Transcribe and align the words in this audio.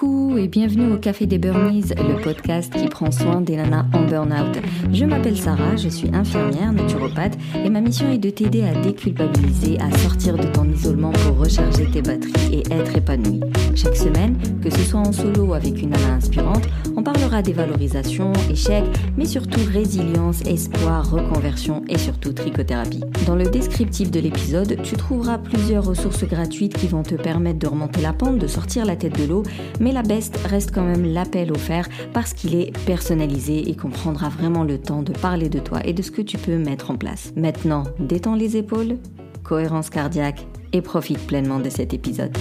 Coucou 0.00 0.38
et 0.38 0.48
bienvenue 0.48 0.94
au 0.94 0.96
Café 0.96 1.26
des 1.26 1.36
Burnies, 1.36 1.90
le 1.90 2.22
podcast 2.22 2.72
qui 2.72 2.88
prend 2.88 3.10
soin 3.10 3.42
des 3.42 3.56
nanas 3.56 3.84
en 3.92 4.06
burn-out. 4.06 4.56
Je 4.90 5.04
m'appelle 5.04 5.36
Sarah, 5.36 5.76
je 5.76 5.90
suis 5.90 6.08
infirmière, 6.14 6.72
naturopathe 6.72 7.36
et 7.54 7.68
ma 7.68 7.82
mission 7.82 8.10
est 8.10 8.16
de 8.16 8.30
t'aider 8.30 8.62
à 8.62 8.72
déculpabiliser, 8.80 9.78
à 9.78 9.90
sortir 9.98 10.38
de 10.38 10.46
ton 10.46 10.64
isolement 10.64 11.12
pour 11.12 11.36
recharger 11.36 11.84
tes 11.90 12.00
batteries 12.00 12.62
et 12.62 12.72
être 12.72 12.96
épanouie. 12.96 13.40
Chaque 13.74 13.96
semaine, 13.96 14.38
que 14.62 14.70
ce 14.70 14.80
soit 14.84 15.00
en 15.00 15.12
solo 15.12 15.48
ou 15.48 15.54
avec 15.54 15.82
une 15.82 15.90
nana 15.90 16.14
inspirante, 16.14 16.66
on 17.00 17.02
parlera 17.02 17.40
des 17.40 17.54
valorisations, 17.54 18.34
échecs, 18.50 18.84
mais 19.16 19.24
surtout 19.24 19.60
résilience, 19.72 20.42
espoir, 20.42 21.10
reconversion 21.10 21.82
et 21.88 21.96
surtout 21.96 22.34
trichothérapie. 22.34 23.00
Dans 23.26 23.36
le 23.36 23.48
descriptif 23.48 24.10
de 24.10 24.20
l'épisode, 24.20 24.76
tu 24.82 24.96
trouveras 24.96 25.38
plusieurs 25.38 25.86
ressources 25.86 26.24
gratuites 26.24 26.76
qui 26.76 26.88
vont 26.88 27.02
te 27.02 27.14
permettre 27.14 27.58
de 27.58 27.68
remonter 27.68 28.02
la 28.02 28.12
pente, 28.12 28.36
de 28.36 28.46
sortir 28.46 28.84
la 28.84 28.96
tête 28.96 29.18
de 29.18 29.24
l'eau 29.24 29.44
mais 29.80 29.92
la 29.92 30.02
best 30.02 30.36
reste 30.46 30.72
quand 30.74 30.84
même 30.84 31.06
l'appel 31.06 31.52
offert 31.52 31.88
parce 32.12 32.34
qu'il 32.34 32.54
est 32.54 32.78
personnalisé 32.84 33.70
et 33.70 33.74
qu'on 33.74 33.88
prendra 33.88 34.28
vraiment 34.28 34.62
le 34.62 34.76
temps 34.76 35.02
de 35.02 35.12
parler 35.12 35.48
de 35.48 35.58
toi 35.58 35.80
et 35.86 35.94
de 35.94 36.02
ce 36.02 36.10
que 36.10 36.20
tu 36.20 36.36
peux 36.36 36.58
mettre 36.58 36.90
en 36.90 36.96
place. 36.96 37.32
Maintenant, 37.34 37.84
détends 37.98 38.34
les 38.34 38.58
épaules, 38.58 38.98
cohérence 39.42 39.88
cardiaque 39.88 40.46
et 40.74 40.82
profite 40.82 41.26
pleinement 41.26 41.60
de 41.60 41.70
cet 41.70 41.94
épisode. 41.94 42.36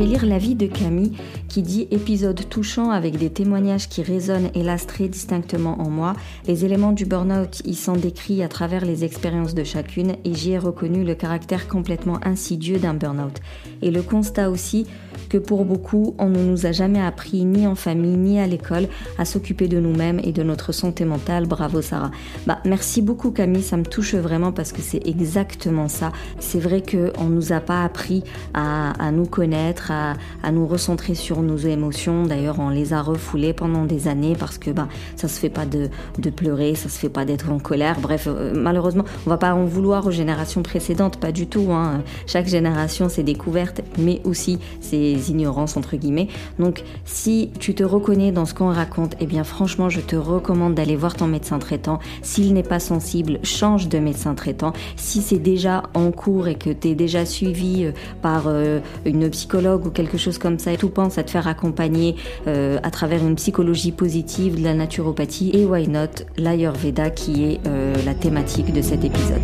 Vais 0.00 0.06
lire 0.06 0.24
l'avis 0.24 0.54
de 0.54 0.66
Camille 0.66 1.12
qui 1.50 1.62
dit 1.62 1.88
épisode 1.90 2.48
touchant 2.48 2.90
avec 2.90 3.18
des 3.18 3.28
témoignages 3.28 3.88
qui 3.88 4.02
résonnent 4.02 4.50
hélas 4.54 4.86
très 4.86 5.08
distinctement 5.08 5.80
en 5.80 5.90
moi. 5.90 6.14
Les 6.46 6.64
éléments 6.64 6.92
du 6.92 7.04
burn-out 7.06 7.60
y 7.64 7.74
sont 7.74 7.96
décrits 7.96 8.44
à 8.44 8.48
travers 8.48 8.84
les 8.84 9.02
expériences 9.02 9.52
de 9.52 9.64
chacune 9.64 10.14
et 10.24 10.32
j'y 10.32 10.52
ai 10.52 10.58
reconnu 10.58 11.02
le 11.02 11.16
caractère 11.16 11.66
complètement 11.66 12.20
insidieux 12.24 12.78
d'un 12.78 12.94
burn-out. 12.94 13.40
Et 13.82 13.90
le 13.90 14.00
constat 14.00 14.48
aussi 14.48 14.86
que 15.28 15.38
pour 15.38 15.64
beaucoup, 15.64 16.14
on 16.18 16.28
ne 16.28 16.42
nous 16.42 16.66
a 16.66 16.72
jamais 16.72 17.00
appris, 17.00 17.44
ni 17.44 17.66
en 17.66 17.74
famille, 17.74 18.16
ni 18.16 18.38
à 18.38 18.46
l'école, 18.46 18.86
à 19.18 19.24
s'occuper 19.24 19.66
de 19.66 19.80
nous-mêmes 19.80 20.20
et 20.22 20.32
de 20.32 20.44
notre 20.44 20.70
santé 20.70 21.04
mentale. 21.04 21.46
Bravo 21.46 21.82
Sarah. 21.82 22.12
Bah, 22.46 22.60
merci 22.64 23.02
beaucoup 23.02 23.32
Camille, 23.32 23.62
ça 23.62 23.76
me 23.76 23.84
touche 23.84 24.14
vraiment 24.14 24.52
parce 24.52 24.72
que 24.72 24.82
c'est 24.82 25.04
exactement 25.04 25.88
ça. 25.88 26.12
C'est 26.38 26.60
vrai 26.60 26.80
qu'on 26.80 27.24
ne 27.24 27.34
nous 27.34 27.52
a 27.52 27.60
pas 27.60 27.82
appris 27.82 28.22
à, 28.54 29.10
nous 29.10 29.26
connaître, 29.26 29.90
à, 29.90 30.14
à 30.44 30.52
nous 30.52 30.68
recentrer 30.68 31.16
sur 31.16 31.39
nos 31.42 31.56
émotions. 31.56 32.24
D'ailleurs, 32.24 32.58
on 32.58 32.68
les 32.68 32.92
a 32.92 33.02
refoulées 33.02 33.52
pendant 33.52 33.84
des 33.84 34.08
années 34.08 34.36
parce 34.38 34.58
que 34.58 34.70
bah, 34.70 34.88
ça 35.16 35.28
se 35.28 35.38
fait 35.38 35.50
pas 35.50 35.66
de, 35.66 35.88
de 36.18 36.30
pleurer, 36.30 36.74
ça 36.74 36.88
se 36.88 36.98
fait 36.98 37.08
pas 37.08 37.24
d'être 37.24 37.50
en 37.50 37.58
colère. 37.58 38.00
Bref, 38.00 38.26
euh, 38.28 38.52
malheureusement, 38.54 39.04
on 39.26 39.30
va 39.30 39.38
pas 39.38 39.54
en 39.54 39.64
vouloir 39.64 40.06
aux 40.06 40.10
générations 40.10 40.62
précédentes, 40.62 41.18
pas 41.18 41.32
du 41.32 41.46
tout. 41.46 41.68
Hein. 41.70 42.02
Chaque 42.26 42.46
génération, 42.46 43.08
c'est 43.08 43.22
découverte, 43.22 43.80
mais 43.98 44.20
aussi 44.24 44.58
ses 44.80 45.30
ignorances, 45.30 45.76
entre 45.76 45.96
guillemets. 45.96 46.28
Donc, 46.58 46.82
si 47.04 47.50
tu 47.58 47.74
te 47.74 47.84
reconnais 47.84 48.32
dans 48.32 48.46
ce 48.46 48.54
qu'on 48.54 48.72
raconte, 48.72 49.16
eh 49.20 49.26
bien, 49.26 49.44
franchement, 49.44 49.88
je 49.88 50.00
te 50.00 50.16
recommande 50.16 50.74
d'aller 50.74 50.96
voir 50.96 51.14
ton 51.14 51.26
médecin 51.26 51.58
traitant. 51.58 51.98
S'il 52.22 52.52
n'est 52.54 52.62
pas 52.62 52.80
sensible, 52.80 53.38
change 53.42 53.88
de 53.88 53.98
médecin 53.98 54.34
traitant. 54.34 54.72
Si 54.96 55.22
c'est 55.22 55.38
déjà 55.38 55.84
en 55.94 56.10
cours 56.10 56.48
et 56.48 56.54
que 56.54 56.70
tu 56.70 56.88
es 56.88 56.94
déjà 56.94 57.24
suivi 57.24 57.84
euh, 57.84 57.92
par 58.22 58.44
euh, 58.46 58.80
une 59.04 59.28
psychologue 59.30 59.86
ou 59.86 59.90
quelque 59.90 60.18
chose 60.18 60.38
comme 60.38 60.58
ça, 60.58 60.76
tout 60.76 60.88
pense 60.88 61.18
à 61.18 61.22
te 61.22 61.29
faire 61.30 61.48
accompagner 61.48 62.16
euh, 62.46 62.78
à 62.82 62.90
travers 62.90 63.24
une 63.24 63.36
psychologie 63.36 63.92
positive, 63.92 64.58
de 64.58 64.64
la 64.64 64.74
naturopathie 64.74 65.50
et 65.54 65.64
why 65.64 65.88
not 65.88 66.24
l'Ayurveda 66.36 67.10
qui 67.10 67.44
est 67.44 67.60
euh, 67.66 67.94
la 68.04 68.14
thématique 68.14 68.72
de 68.72 68.82
cet 68.82 69.04
épisode. 69.04 69.40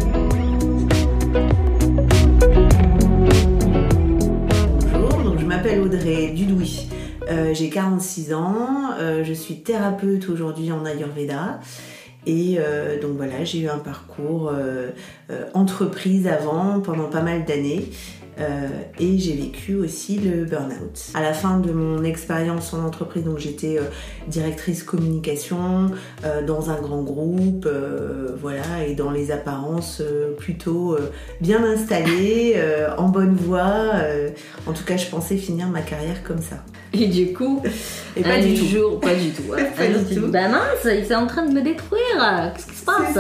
Bonjour, 4.93 5.39
je 5.39 5.47
m'appelle 5.47 5.81
Audrey 5.81 6.33
Dudouis. 6.35 6.89
Euh, 7.31 7.55
j'ai 7.55 7.71
46 7.71 8.35
ans, 8.35 8.91
je 8.99 9.33
suis 9.33 9.61
thérapeute 9.63 10.29
aujourd'hui 10.29 10.73
en 10.73 10.85
Ayurveda. 10.85 11.61
Et 12.29 12.59
donc 13.01 13.13
voilà, 13.17 13.45
j'ai 13.45 13.61
eu 13.61 13.69
un 13.69 13.79
parcours 13.79 14.53
entreprise 15.55 16.27
avant 16.27 16.81
pendant 16.81 17.09
pas 17.09 17.23
mal 17.23 17.45
d'années. 17.45 17.85
Euh, 18.39 18.69
et 19.01 19.19
j'ai 19.19 19.35
vécu 19.35 19.75
aussi 19.77 20.19
le 20.19 20.45
burn-out. 20.45 21.11
À 21.15 21.23
la 21.23 21.33
fin 21.33 21.59
de 21.59 21.73
mon 21.73 22.05
expérience 22.05 22.75
en 22.75 22.85
entreprise, 22.85 23.25
donc 23.25 23.39
j'étais 23.39 23.79
euh, 23.79 23.85
directrice 24.29 24.83
communication 24.83 25.91
euh, 26.25 26.45
dans 26.45 26.71
un 26.71 26.81
grand 26.81 27.03
groupe, 27.03 27.69
voilà, 28.41 28.85
et 28.87 28.95
dans 28.95 29.11
les 29.11 29.31
apparences 29.31 30.03
plutôt 30.39 30.99
bien 31.41 31.65
installée, 31.65 32.57
en 32.99 33.09
bonne 33.09 33.35
voie. 33.35 33.93
en 34.67 34.73
tout 34.73 34.85
cas, 34.85 34.97
je 34.97 35.07
pensais 35.07 35.37
finir 35.37 35.69
ma 35.69 35.81
carrière 35.81 36.23
comme 36.23 36.43
ça. 36.43 36.57
Et 36.93 37.09
du 37.09 37.33
coup, 37.33 37.63
et 38.17 38.23
pas 38.23 38.41
du 38.41 38.55
tout. 38.55 38.65
Jour, 38.67 39.01
pas 39.01 39.15
du 39.15 39.31
tout. 39.31 39.43
pas 39.77 39.87
du 39.87 40.15
tout. 40.15 40.29
Bah 40.29 40.49
mince, 40.49 40.85
il 40.85 40.91
est 40.91 41.15
en 41.15 41.27
train 41.27 41.45
de 41.47 41.53
me 41.53 41.63
détruire. 41.63 42.53
Qu'est-ce 42.55 42.67
qui 42.67 42.77
se 42.77 42.85
passe? 42.85 43.19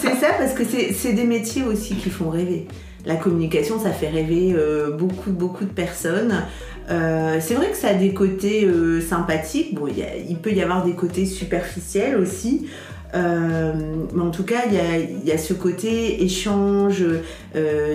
C'est 0.00 0.08
ça, 0.08 0.20
ça, 0.20 0.28
parce 0.38 0.52
que 0.54 0.64
c'est 0.64 1.12
des 1.12 1.24
métiers 1.24 1.62
aussi 1.62 1.94
qui 1.94 2.10
font 2.10 2.30
rêver 2.30 2.66
la 3.08 3.16
communication, 3.16 3.80
ça 3.80 3.90
fait 3.90 4.10
rêver 4.10 4.52
euh, 4.54 4.90
beaucoup, 4.90 5.30
beaucoup 5.30 5.64
de 5.64 5.70
personnes. 5.70 6.44
Euh, 6.90 7.38
c'est 7.40 7.54
vrai 7.54 7.70
que 7.70 7.76
ça 7.76 7.88
a 7.88 7.94
des 7.94 8.12
côtés 8.12 8.66
euh, 8.66 9.00
sympathiques. 9.00 9.74
Il 10.28 10.36
peut 10.36 10.52
y 10.52 10.62
avoir 10.62 10.84
des 10.84 10.92
côtés 10.92 11.24
superficiels 11.24 12.16
aussi. 12.16 12.66
mais 13.14 14.22
en 14.22 14.30
tout 14.30 14.42
cas, 14.42 14.64
il 14.70 15.26
y 15.26 15.32
a, 15.32 15.38
ce 15.38 15.54
côté 15.54 16.22
échange, 16.22 17.02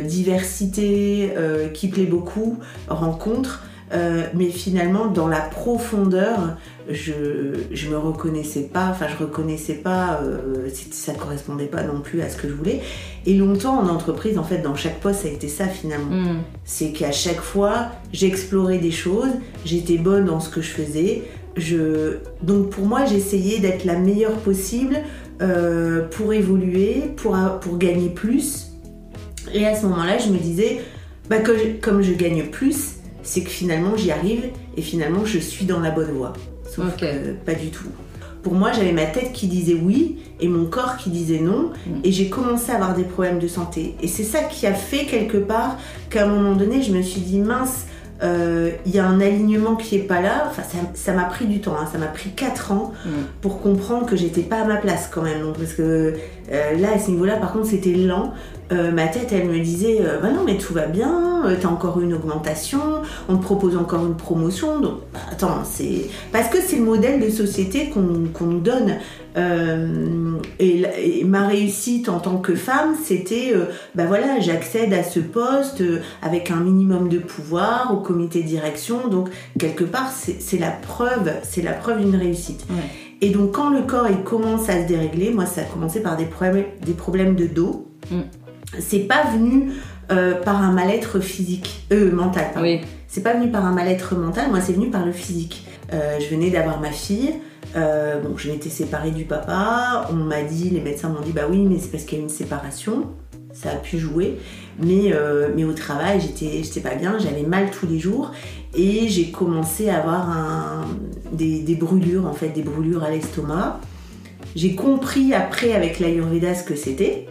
diversité 0.04 1.32
qui 1.76 1.88
plaît 1.90 2.06
beaucoup, 2.06 2.58
rencontre. 2.88 3.64
Mais 4.34 4.50
finalement, 4.50 5.08
dans 5.08 5.28
la 5.28 5.42
profondeur, 5.42 6.58
je, 6.90 7.14
je 7.72 7.90
me 7.90 7.98
reconnaissais 7.98 8.64
pas, 8.64 8.88
enfin 8.90 9.06
je 9.08 9.24
reconnaissais 9.24 9.76
pas, 9.76 10.20
euh, 10.24 10.68
ça 10.92 11.14
correspondait 11.14 11.68
pas 11.68 11.84
non 11.84 12.02
plus 12.02 12.22
à 12.22 12.30
ce 12.30 12.38
que 12.38 12.48
je 12.48 12.54
voulais. 12.54 12.82
Et 13.26 13.36
longtemps 13.36 13.80
en 13.80 13.88
entreprise, 13.88 14.38
en 14.38 14.44
fait, 14.44 14.60
dans 14.60 14.76
chaque 14.76 15.00
poste, 15.00 15.22
ça 15.22 15.28
a 15.28 15.32
été 15.32 15.48
ça 15.48 15.68
finalement. 15.68 16.12
Mm. 16.12 16.42
C'est 16.66 16.92
qu'à 16.92 17.12
chaque 17.12 17.42
fois, 17.42 17.88
j'explorais 18.12 18.80
des 18.80 18.92
choses, 18.92 19.32
j'étais 19.66 19.98
bonne 19.98 20.26
dans 20.26 20.40
ce 20.40 20.50
que 20.50 20.62
je 20.62 20.70
faisais. 20.70 21.24
Je... 21.56 22.18
Donc 22.42 22.70
pour 22.72 22.86
moi, 22.86 23.06
j'essayais 23.06 23.60
d'être 23.60 23.86
la 23.86 23.98
meilleure 23.98 24.38
possible 24.38 24.98
euh, 25.42 26.08
pour 26.10 26.34
évoluer, 26.34 27.12
pour, 27.16 27.38
pour 27.62 27.78
gagner 27.78 28.10
plus. 28.10 28.72
Et 29.54 29.66
à 29.66 29.76
ce 29.76 29.86
moment-là, 29.86 30.18
je 30.18 30.30
me 30.30 30.38
disais, 30.38 30.82
bah, 31.30 31.40
que 31.40 31.80
comme 31.80 32.02
je 32.02 32.14
gagne 32.14 32.44
plus, 32.44 32.96
c'est 33.24 33.42
que 33.42 33.50
finalement 33.50 33.98
j'y 33.98 34.12
arrive 34.12 34.50
et 34.78 34.82
finalement 34.82 35.26
je 35.26 35.40
suis 35.40 35.66
dans 35.66 35.80
la 35.80 35.92
bonne 35.92 36.12
voie. 36.12 36.34
Sauf 36.70 36.96
que 36.98 37.34
pas 37.46 37.54
du 37.54 37.70
tout. 37.70 37.88
Pour 38.44 38.56
moi, 38.56 38.74
j'avais 38.74 38.92
ma 38.92 39.06
tête 39.06 39.32
qui 39.32 39.48
disait 39.48 39.74
oui 39.74 40.18
et 40.42 40.50
mon 40.50 40.66
corps 40.66 40.98
qui 40.98 41.10
disait 41.10 41.40
non. 41.40 41.72
Mm. 41.88 41.92
Et 42.04 42.12
j'ai 42.12 42.30
commencé 42.30 42.72
à 42.72 42.76
avoir 42.76 42.94
des 42.94 43.06
problèmes 43.06 43.40
de 43.40 43.48
santé. 43.48 43.96
Et 44.02 44.08
c'est 44.08 44.24
ça 44.24 44.44
qui 44.44 44.68
a 44.68 44.74
fait 44.74 45.06
quelque 45.06 45.38
part 45.38 45.78
qu'à 46.10 46.26
un 46.26 46.28
moment 46.28 46.56
donné, 46.56 46.82
je 46.82 46.92
me 46.92 47.02
suis 47.02 47.22
dit 47.22 47.40
mince, 47.40 47.86
euh, 48.24 48.72
il 48.86 48.96
y 48.96 49.00
a 49.00 49.06
un 49.06 49.20
alignement 49.20 49.76
qui 49.76 49.96
est 49.98 50.04
pas 50.04 50.22
là. 50.22 50.48
Enfin, 50.50 50.64
ça 50.94 51.14
m'a 51.14 51.26
pris 51.26 51.46
du 51.46 51.60
temps, 51.60 51.76
hein. 51.80 51.88
ça 51.92 51.98
m'a 51.98 52.08
pris 52.08 52.30
4 52.32 52.72
ans 52.72 52.94
mm. 53.06 53.10
pour 53.42 53.62
comprendre 53.62 54.06
que 54.06 54.16
j'étais 54.16 54.42
pas 54.42 54.62
à 54.62 54.66
ma 54.66 54.78
place 54.78 55.10
quand 55.12 55.22
même. 55.22 55.42
Donc, 55.42 55.58
parce 55.58 55.74
que 55.74 56.14
euh, 56.52 56.78
là, 56.78 56.94
à 56.96 57.00
ce 57.00 57.12
niveau-là, 57.12 57.38
par 57.38 57.52
contre, 57.54 57.68
c'était 57.68 57.94
lent. 57.94 58.34
Euh, 58.72 58.92
ma 58.92 59.08
tête, 59.08 59.32
elle 59.34 59.50
me 59.50 59.60
disait 59.60 60.02
Bah 60.22 60.30
non, 60.30 60.42
mais 60.46 60.58
tout 60.58 60.74
va 60.74 60.88
bien, 60.88 61.44
t'as 61.62 61.68
encore 61.68 62.00
une 62.00 62.14
augmentation, 62.14 62.80
on 63.28 63.36
te 63.36 63.44
propose 63.44 63.76
encore 63.76 64.06
une 64.06 64.16
promotion. 64.16 64.80
Donc, 64.80 65.00
bah, 65.14 65.20
attends, 65.32 65.64
c'est. 65.66 66.10
Parce 66.32 66.48
que 66.48 66.60
c'est 66.62 66.78
le 66.78 66.84
modèle 66.84 67.20
de 67.20 67.30
société 67.30 67.90
qu'on 67.90 68.46
nous 68.46 68.60
donne. 68.60 68.96
Euh, 69.38 70.38
et, 70.60 71.24
ma 71.26 71.48
réussite 71.48 72.10
en 72.10 72.20
tant 72.20 72.38
que 72.38 72.56
femme, 72.56 72.96
c'était, 73.04 73.54
euh, 73.54 73.66
bah 73.96 74.06
voilà, 74.06 74.40
j'accède 74.40 74.94
à 74.94 75.04
ce 75.04 75.20
poste 75.20 75.82
euh, 75.82 76.02
avec 76.22 76.52
un 76.52 76.60
minimum 76.60 77.10
de 77.10 77.18
pouvoir 77.18 77.94
au 77.94 77.98
comité 77.98 78.44
de 78.44 78.48
direction. 78.48 79.08
Donc 79.08 79.30
quelque 79.58 79.84
part, 79.84 80.12
c'est 80.12 80.60
la 80.60 80.72
preuve, 80.72 81.32
c'est 81.44 81.62
la 81.62 81.74
preuve 81.74 82.02
d'une 82.02 82.16
réussite. 82.16 82.66
Et 83.22 83.30
donc 83.30 83.54
quand 83.54 83.70
le 83.70 83.82
corps 83.82 84.08
il 84.10 84.24
commence 84.24 84.70
à 84.70 84.84
se 84.84 84.88
dérégler, 84.88 85.32
moi 85.32 85.46
ça 85.46 85.62
a 85.62 85.64
commencé 85.64 86.02
par 86.02 86.18
des 86.18 86.26
problèmes, 86.26 86.66
des 86.86 86.94
problèmes 86.94 87.36
de 87.36 87.48
dos. 87.48 87.88
Mm. 88.12 88.20
C'est 88.80 89.08
pas 89.08 89.24
venu 89.34 89.72
par 90.10 90.62
un 90.62 90.72
mal-être 90.72 91.20
physique, 91.20 91.88
mental. 91.92 92.46
Oui. 92.62 92.82
C'est 93.08 93.24
pas 93.24 93.34
venu 93.34 93.50
par 93.50 93.66
un 93.66 93.72
mal-être 93.72 94.16
mental, 94.16 94.50
moi 94.50 94.62
c'est 94.62 94.74
venu 94.74 94.90
par 94.90 95.06
le 95.06 95.12
physique. 95.12 95.66
je 95.92 96.30
venais 96.30 96.50
d'avoir 96.50 96.80
ma 96.82 96.92
fille. 96.92 97.34
Euh, 97.76 98.22
m'étais 98.46 98.70
séparée 98.70 99.12
du 99.12 99.26
papa. 99.26 100.08
On 100.12 100.16
m'a 100.16 100.44
dit, 100.44 100.70
les 100.70 100.82
médecins 100.82 101.10
m'ont 101.10 101.22
dit, 101.22 101.32
bah 101.32 101.44
oui, 101.50 101.66
mais 101.66 101.80
c'est 101.80 101.90
parce 101.90 102.04
qu'il 102.04 102.20
y 102.20 102.22
a 102.22 102.24
une 102.24 102.30
séparation. 102.30 103.08
Ça 103.54 103.72
a 103.72 103.76
pu 103.76 103.98
jouer. 103.98 104.40
Mais, 104.80 105.12
euh, 105.14 105.50
au 105.68 105.74
travail, 105.74 106.22
j'étais, 106.22 106.82
pas 106.82 106.96
bien. 106.96 107.18
J'avais 107.20 107.44
mal 107.44 107.72
tous 107.72 107.88
les 107.88 108.00
jours. 108.00 108.32
Et 108.76 109.08
j'ai 109.08 109.32
commencé 109.32 109.90
à 109.90 109.98
avoir 109.98 110.86
des, 111.32 111.76
brûlures, 111.76 112.26
en 112.26 112.34
fait, 112.34 112.50
des 112.50 112.64
brûlures 112.64 113.04
à 113.04 113.10
l'estomac. 113.10 113.80
J'ai 114.56 114.76
compris 114.76 115.34
après 115.34 115.74
avec 115.74 116.00
l'Ayurveda 116.00 116.54
ce 116.54 116.64
que 116.64 116.76
c'était. 116.76 117.28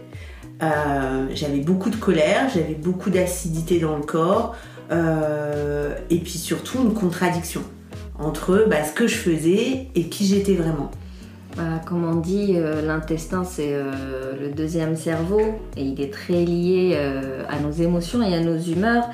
j'avais 0.61 1.59
beaucoup 1.59 1.89
de 1.89 1.95
colère, 1.97 2.49
j'avais 2.53 2.75
beaucoup 2.75 3.09
d'acidité 3.09 3.79
dans 3.79 3.97
le 3.97 4.03
corps, 4.03 4.55
et 4.89 6.17
puis 6.19 6.37
surtout 6.37 6.79
une 6.81 6.93
contradiction 6.93 7.61
entre 8.19 8.65
bah, 8.69 8.83
ce 8.83 8.93
que 8.93 9.07
je 9.07 9.15
faisais 9.15 9.87
et 9.95 10.03
qui 10.09 10.25
j'étais 10.25 10.55
vraiment. 10.55 10.91
Bah, 11.57 11.81
comme 11.85 12.03
on 12.03 12.15
dit, 12.15 12.55
l'intestin 12.85 13.43
c'est 13.43 13.73
le 13.73 14.49
deuxième 14.49 14.95
cerveau 14.95 15.41
et 15.77 15.83
il 15.83 16.01
est 16.01 16.11
très 16.11 16.43
lié 16.45 16.97
à 17.47 17.59
nos 17.59 17.71
émotions 17.71 18.23
et 18.23 18.33
à 18.33 18.39
nos 18.39 18.57
humeurs. 18.57 19.05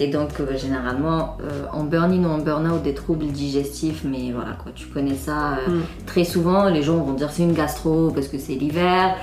Et 0.00 0.06
donc, 0.06 0.40
euh, 0.40 0.56
généralement, 0.56 1.36
euh, 1.42 1.66
en 1.74 1.84
burn-in 1.84 2.24
ou 2.24 2.32
en 2.32 2.38
burn-out, 2.38 2.82
des 2.82 2.94
troubles 2.94 3.26
digestifs, 3.26 4.00
mais 4.02 4.32
voilà, 4.32 4.52
quoi, 4.52 4.72
tu 4.74 4.86
connais 4.86 5.14
ça. 5.14 5.58
Euh, 5.58 5.68
mm. 5.68 5.82
Très 6.06 6.24
souvent, 6.24 6.70
les 6.70 6.82
gens 6.82 6.96
vont 6.96 7.12
dire 7.12 7.30
c'est 7.30 7.42
une 7.42 7.52
gastro 7.52 8.10
parce 8.10 8.26
que 8.26 8.38
c'est 8.38 8.54
l'hiver. 8.54 9.14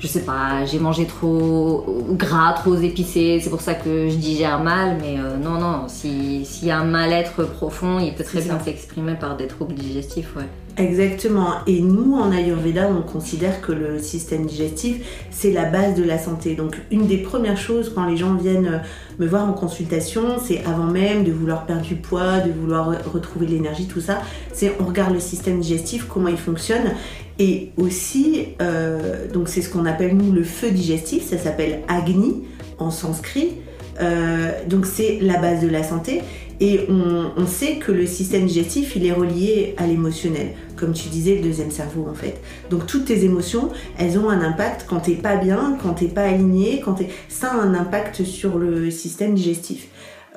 Je 0.00 0.06
sais 0.06 0.22
pas, 0.22 0.64
j'ai 0.64 0.78
mangé 0.78 1.06
trop 1.06 1.84
gras, 2.12 2.54
trop 2.54 2.74
épicé, 2.74 3.38
c'est 3.42 3.50
pour 3.50 3.60
ça 3.60 3.74
que 3.74 4.08
je 4.08 4.16
digère 4.16 4.60
mal. 4.62 4.96
Mais 5.00 5.16
non, 5.42 5.58
non, 5.60 5.88
s'il 5.88 6.44
y 6.62 6.70
a 6.70 6.78
un 6.78 6.84
mal-être 6.84 7.44
profond, 7.44 7.98
il 7.98 8.14
peut 8.14 8.24
très 8.24 8.40
bien 8.40 8.58
s'exprimer 8.58 9.14
par 9.14 9.36
des 9.36 9.46
troubles 9.46 9.74
digestifs, 9.74 10.34
ouais. 10.36 10.48
Exactement. 10.76 11.56
Et 11.66 11.80
nous, 11.80 12.14
en 12.14 12.32
Ayurveda, 12.32 12.88
on 12.88 13.02
considère 13.02 13.60
que 13.60 13.72
le 13.72 13.98
système 13.98 14.46
digestif, 14.46 15.26
c'est 15.30 15.52
la 15.52 15.66
base 15.66 15.94
de 15.94 16.02
la 16.02 16.18
santé. 16.18 16.54
Donc, 16.54 16.80
une 16.90 17.06
des 17.06 17.18
premières 17.18 17.58
choses 17.58 17.92
quand 17.94 18.06
les 18.06 18.16
gens 18.16 18.34
viennent 18.34 18.66
euh, 18.66 18.78
me 19.18 19.26
voir 19.26 19.48
en 19.48 19.52
consultation, 19.52 20.38
c'est 20.42 20.64
avant 20.64 20.84
même 20.84 21.24
de 21.24 21.32
vouloir 21.32 21.66
perdre 21.66 21.82
du 21.82 21.96
poids, 21.96 22.40
de 22.40 22.50
vouloir 22.50 22.92
retrouver 23.12 23.46
de 23.46 23.52
l'énergie, 23.52 23.86
tout 23.86 24.00
ça, 24.00 24.22
c'est 24.52 24.74
on 24.80 24.86
regarde 24.86 25.12
le 25.12 25.20
système 25.20 25.60
digestif, 25.60 26.06
comment 26.08 26.28
il 26.28 26.38
fonctionne. 26.38 26.92
Et 27.40 27.72
aussi, 27.78 28.48
euh, 28.60 29.26
donc 29.32 29.48
c'est 29.48 29.62
ce 29.62 29.70
qu'on 29.70 29.86
appelle 29.86 30.14
nous 30.14 30.30
le 30.30 30.44
feu 30.44 30.70
digestif, 30.70 31.24
ça 31.24 31.38
s'appelle 31.38 31.80
Agni 31.88 32.42
en 32.78 32.90
sanskrit. 32.90 33.54
Euh, 34.02 34.52
donc 34.68 34.84
c'est 34.84 35.18
la 35.22 35.38
base 35.38 35.62
de 35.62 35.68
la 35.68 35.82
santé. 35.82 36.20
Et 36.62 36.80
on, 36.90 37.46
sait 37.46 37.76
que 37.76 37.90
le 37.90 38.04
système 38.04 38.44
digestif, 38.44 38.94
il 38.94 39.06
est 39.06 39.12
relié 39.12 39.74
à 39.78 39.86
l'émotionnel. 39.86 40.48
Comme 40.76 40.92
tu 40.92 41.08
disais, 41.08 41.36
le 41.36 41.40
deuxième 41.40 41.70
cerveau 41.70 42.06
en 42.10 42.12
fait. 42.12 42.42
Donc 42.68 42.86
toutes 42.86 43.06
tes 43.06 43.24
émotions, 43.24 43.70
elles 43.98 44.18
ont 44.18 44.28
un 44.28 44.42
impact 44.42 44.84
quand 44.86 45.00
t'es 45.00 45.14
pas 45.14 45.36
bien, 45.36 45.78
quand 45.82 45.94
t'es 45.94 46.08
pas 46.08 46.24
aligné, 46.24 46.82
quand 46.84 46.96
Ça 47.30 47.52
a 47.52 47.54
un 47.54 47.72
impact 47.72 48.24
sur 48.24 48.58
le 48.58 48.90
système 48.90 49.34
digestif. 49.34 49.88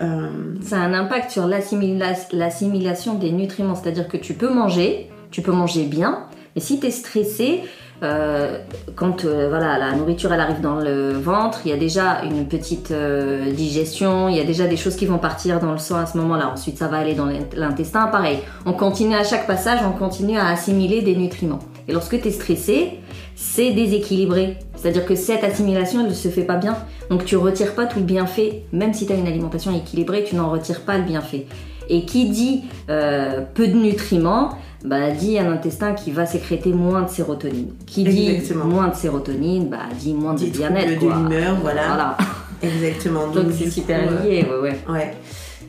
Euh, 0.01 0.29
Ça 0.61 0.77
a 0.77 0.79
un 0.79 0.93
impact 0.93 1.31
sur 1.31 1.45
l'assimilation 1.47 3.15
des 3.15 3.31
nutriments. 3.33 3.75
C'est-à-dire 3.75 4.07
que 4.07 4.15
tu 4.15 4.33
peux 4.33 4.53
manger, 4.53 5.09
tu 5.29 5.41
peux 5.41 5.51
manger 5.51 5.83
bien, 5.83 6.27
mais 6.55 6.61
si 6.61 6.79
tu 6.79 6.87
es 6.87 6.91
stressé, 6.91 7.61
euh, 8.03 8.57
quand 8.95 9.23
euh, 9.23 9.47
voilà, 9.49 9.77
la 9.77 9.93
nourriture 9.93 10.33
elle 10.33 10.41
arrive 10.41 10.61
dans 10.61 10.75
le 10.75 11.11
ventre, 11.11 11.61
il 11.65 11.71
y 11.71 11.73
a 11.73 11.77
déjà 11.77 12.21
une 12.23 12.47
petite 12.47 12.91
euh, 12.91 13.51
digestion, 13.51 14.27
il 14.27 14.35
y 14.35 14.39
a 14.39 14.43
déjà 14.43 14.67
des 14.67 14.75
choses 14.75 14.95
qui 14.95 15.05
vont 15.05 15.19
partir 15.19 15.59
dans 15.59 15.71
le 15.71 15.77
sang 15.77 15.97
à 15.97 16.05
ce 16.05 16.17
moment-là. 16.17 16.49
Ensuite, 16.49 16.77
ça 16.77 16.87
va 16.87 16.97
aller 16.97 17.13
dans 17.13 17.29
l'intestin. 17.55 18.07
Pareil, 18.07 18.39
on 18.65 18.73
continue 18.73 19.15
à 19.15 19.23
chaque 19.23 19.47
passage, 19.47 19.79
on 19.85 19.97
continue 19.97 20.37
à 20.37 20.47
assimiler 20.47 21.01
des 21.01 21.15
nutriments. 21.15 21.59
Et 21.87 21.93
lorsque 21.93 22.21
tu 22.21 22.27
es 22.27 22.31
stressé, 22.31 22.99
c'est 23.35 23.71
déséquilibré. 23.71 24.57
C'est-à-dire 24.75 25.05
que 25.05 25.15
cette 25.15 25.43
assimilation, 25.43 26.01
elle 26.01 26.09
ne 26.09 26.13
se 26.13 26.27
fait 26.27 26.43
pas 26.43 26.57
bien. 26.57 26.75
Donc 27.09 27.25
tu 27.25 27.37
retires 27.37 27.73
pas 27.73 27.85
tout 27.85 27.99
le 27.99 28.05
bienfait. 28.05 28.63
Même 28.73 28.93
si 28.93 29.05
tu 29.05 29.13
as 29.13 29.15
une 29.15 29.27
alimentation 29.27 29.75
équilibrée, 29.75 30.23
tu 30.23 30.35
n'en 30.35 30.49
retires 30.49 30.81
pas 30.81 30.97
le 30.97 31.03
bienfait. 31.03 31.45
Et 31.89 32.05
qui 32.05 32.29
dit 32.29 32.63
peu 32.87 33.67
de 33.67 33.73
nutriments, 33.73 34.57
bah, 34.83 35.11
dit 35.11 35.39
un 35.39 35.51
intestin 35.51 35.93
qui 35.93 36.11
va 36.11 36.25
sécréter 36.25 36.73
moins 36.73 37.03
de 37.03 37.09
sérotonine. 37.09 37.73
Qui 37.85 38.03
dit 38.03 38.39
moins 38.55 38.89
de 38.89 38.95
sérotonine, 38.95 39.69
bah, 39.69 39.77
dit 39.97 40.13
moins 40.13 40.33
de 40.33 40.45
bien-être. 40.45 40.99
de 40.99 41.07
l'humeur, 41.07 41.57
voilà. 41.61 42.17
Exactement. 42.61 43.27
Donc 43.27 43.47
c'est 43.57 43.69
super 43.69 44.23
lié, 44.23 44.45
ouais, 44.49 44.59
ouais. 44.61 44.77
ouais. 44.89 45.13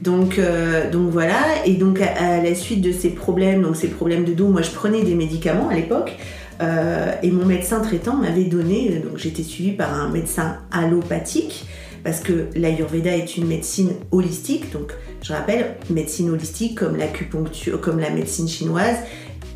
Donc, 0.00 0.38
euh, 0.38 0.90
donc 0.90 1.10
voilà, 1.10 1.64
et 1.64 1.74
donc 1.74 2.00
à, 2.00 2.42
la 2.42 2.54
suite 2.54 2.80
de 2.80 2.92
ces 2.92 3.10
problèmes, 3.10 3.62
donc 3.62 3.76
ces 3.76 3.88
problèmes 3.88 4.24
de 4.24 4.32
dos, 4.32 4.48
moi 4.48 4.62
je 4.62 4.70
prenais 4.70 5.02
des 5.02 5.14
médicaments 5.14 5.68
à 5.68 5.74
l'époque, 5.74 6.16
euh, 6.60 7.12
et 7.22 7.30
mon 7.30 7.46
médecin 7.46 7.80
traitant 7.80 8.16
m'avait 8.16 8.44
donné, 8.44 9.02
donc 9.04 9.18
j'étais 9.18 9.42
suivie 9.42 9.72
par 9.72 9.94
un 9.94 10.10
médecin 10.10 10.58
allopathique, 10.72 11.66
parce 12.04 12.20
que 12.20 12.48
l'Ayurveda 12.54 13.16
est 13.16 13.36
une 13.36 13.46
médecine 13.46 13.92
holistique, 14.12 14.70
donc 14.72 14.92
je 15.22 15.32
rappelle, 15.32 15.76
médecine 15.90 16.30
holistique 16.30 16.78
comme 16.78 16.96
l'acupuncture, 16.96 17.80
comme 17.80 17.98
la 17.98 18.10
médecine 18.10 18.46
chinoise, 18.46 18.96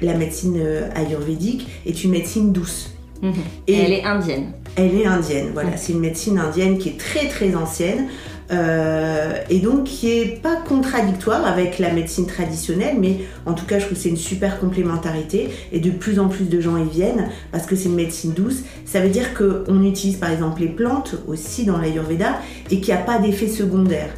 la 0.00 0.14
médecine 0.14 0.56
euh, 0.58 0.88
ayurvédique 0.94 1.66
est 1.86 2.04
une 2.04 2.10
médecine 2.10 2.52
douce. 2.52 2.94
Mhm. 3.22 3.34
Et 3.66 3.74
elle 3.74 3.92
est 3.92 4.04
indienne. 4.04 4.52
Elle 4.76 4.94
est 4.94 5.06
indienne, 5.06 5.50
voilà. 5.52 5.76
C'est 5.76 5.92
une 5.92 6.00
médecine 6.00 6.38
indienne 6.38 6.78
qui 6.78 6.90
est 6.90 6.98
très 6.98 7.28
très 7.28 7.54
ancienne. 7.54 8.06
Euh, 8.50 9.34
et 9.50 9.58
donc 9.58 9.84
qui 9.84 10.10
est 10.10 10.40
pas 10.40 10.56
contradictoire 10.56 11.46
avec 11.46 11.78
la 11.78 11.92
médecine 11.92 12.26
traditionnelle, 12.26 12.96
mais 12.98 13.18
en 13.44 13.52
tout 13.52 13.66
cas 13.66 13.78
je 13.78 13.84
trouve 13.84 13.96
que 13.96 14.02
c'est 14.02 14.08
une 14.08 14.16
super 14.16 14.58
complémentarité 14.58 15.50
et 15.70 15.80
de 15.80 15.90
plus 15.90 16.18
en 16.18 16.28
plus 16.28 16.46
de 16.46 16.58
gens 16.60 16.78
y 16.78 16.88
viennent 16.88 17.28
parce 17.52 17.66
que 17.66 17.76
c'est 17.76 17.88
une 17.88 17.94
médecine 17.94 18.32
douce. 18.32 18.62
Ça 18.86 19.00
veut 19.00 19.10
dire 19.10 19.34
qu'on 19.34 19.82
utilise 19.84 20.16
par 20.16 20.30
exemple 20.30 20.62
les 20.62 20.68
plantes 20.68 21.16
aussi 21.26 21.64
dans 21.66 21.76
l'Ayurveda 21.76 22.40
et 22.70 22.80
qu'il 22.80 22.94
n'y 22.94 23.00
a 23.00 23.02
pas 23.02 23.18
d'effet 23.18 23.48
secondaire. 23.48 24.10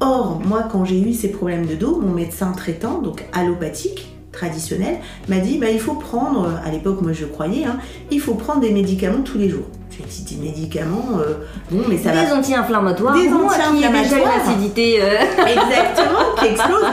Or, 0.00 0.42
moi 0.44 0.68
quand 0.70 0.84
j'ai 0.84 1.00
eu 1.00 1.12
ces 1.12 1.30
problèmes 1.30 1.66
de 1.66 1.74
dos, 1.74 2.00
mon 2.00 2.12
médecin 2.12 2.52
traitant, 2.52 3.00
donc 3.00 3.24
allopathique, 3.32 4.12
traditionnel, 4.32 4.96
m'a 5.28 5.38
dit 5.38 5.58
bah, 5.58 5.70
il 5.70 5.80
faut 5.80 5.94
prendre, 5.94 6.60
à 6.64 6.70
l'époque 6.70 7.02
moi 7.02 7.12
je 7.12 7.24
croyais, 7.24 7.64
hein, 7.64 7.78
il 8.10 8.20
faut 8.20 8.34
prendre 8.34 8.60
des 8.60 8.72
médicaments 8.72 9.22
tous 9.22 9.38
les 9.38 9.48
jours. 9.48 9.66
J'ai 9.90 10.04
dit 10.04 10.34
des 10.34 10.42
médicaments, 10.42 11.20
euh, 11.20 11.46
bon, 11.70 11.84
mais 11.88 11.96
ça 11.96 12.10
des 12.10 12.26
va. 12.26 12.36
Anti-inflammatoires. 12.36 13.14
Des 13.14 13.28
anti-inflammatoires. 13.28 14.44
l'acidité. 14.46 14.98
Euh. 15.00 15.20
Exactement, 15.46 16.34
qui 16.38 16.46
explose. 16.46 16.84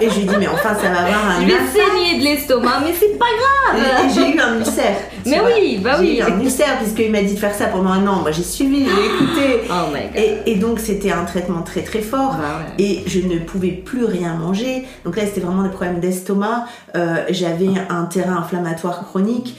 Et 0.00 0.10
je 0.10 0.14
lui 0.16 0.22
ai 0.22 0.26
dit, 0.26 0.34
mais 0.38 0.48
enfin, 0.48 0.74
ça 0.74 0.88
va 0.88 1.00
avoir 1.00 1.30
un. 1.30 1.42
Je 1.42 1.46
vais 1.46 1.52
saigner 1.52 2.18
de 2.18 2.24
l'estomac, 2.24 2.80
mais 2.84 2.92
c'est 2.98 3.18
pas 3.18 3.26
grave. 3.26 3.82
Et, 4.04 4.14
j'ai 4.14 4.36
eu 4.36 4.40
un 4.40 4.58
ulcère. 4.58 4.96
Mais 5.26 5.40
oui, 5.44 5.80
bah 5.82 5.96
oui. 6.00 6.20
J'ai 6.20 6.30
eu 6.30 6.32
un 6.32 6.40
ulcère, 6.40 6.78
puisqu'il 6.78 7.12
m'a 7.12 7.22
dit 7.22 7.34
de 7.34 7.38
faire 7.38 7.54
ça 7.54 7.66
pendant 7.66 7.90
un 7.90 8.06
an. 8.06 8.16
Moi, 8.22 8.32
j'ai 8.32 8.42
suivi, 8.42 8.84
j'ai 8.84 9.06
écouté. 9.06 9.68
Oh 9.70 9.92
my 9.92 10.08
God. 10.08 10.42
Et, 10.46 10.54
donc, 10.56 10.80
c'était 10.80 11.12
un 11.12 11.24
traitement 11.24 11.62
très, 11.62 11.82
très 11.82 12.00
fort. 12.00 12.36
Bah 12.36 12.60
et 12.78 13.04
je 13.06 13.20
ne 13.20 13.38
pouvais 13.38 13.70
plus 13.70 14.04
rien 14.04 14.34
manger. 14.34 14.86
Donc 15.04 15.16
là, 15.16 15.24
c'était 15.26 15.40
vraiment 15.40 15.62
des 15.62 15.70
problèmes 15.70 16.00
d'estomac. 16.00 16.64
Euh, 16.96 17.24
j'avais 17.30 17.70
un 17.88 18.04
terrain 18.04 18.38
inflammatoire 18.38 19.06
chronique. 19.06 19.56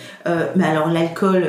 Mais 0.56 0.66
alors, 0.66 0.90
l'alcool, 0.90 1.46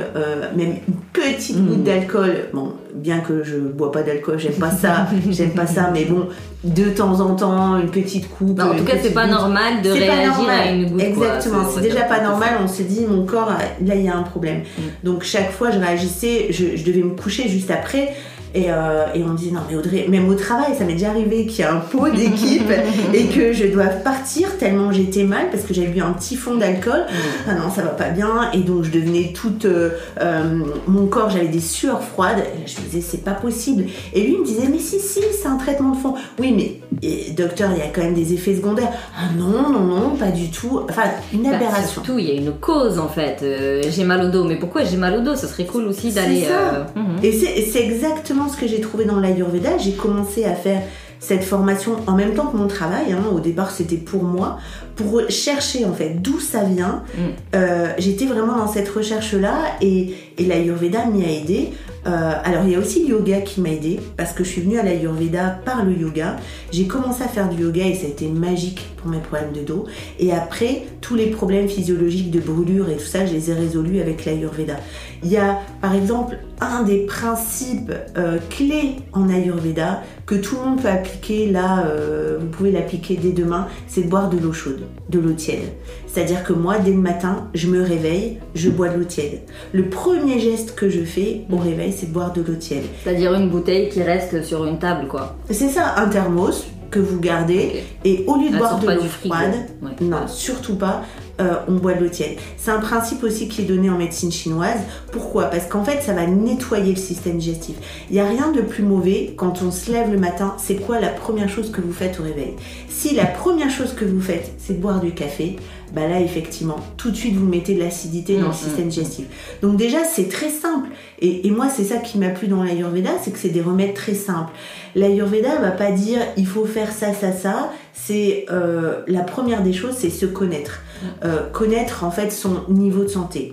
même 0.56 0.76
peu 1.12 1.22
petite 1.22 1.64
goutte 1.64 1.78
mm. 1.78 1.84
d'alcool, 1.84 2.34
bon, 2.52 2.72
bien 2.94 3.20
que 3.20 3.42
je 3.42 3.56
bois 3.56 3.92
pas 3.92 4.02
d'alcool, 4.02 4.38
j'aime 4.38 4.54
pas 4.54 4.70
ça, 4.70 5.06
j'aime 5.30 5.52
pas 5.52 5.66
ça, 5.66 5.90
mais 5.92 6.04
bon, 6.04 6.28
de 6.64 6.90
temps 6.90 7.20
en 7.20 7.34
temps, 7.34 7.78
une 7.78 7.90
petite 7.90 8.28
coupe. 8.30 8.60
en 8.60 8.74
tout 8.74 8.84
cas, 8.84 8.94
c'est 9.00 9.14
pas 9.14 9.26
normal 9.26 9.82
de 9.82 9.90
réagir 9.90 10.48
à 10.48 10.70
une 10.70 10.90
goutte. 10.90 11.02
Exactement, 11.02 11.64
c'est 11.72 11.80
déjà 11.80 12.02
pas 12.02 12.20
normal. 12.20 12.50
On 12.62 12.68
se 12.68 12.82
dit, 12.82 13.06
mon 13.06 13.24
corps, 13.24 13.50
là, 13.84 13.94
il 13.94 14.02
y 14.02 14.08
a 14.08 14.16
un 14.16 14.22
problème. 14.22 14.60
Mm. 14.60 14.82
Donc 15.04 15.22
chaque 15.22 15.50
fois, 15.50 15.70
je 15.70 15.78
réagissais, 15.78 16.48
je, 16.50 16.84
devais 16.84 17.02
me 17.02 17.14
coucher 17.14 17.48
juste 17.48 17.70
après. 17.70 18.14
Euh, 18.54 19.06
et, 19.14 19.22
on 19.22 19.28
me 19.28 19.36
dit 19.36 19.52
non 19.52 19.60
mais 19.68 19.76
Audrey, 19.76 20.06
même 20.08 20.28
au 20.28 20.34
travail, 20.34 20.74
ça 20.76 20.84
m'est 20.84 20.92
déjà 20.92 21.10
arrivé 21.10 21.46
qu'il 21.46 21.60
y 21.60 21.62
a 21.62 21.72
un 21.72 21.80
pot 21.80 22.10
d'équipe 22.10 22.70
et 23.14 23.26
que 23.26 23.52
je 23.52 23.66
dois 23.66 23.86
partir 23.86 24.58
tellement 24.58 24.92
j'étais 24.92 25.24
mal 25.24 25.50
parce 25.50 25.62
que 25.62 25.72
j'avais 25.72 25.88
bu 25.88 26.00
un 26.00 26.12
petit 26.12 26.36
fond 26.36 26.56
d'alcool. 26.56 27.06
Mm. 27.08 27.48
Ah 27.48 27.54
non, 27.54 27.70
ça 27.70 27.82
va 27.82 27.90
pas 27.90 28.10
bien. 28.10 28.50
Et 28.52 28.58
donc 28.58 28.84
je 28.84 28.90
devenais 28.90 29.32
toute... 29.34 29.64
Euh, 29.64 29.90
euh, 30.20 30.60
mon 30.86 31.06
corps, 31.06 31.30
j'avais 31.30 31.48
des 31.48 31.60
sueurs 31.60 32.02
froides. 32.02 32.38
Et 32.38 32.68
je 32.68 32.80
me 32.80 32.86
disais 32.86 33.00
c'est 33.00 33.24
pas 33.24 33.32
possible. 33.32 33.84
Et 34.12 34.22
lui 34.22 34.36
me 34.36 34.44
disait 34.44 34.68
mais 34.70 34.78
si, 34.78 35.00
si, 35.00 35.20
c'est 35.40 35.48
un 35.48 35.56
traitement 35.56 35.92
de 35.92 35.96
fond. 35.96 36.14
Oui 36.38 36.52
mais 36.54 37.32
docteur, 37.34 37.70
il 37.74 37.78
y 37.78 37.82
a 37.82 37.88
quand 37.88 38.02
même 38.02 38.14
des 38.14 38.34
effets 38.34 38.54
secondaires. 38.54 38.92
Ah 39.16 39.30
non, 39.36 39.70
non, 39.70 39.80
non, 39.80 40.16
pas 40.16 40.30
du 40.30 40.50
tout. 40.50 40.82
Enfin, 40.90 41.04
une 41.32 41.42
bah, 41.42 41.56
aberration. 41.56 42.02
surtout, 42.02 42.18
il 42.18 42.28
y 42.28 42.30
a 42.30 42.34
une 42.34 42.52
cause 42.52 42.98
en 42.98 43.08
fait. 43.08 43.42
j'ai 43.88 44.04
mal 44.04 44.26
au 44.26 44.30
dos. 44.30 44.44
Mais 44.44 44.56
pourquoi 44.56 44.84
j'ai 44.84 44.98
mal 44.98 45.16
au 45.16 45.20
dos? 45.20 45.36
Ça 45.36 45.48
serait 45.48 45.64
cool 45.64 45.86
aussi 45.86 46.12
d'aller... 46.12 46.46
Mhm. 46.94 47.16
Et 47.22 47.32
c'est 47.32 47.82
exactement 47.82 48.41
ce 48.48 48.56
que 48.56 48.66
j'ai 48.66 48.80
trouvé 48.80 49.04
dans 49.04 49.18
l'Ayurveda. 49.18 49.78
J'ai 49.78 49.92
commencé 49.92 50.44
à 50.44 50.54
faire 50.54 50.82
cette 51.22 51.44
formation 51.44 51.96
en 52.08 52.16
même 52.16 52.34
temps 52.34 52.46
que 52.46 52.56
mon 52.56 52.66
travail. 52.66 53.12
Hein. 53.12 53.22
Au 53.32 53.38
départ, 53.38 53.70
c'était 53.70 53.96
pour 53.96 54.24
moi, 54.24 54.58
pour 54.96 55.22
chercher 55.28 55.84
en 55.84 55.92
fait 55.92 56.20
d'où 56.20 56.40
ça 56.40 56.64
vient. 56.64 57.04
Mm. 57.14 57.20
Euh, 57.54 57.92
j'étais 57.98 58.26
vraiment 58.26 58.56
dans 58.56 58.66
cette 58.66 58.88
recherche-là 58.88 59.54
et, 59.80 60.14
et 60.36 60.44
l'Ayurveda 60.44 61.06
m'y 61.06 61.24
a 61.24 61.30
aidé. 61.30 61.70
Euh, 62.04 62.32
alors 62.42 62.64
il 62.64 62.72
y 62.72 62.74
a 62.74 62.80
aussi 62.80 63.04
le 63.06 63.10
yoga 63.10 63.42
qui 63.42 63.60
m'a 63.60 63.68
aidé 63.68 64.00
parce 64.16 64.32
que 64.32 64.42
je 64.42 64.48
suis 64.48 64.62
venue 64.62 64.80
à 64.80 64.82
l'Ayurveda 64.82 65.60
par 65.64 65.84
le 65.84 65.92
yoga. 65.92 66.36
J'ai 66.72 66.88
commencé 66.88 67.22
à 67.22 67.28
faire 67.28 67.48
du 67.48 67.62
yoga 67.62 67.86
et 67.86 67.94
ça 67.94 68.06
a 68.06 68.08
été 68.08 68.26
magique 68.26 68.88
pour 68.96 69.08
mes 69.08 69.20
problèmes 69.20 69.52
de 69.52 69.60
dos. 69.60 69.86
Et 70.18 70.32
après, 70.32 70.82
tous 71.00 71.14
les 71.14 71.26
problèmes 71.26 71.68
physiologiques 71.68 72.32
de 72.32 72.40
brûlure 72.40 72.90
et 72.90 72.96
tout 72.96 73.06
ça, 73.06 73.24
je 73.26 73.32
les 73.32 73.50
ai 73.50 73.54
résolus 73.54 74.00
avec 74.00 74.24
l'Ayurveda. 74.24 74.74
Il 75.22 75.30
y 75.30 75.36
a 75.36 75.60
par 75.80 75.94
exemple 75.94 76.38
un 76.62 76.82
des 76.82 77.06
principes 77.06 77.92
euh, 78.16 78.38
clés 78.50 78.96
en 79.12 79.28
Ayurveda 79.28 80.02
que 80.26 80.34
tout 80.34 80.56
le 80.56 80.70
monde 80.70 80.82
peut 80.82 80.88
appliquer 80.88 81.50
là, 81.50 81.86
euh, 81.86 82.38
vous 82.40 82.46
pouvez 82.46 82.70
l'appliquer 82.70 83.16
dès 83.16 83.32
demain, 83.32 83.66
c'est 83.86 84.02
de 84.02 84.08
boire 84.08 84.30
de 84.30 84.38
l'eau 84.38 84.52
chaude, 84.52 84.82
de 85.08 85.18
l'eau 85.18 85.32
tiède. 85.32 85.72
C'est-à-dire 86.06 86.44
que 86.44 86.52
moi, 86.52 86.78
dès 86.78 86.92
le 86.92 86.98
matin, 86.98 87.48
je 87.54 87.68
me 87.68 87.82
réveille, 87.82 88.38
je 88.54 88.70
bois 88.70 88.88
de 88.88 88.98
l'eau 88.98 89.04
tiède. 89.04 89.40
Le 89.72 89.88
premier 89.88 90.38
geste 90.38 90.74
que 90.74 90.88
je 90.88 91.04
fais 91.04 91.42
au 91.50 91.56
réveil, 91.56 91.92
c'est 91.92 92.06
de 92.06 92.12
boire 92.12 92.32
de 92.32 92.42
l'eau 92.42 92.54
tiède. 92.54 92.84
C'est-à-dire 93.02 93.34
une 93.34 93.50
bouteille 93.50 93.88
qui 93.88 94.02
reste 94.02 94.44
sur 94.44 94.64
une 94.64 94.78
table, 94.78 95.08
quoi. 95.08 95.36
C'est 95.50 95.68
ça, 95.68 95.94
un 95.96 96.08
thermos 96.08 96.66
que 96.92 97.00
vous 97.00 97.18
gardez 97.18 97.82
et 98.04 98.24
au 98.28 98.36
lieu 98.36 98.50
de 98.50 98.58
boire 98.58 98.78
de 98.78 98.86
l'eau 98.86 99.02
froide, 99.02 99.54
non, 100.00 100.28
surtout 100.28 100.76
pas, 100.76 101.02
euh, 101.42 101.54
on 101.68 101.74
boit 101.74 101.94
de 101.94 102.04
l'eau 102.04 102.08
tiède. 102.08 102.38
C'est 102.56 102.70
un 102.70 102.78
principe 102.78 103.22
aussi 103.22 103.48
qui 103.48 103.62
est 103.62 103.64
donné 103.64 103.90
en 103.90 103.98
médecine 103.98 104.32
chinoise. 104.32 104.80
Pourquoi? 105.10 105.44
Parce 105.44 105.66
qu'en 105.66 105.84
fait, 105.84 106.02
ça 106.02 106.12
va 106.12 106.26
nettoyer 106.26 106.92
le 106.92 107.00
système 107.00 107.38
digestif. 107.38 107.76
Il 108.10 108.14
n'y 108.14 108.20
a 108.20 108.26
rien 108.26 108.52
de 108.52 108.60
plus 108.60 108.82
mauvais 108.82 109.34
quand 109.36 109.62
on 109.62 109.70
se 109.70 109.90
lève 109.90 110.10
le 110.10 110.18
matin. 110.18 110.54
C'est 110.58 110.76
quoi 110.76 111.00
la 111.00 111.08
première 111.08 111.48
chose 111.48 111.70
que 111.70 111.80
vous 111.80 111.92
faites 111.92 112.20
au 112.20 112.22
réveil? 112.22 112.54
Si 112.88 113.14
la 113.14 113.26
première 113.26 113.70
chose 113.70 113.94
que 113.94 114.04
vous 114.04 114.20
faites, 114.20 114.52
c'est 114.58 114.74
de 114.74 114.80
boire 114.80 115.00
du 115.00 115.12
café, 115.12 115.56
bah 115.92 116.08
là, 116.08 116.20
effectivement, 116.20 116.76
tout 116.96 117.10
de 117.10 117.16
suite, 117.16 117.34
vous 117.34 117.46
mettez 117.46 117.74
de 117.74 117.80
l'acidité 117.80 118.36
dans 118.36 118.46
le 118.46 118.48
mm, 118.48 118.54
système 118.54 118.88
digestif. 118.88 119.26
Donc 119.60 119.76
déjà, 119.76 120.04
c'est 120.04 120.28
très 120.28 120.48
simple. 120.48 120.88
Et, 121.20 121.50
moi, 121.50 121.68
c'est 121.68 121.84
ça 121.84 121.98
qui 121.98 122.18
m'a 122.18 122.30
plu 122.30 122.48
dans 122.48 122.62
l'Ayurveda, 122.62 123.10
c'est 123.22 123.30
que 123.30 123.38
c'est 123.38 123.50
des 123.50 123.60
remèdes 123.60 123.94
très 123.94 124.14
simples. 124.14 124.52
L'Ayurveda 124.94 125.56
va 125.60 125.70
pas 125.70 125.90
dire 125.90 126.20
il 126.36 126.46
faut 126.46 126.64
faire 126.64 126.92
ça, 126.92 127.12
ça, 127.12 127.32
ça. 127.32 127.70
C'est 127.92 128.46
euh, 128.50 129.02
la 129.06 129.20
première 129.20 129.62
des 129.62 129.72
choses, 129.72 129.94
c'est 129.96 130.10
se 130.10 130.26
connaître. 130.26 130.80
Euh, 131.24 131.48
connaître 131.50 132.04
en 132.04 132.10
fait 132.10 132.30
son 132.30 132.64
niveau 132.68 133.02
de 133.02 133.08
santé. 133.08 133.52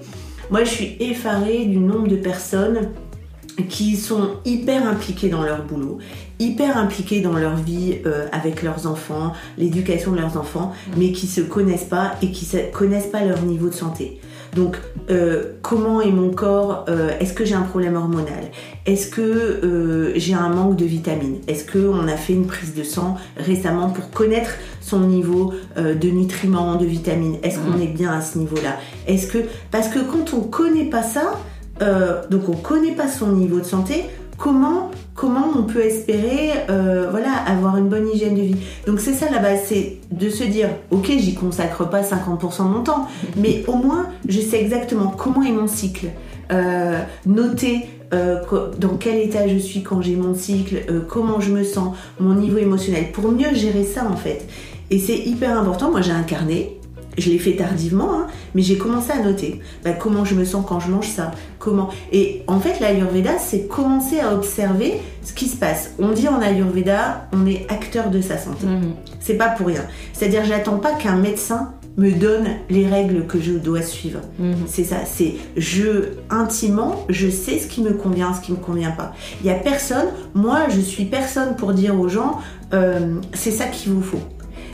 Moi, 0.50 0.64
je 0.64 0.70
suis 0.70 0.98
effarée 1.00 1.66
du 1.66 1.78
nombre 1.78 2.08
de 2.08 2.16
personnes 2.16 2.90
qui 3.68 3.98
sont 3.98 4.38
hyper 4.46 4.88
impliquées 4.88 5.30
dans 5.30 5.44
leur 5.44 5.64
boulot, 5.64 5.98
hyper 6.40 6.78
impliquées 6.78 7.22
dans 7.22 7.34
leur 7.34 7.56
vie 7.56 8.00
euh, 8.06 8.28
avec 8.32 8.64
leurs 8.64 8.88
enfants, 8.88 9.34
l'éducation 9.58 10.12
de 10.12 10.18
leurs 10.18 10.38
enfants, 10.38 10.74
mais 10.96 11.12
qui 11.12 11.28
se 11.28 11.42
connaissent 11.42 11.84
pas 11.84 12.14
et 12.22 12.32
qui 12.32 12.48
ne 12.56 12.72
connaissent 12.72 13.08
pas 13.08 13.24
leur 13.24 13.42
niveau 13.42 13.70
de 13.70 13.74
santé. 13.74 14.20
Donc, 14.56 14.78
euh, 15.10 15.54
comment 15.64 16.02
est 16.02 16.12
mon 16.12 16.30
corps 16.30 16.86
euh, 16.88 17.10
Est-ce 17.20 17.34
que 17.34 17.44
j'ai 17.46 17.56
un 17.56 17.64
problème 17.64 17.96
hormonal? 17.96 18.52
Est-ce 18.86 19.08
que 19.08 19.22
euh, 19.22 20.14
j'ai 20.16 20.34
un 20.34 20.50
manque 20.50 20.76
de 20.76 20.86
vitamines? 20.86 21.38
Est-ce 21.48 21.72
qu'on 21.72 22.08
a 22.08 22.16
fait 22.16 22.34
une 22.34 22.46
prise 22.46 22.76
de 22.76 22.84
sang 22.84 23.18
récemment 23.38 23.90
pour 23.90 24.12
connaître 24.12 24.52
son 24.82 25.02
niveau 25.02 25.54
de 25.78 26.10
nutriments, 26.10 26.76
de 26.76 26.86
vitamines? 26.86 27.38
Est-ce 27.44 27.60
qu'on 27.60 27.78
mmh. 27.78 27.82
est 27.82 27.94
bien 27.94 28.12
à 28.12 28.22
ce 28.22 28.38
niveau-là? 28.38 28.78
Est-ce 29.08 29.28
que 29.28 29.40
parce 29.72 29.88
que 29.88 30.00
quand 30.00 30.34
on 30.34 30.42
connaît 30.42 30.90
pas 30.90 31.04
ça, 31.04 31.40
donc 32.30 32.50
on 32.50 32.54
connaît 32.54 32.96
pas 32.96 33.08
son 33.08 33.32
niveau 33.32 33.60
de 33.60 33.66
santé, 33.66 34.06
comment 34.40 34.90
comment 35.16 35.48
on 35.54 35.64
peut 35.64 35.82
espérer 35.82 36.52
euh, 36.70 37.08
voilà, 37.12 37.34
avoir 37.46 37.76
une 37.78 37.90
bonne 37.90 38.08
hygiène 38.08 38.36
de 38.36 38.42
vie. 38.42 38.56
Donc 38.88 39.02
c'est 39.02 39.14
ça 39.14 39.30
la 39.30 39.40
base, 39.40 39.60
c'est 39.66 39.98
de 40.12 40.30
se 40.30 40.46
dire, 40.46 40.70
ok, 40.92 41.08
j'y 41.08 41.36
consacre 41.36 41.90
pas 41.90 42.02
50% 42.02 42.64
de 42.64 42.70
mon 42.70 42.84
temps, 42.84 43.06
mais 43.36 43.66
au 43.68 43.76
moins 43.76 44.08
je 44.28 44.40
sais 44.40 44.62
exactement 44.62 45.14
comment 45.16 45.44
est 45.44 45.52
mon 45.52 45.68
cycle. 45.68 46.08
Euh, 46.52 47.00
noter 47.26 47.86
euh, 48.14 48.42
dans 48.80 48.96
quel 48.98 49.18
état 49.18 49.46
je 49.48 49.58
suis 49.58 49.84
quand 49.84 50.02
j'ai 50.02 50.16
mon 50.16 50.34
cycle, 50.34 50.84
comment 51.10 51.42
je 51.42 51.52
me 51.52 51.64
sens, 51.64 51.96
mon 52.22 52.34
niveau 52.34 52.58
émotionnel, 52.58 53.12
pour 53.12 53.30
mieux 53.30 53.54
gérer 53.54 53.84
ça 53.84 54.08
en 54.10 54.16
fait. 54.16 54.48
Et 54.90 55.00
c'est 55.00 55.18
hyper 55.18 55.60
important, 55.60 55.92
moi 55.92 56.02
j'ai 56.02 56.14
un 56.14 56.24
carnet, 56.24 56.79
je 57.20 57.30
l'ai 57.30 57.40
fait 57.40 57.56
tardivement, 57.56 58.14
hein, 58.14 58.28
mais 58.56 58.62
j'ai 58.62 58.78
commencé 58.78 59.12
à 59.12 59.22
noter 59.22 59.62
bah, 59.84 59.92
comment 59.92 60.26
je 60.26 60.36
me 60.36 60.46
sens 60.46 60.66
quand 60.68 60.80
je 60.80 60.92
mange 60.92 61.08
ça, 61.08 61.32
comment. 61.58 61.90
Et 62.12 62.44
en 62.48 62.60
fait, 62.60 62.80
l'Ayurveda, 62.80 63.38
c'est 63.40 63.68
commencer 63.68 64.20
à 64.20 64.34
observer 64.34 65.00
ce 65.24 65.34
qui 65.34 65.48
se 65.48 65.58
passe. 65.58 65.94
On 66.00 66.12
dit 66.12 66.28
en 66.28 66.42
Ayurveda, 66.42 67.28
on 67.34 67.46
est 67.46 67.66
acteur 67.70 68.10
de 68.10 68.22
sa 68.22 68.38
santé. 68.38 68.66
Mhm. 68.66 68.94
C'est 69.20 69.36
pas 69.36 69.50
pour 69.50 69.68
rien. 69.68 69.84
C'est-à-dire, 70.14 70.44
j'attends 70.46 70.78
pas 70.78 70.94
qu'un 70.94 71.18
médecin 71.18 71.74
me 71.98 72.12
donne 72.12 72.48
les 72.70 72.88
règles 72.88 73.28
que 73.28 73.42
je 73.42 73.54
dois 73.54 73.82
suivre. 73.82 74.22
Mhm. 74.40 74.56
C'est 74.68 74.86
ça, 74.86 74.98
c'est 75.06 75.36
je 75.58 76.14
intimement, 76.30 77.06
je 77.10 77.30
sais 77.30 77.60
ce 77.60 77.68
qui 77.68 77.82
me 77.82 77.94
convient, 77.94 78.34
ce 78.34 78.42
qui 78.42 78.52
me 78.52 78.58
convient 78.58 78.92
pas. 78.92 79.14
Il 79.42 79.48
y 79.48 79.50
a 79.50 79.56
personne, 79.56 80.08
moi 80.34 80.70
je 80.70 80.80
suis 80.80 81.06
personne 81.06 81.56
pour 81.56 81.74
dire 81.74 82.00
aux 82.00 82.08
gens 82.08 82.40
euh, 82.74 83.20
c'est 83.34 83.52
ça 83.52 83.66
qu'il 83.66 83.92
vous 83.92 84.02
faut 84.02 84.22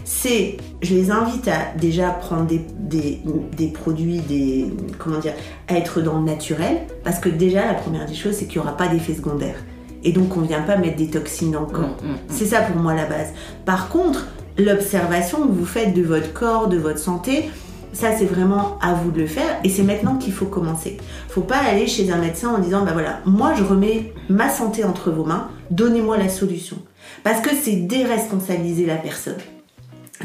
c'est, 0.05 0.57
je 0.83 0.93
les 0.93 1.09
invite 1.09 1.47
à 1.47 1.75
déjà 1.77 2.11
prendre 2.11 2.47
des, 2.47 3.67
produits, 3.73 4.19
des, 4.19 4.67
comment 4.99 5.17
dire, 5.17 5.33
à 5.67 5.73
être 5.73 5.99
dans 5.99 6.19
le 6.19 6.25
naturel, 6.25 6.77
parce 7.03 7.19
que 7.19 7.27
déjà, 7.27 7.65
la 7.65 7.73
première 7.73 8.05
des 8.05 8.13
choses, 8.13 8.35
c'est 8.35 8.45
qu'il 8.45 8.61
n'y 8.61 8.67
aura 8.67 8.77
pas 8.77 8.87
d'effet 8.87 9.15
secondaire. 9.15 9.55
Et 10.03 10.11
donc, 10.11 10.37
on 10.37 10.41
ne 10.41 10.47
vient 10.47 10.61
pas 10.61 10.77
mettre 10.77 10.97
des 10.97 11.09
toxines 11.09 11.51
dans 11.51 11.61
le 11.61 11.65
corps. 11.65 11.97
Mm, 12.03 12.07
mm, 12.07 12.11
mm. 12.11 12.17
C'est 12.29 12.45
ça 12.45 12.61
pour 12.61 12.79
moi 12.79 12.93
la 12.93 13.05
base. 13.05 13.29
Par 13.65 13.89
contre, 13.89 14.27
l'observation 14.59 15.47
que 15.47 15.51
vous 15.51 15.65
faites 15.65 15.95
de 15.95 16.03
votre 16.03 16.31
corps, 16.33 16.67
de 16.67 16.77
votre 16.77 16.99
santé, 16.99 17.49
ça, 17.91 18.09
c'est 18.15 18.25
vraiment 18.25 18.77
à 18.81 18.93
vous 18.93 19.09
de 19.09 19.21
le 19.21 19.27
faire 19.27 19.59
et 19.63 19.69
c'est 19.69 19.81
maintenant 19.81 20.17
qu'il 20.17 20.33
faut 20.33 20.45
commencer. 20.45 20.97
Faut 21.29 21.41
pas 21.41 21.57
aller 21.57 21.87
chez 21.87 22.11
un 22.11 22.17
médecin 22.17 22.49
en 22.49 22.59
disant, 22.59 22.85
bah 22.85 22.91
voilà, 22.93 23.21
moi 23.25 23.53
je 23.57 23.63
remets 23.63 24.13
ma 24.29 24.49
santé 24.49 24.83
entre 24.83 25.09
vos 25.09 25.23
mains, 25.23 25.49
donnez-moi 25.71 26.17
la 26.17 26.29
solution. 26.29 26.77
Parce 27.23 27.41
que 27.41 27.55
c'est 27.55 27.87
déresponsabiliser 27.87 28.85
la 28.85 28.97
personne 28.97 29.37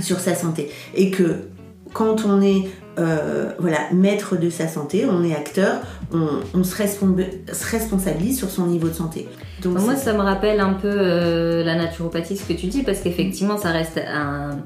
sur 0.02 0.20
sa 0.20 0.34
santé. 0.34 0.70
Et 0.94 1.10
que 1.10 1.48
quand 1.92 2.24
on 2.24 2.40
est 2.40 2.68
euh, 2.98 3.52
voilà, 3.58 3.78
maître 3.92 4.36
de 4.36 4.50
sa 4.50 4.68
santé, 4.68 5.06
on 5.06 5.24
est 5.24 5.34
acteur, 5.34 5.80
on, 6.12 6.64
se, 6.64 6.76
responsabilise 6.76 8.38
sur 8.38 8.50
son 8.50 8.66
niveau 8.66 8.88
de 8.88 8.94
santé. 8.94 9.28
Donc 9.62 9.78
moi, 9.78 9.96
ça 9.96 10.12
me 10.12 10.20
rappelle 10.20 10.60
un 10.60 10.74
peu 10.74 10.90
euh, 10.90 11.64
la 11.64 11.76
naturopathie, 11.76 12.36
ce 12.36 12.44
que 12.44 12.52
tu 12.52 12.66
dis, 12.66 12.82
parce 12.82 13.00
qu'effectivement, 13.00 13.56
ça 13.56 13.70
reste 13.70 13.98
un, 13.98 14.58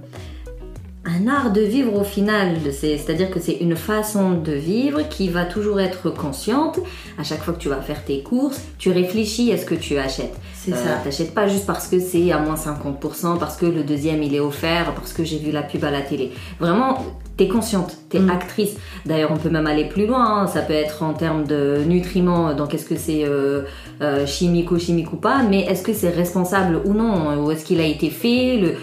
un 1.14 1.28
art 1.28 1.52
de 1.52 1.61
vivre 1.61 1.94
au 1.94 2.04
final. 2.04 2.56
C'est-à-dire 2.73 3.30
que 3.30 3.40
c'est 3.40 3.59
une 3.61 3.76
façon 3.76 4.33
de 4.33 4.52
vivre 4.52 5.09
qui 5.09 5.28
va 5.28 5.44
toujours 5.44 5.80
être 5.80 6.11
consciente. 6.11 6.80
À 7.18 7.23
chaque 7.23 7.42
fois 7.42 7.54
que 7.54 7.61
tu 7.61 7.68
vas 7.68 7.80
faire 7.80 8.04
tes 8.04 8.23
courses, 8.23 8.61
tu 8.78 8.90
réfléchis 8.90 9.52
à 9.52 9.59
ce 9.59 9.64
que 9.64 9.75
tu 9.75 9.97
achètes. 9.99 10.35
C'est 10.54 10.73
euh, 10.73 10.76
ça. 10.76 11.00
T'achètes 11.02 11.35
pas 11.35 11.47
juste 11.47 11.66
parce 11.66 11.88
que 11.88 12.00
c'est 12.00 12.33
à 12.33 12.38
moins 12.38 12.56
50%, 12.56 13.38
parce 13.38 13.56
que 13.56 13.66
le 13.66 13.83
deuxième 13.83 14.23
il 14.23 14.35
est 14.35 14.40
offert, 14.40 14.94
parce 14.94 15.12
que 15.12 15.25
j'ai 15.25 15.38
vu 15.38 15.50
la 15.50 15.62
pub 15.62 15.85
à 15.85 15.90
la 15.90 16.02
télé. 16.02 16.33
Vraiment, 16.59 16.99
t'es 17.37 17.49
consciente, 17.49 17.97
t'es 18.09 18.19
mm. 18.19 18.31
actrice. 18.31 18.76
D'ailleurs, 19.07 19.31
on 19.33 19.37
peut 19.37 19.50
même 19.50 19.67
aller 19.67 19.87
plus 19.87 20.07
loin. 20.07 20.43
Hein. 20.43 20.47
Ça 20.47 20.62
peut 20.62 20.73
être 20.73 21.03
en 21.03 21.12
termes 21.14 21.45
de 21.45 21.83
nutriments, 21.87 22.55
donc 22.55 22.75
est-ce 22.75 22.87
que 22.87 22.97
c'est 22.97 23.25
euh, 23.25 23.62
euh, 24.03 24.26
chimique 24.26 24.71
ou 24.71 24.79
chimique 24.79 25.12
ou 25.12 25.17
pas, 25.17 25.43
mais 25.43 25.62
est-ce 25.62 25.83
que 25.83 25.93
c'est 25.93 26.11
responsable 26.11 26.81
ou 26.85 26.95
non? 26.95 27.45
Ou 27.45 27.50
est-ce 27.50 27.64
qu'il 27.64 27.81
a 27.81 27.87
été 27.87 28.11
fait? 28.11 28.59
Le, 28.59 28.75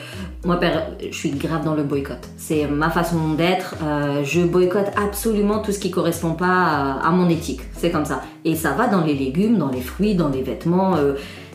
moi, 0.44 0.60
je 1.00 1.16
suis 1.16 1.30
grave 1.30 1.64
dans 1.64 1.76
le 1.76 1.84
boycott. 1.84 2.18
C'est 2.36 2.66
ma 2.66 2.90
façon 2.90 3.34
d'être. 3.36 3.76
Euh, 3.84 4.24
je 4.24 4.42
boycotte 4.42 4.92
absolument 4.98 5.60
tout 5.60 5.72
ce 5.72 5.78
qui 5.78 5.92
correspond 5.92 6.34
pas 6.34 7.00
à, 7.04 7.12
mon 7.12 7.30
éthique. 7.30 7.62
C'est 7.78 7.92
comme 7.92 8.06
ça. 8.06 8.22
Et 8.44 8.56
ça 8.56 8.72
va 8.72 8.88
dans 8.88 9.04
les 9.04 9.14
légumes, 9.14 9.60
dans 9.60 9.70
les 9.70 9.82
fruits, 9.82 10.16
dans 10.16 10.30
les 10.30 10.42
vêtements. 10.42 10.96
Euh, 10.96 11.14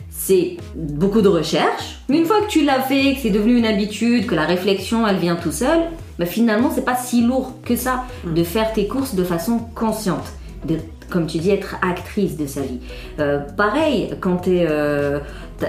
c'est 0.09 0.55
beaucoup 0.73 1.21
de 1.21 1.27
recherche. 1.27 1.99
Mais 2.07 2.17
une 2.17 2.25
fois 2.25 2.41
que 2.41 2.47
tu 2.47 2.63
l'as 2.63 2.81
fait, 2.81 3.15
que 3.15 3.19
c'est 3.21 3.29
devenu 3.29 3.57
une 3.57 3.65
habitude, 3.65 4.25
que 4.25 4.35
la 4.35 4.45
réflexion, 4.45 5.05
elle 5.05 5.17
vient 5.17 5.35
tout 5.35 5.51
seul, 5.51 5.79
bah 6.19 6.25
finalement, 6.25 6.71
c'est 6.73 6.85
pas 6.85 6.95
si 6.95 7.21
lourd 7.21 7.53
que 7.63 7.75
ça 7.75 8.05
mm. 8.23 8.33
de 8.33 8.43
faire 8.43 8.73
tes 8.73 8.87
courses 8.87 9.15
de 9.15 9.23
façon 9.23 9.59
consciente. 9.75 10.33
De, 10.65 10.77
comme 11.09 11.27
tu 11.27 11.37
dis, 11.37 11.51
être 11.51 11.75
actrice 11.81 12.37
de 12.37 12.45
sa 12.45 12.61
vie. 12.61 12.79
Euh, 13.19 13.39
pareil, 13.39 14.13
quand 14.19 14.37
tu 14.37 14.57
es 14.57 14.67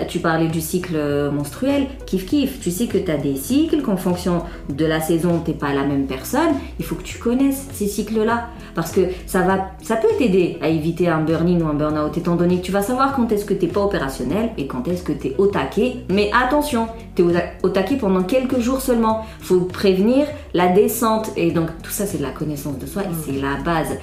tu 0.09 0.18
parlais 0.18 0.49
du 0.49 0.61
cycle 0.61 0.97
menstruel, 1.33 1.87
kiff 2.07 2.26
kiff. 2.26 2.61
Tu 2.61 2.71
sais 2.71 2.87
que 2.87 2.99
tu 2.99 3.11
as 3.11 3.16
des 3.16 3.37
cycles, 3.37 3.83
qu'en 3.83 3.97
fonction 3.97 4.42
de 4.68 4.85
la 4.85 5.00
saison, 5.00 5.40
t'es 5.45 5.52
pas 5.52 5.73
la 5.73 5.85
même 5.85 6.07
personne. 6.07 6.54
Il 6.78 6.85
faut 6.85 6.95
que 6.95 7.02
tu 7.02 7.18
connaisses 7.18 7.66
ces 7.73 7.87
cycles-là. 7.87 8.49
Parce 8.75 8.92
que 8.92 9.00
ça, 9.26 9.42
va, 9.42 9.71
ça 9.83 9.97
peut 9.97 10.09
t'aider 10.18 10.59
à 10.62 10.68
éviter 10.68 11.09
un 11.09 11.21
burn-in 11.21 11.61
ou 11.61 11.68
un 11.68 11.75
burn-out, 11.75 12.16
étant 12.16 12.37
donné 12.37 12.59
que 12.59 12.64
tu 12.64 12.73
vas 12.73 12.83
savoir 12.83 13.14
quand 13.14 13.33
est-ce 13.33 13.45
que 13.45 13.54
t'es 13.54 13.66
pas 13.66 13.80
opérationnel 13.80 14.50
et 14.57 14.66
quand 14.66 14.87
est-ce 14.87 15.02
que 15.02 15.12
tu 15.12 15.28
es 15.28 15.35
au 15.38 15.47
taquet. 15.49 15.97
Mais 16.11 16.30
attention, 16.33 16.87
tu 17.16 17.23
es 17.23 17.35
au 17.62 17.68
taquet 17.71 17.97
pendant 17.97 18.23
quelques 18.23 18.61
jours 18.61 18.80
seulement. 18.80 19.26
faut 19.40 19.61
prévenir 19.61 20.26
la 20.54 20.68
descente. 20.68 21.30
Et 21.37 21.50
donc, 21.50 21.68
tout 21.83 21.90
ça, 21.90 22.07
c'est 22.07 22.18
de 22.18 22.23
la 22.23 22.30
connaissance 22.30 22.78
de 22.78 22.87
soi 22.87 23.02
et 23.02 23.14
c'est 23.25 23.40
la 23.40 23.57
base. 23.64 23.97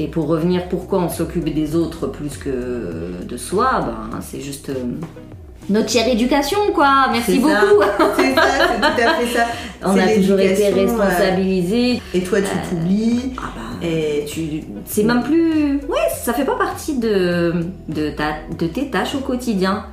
Et 0.00 0.06
pour 0.06 0.28
revenir, 0.28 0.66
pourquoi 0.68 1.00
on 1.00 1.10
s'occupe 1.10 1.52
des 1.52 1.76
autres 1.76 2.06
plus 2.06 2.38
que 2.38 3.22
de 3.22 3.36
soi, 3.36 3.84
ben, 3.84 4.20
c'est 4.22 4.40
juste 4.40 4.70
euh, 4.70 4.74
notre 5.68 5.90
chère 5.90 6.08
éducation, 6.08 6.58
quoi. 6.74 7.08
Merci 7.12 7.38
beaucoup. 7.38 7.82
C'est 8.16 8.34
ça, 8.34 8.42
c'est 8.66 8.80
tout 8.80 9.08
à 9.08 9.14
fait 9.14 9.26
ça. 9.26 9.46
On 9.84 9.98
a 9.98 10.08
toujours 10.14 10.40
été 10.40 10.70
responsabilisés. 10.70 12.00
et 12.14 12.20
toi, 12.22 12.38
tu 12.40 12.46
euh, 12.46 12.70
t'oublies. 12.70 13.34
Ah 13.36 13.52
bah, 13.54 13.86
et 13.86 14.24
tu. 14.26 14.62
C'est 14.86 15.02
même 15.02 15.22
plus. 15.22 15.74
Ouais, 15.86 16.08
ça 16.16 16.32
fait 16.32 16.46
pas 16.46 16.56
partie 16.56 16.98
de, 16.98 17.52
de, 17.88 18.08
ta, 18.08 18.36
de 18.58 18.66
tes 18.66 18.88
tâches 18.88 19.14
au 19.14 19.20
quotidien. 19.20 19.84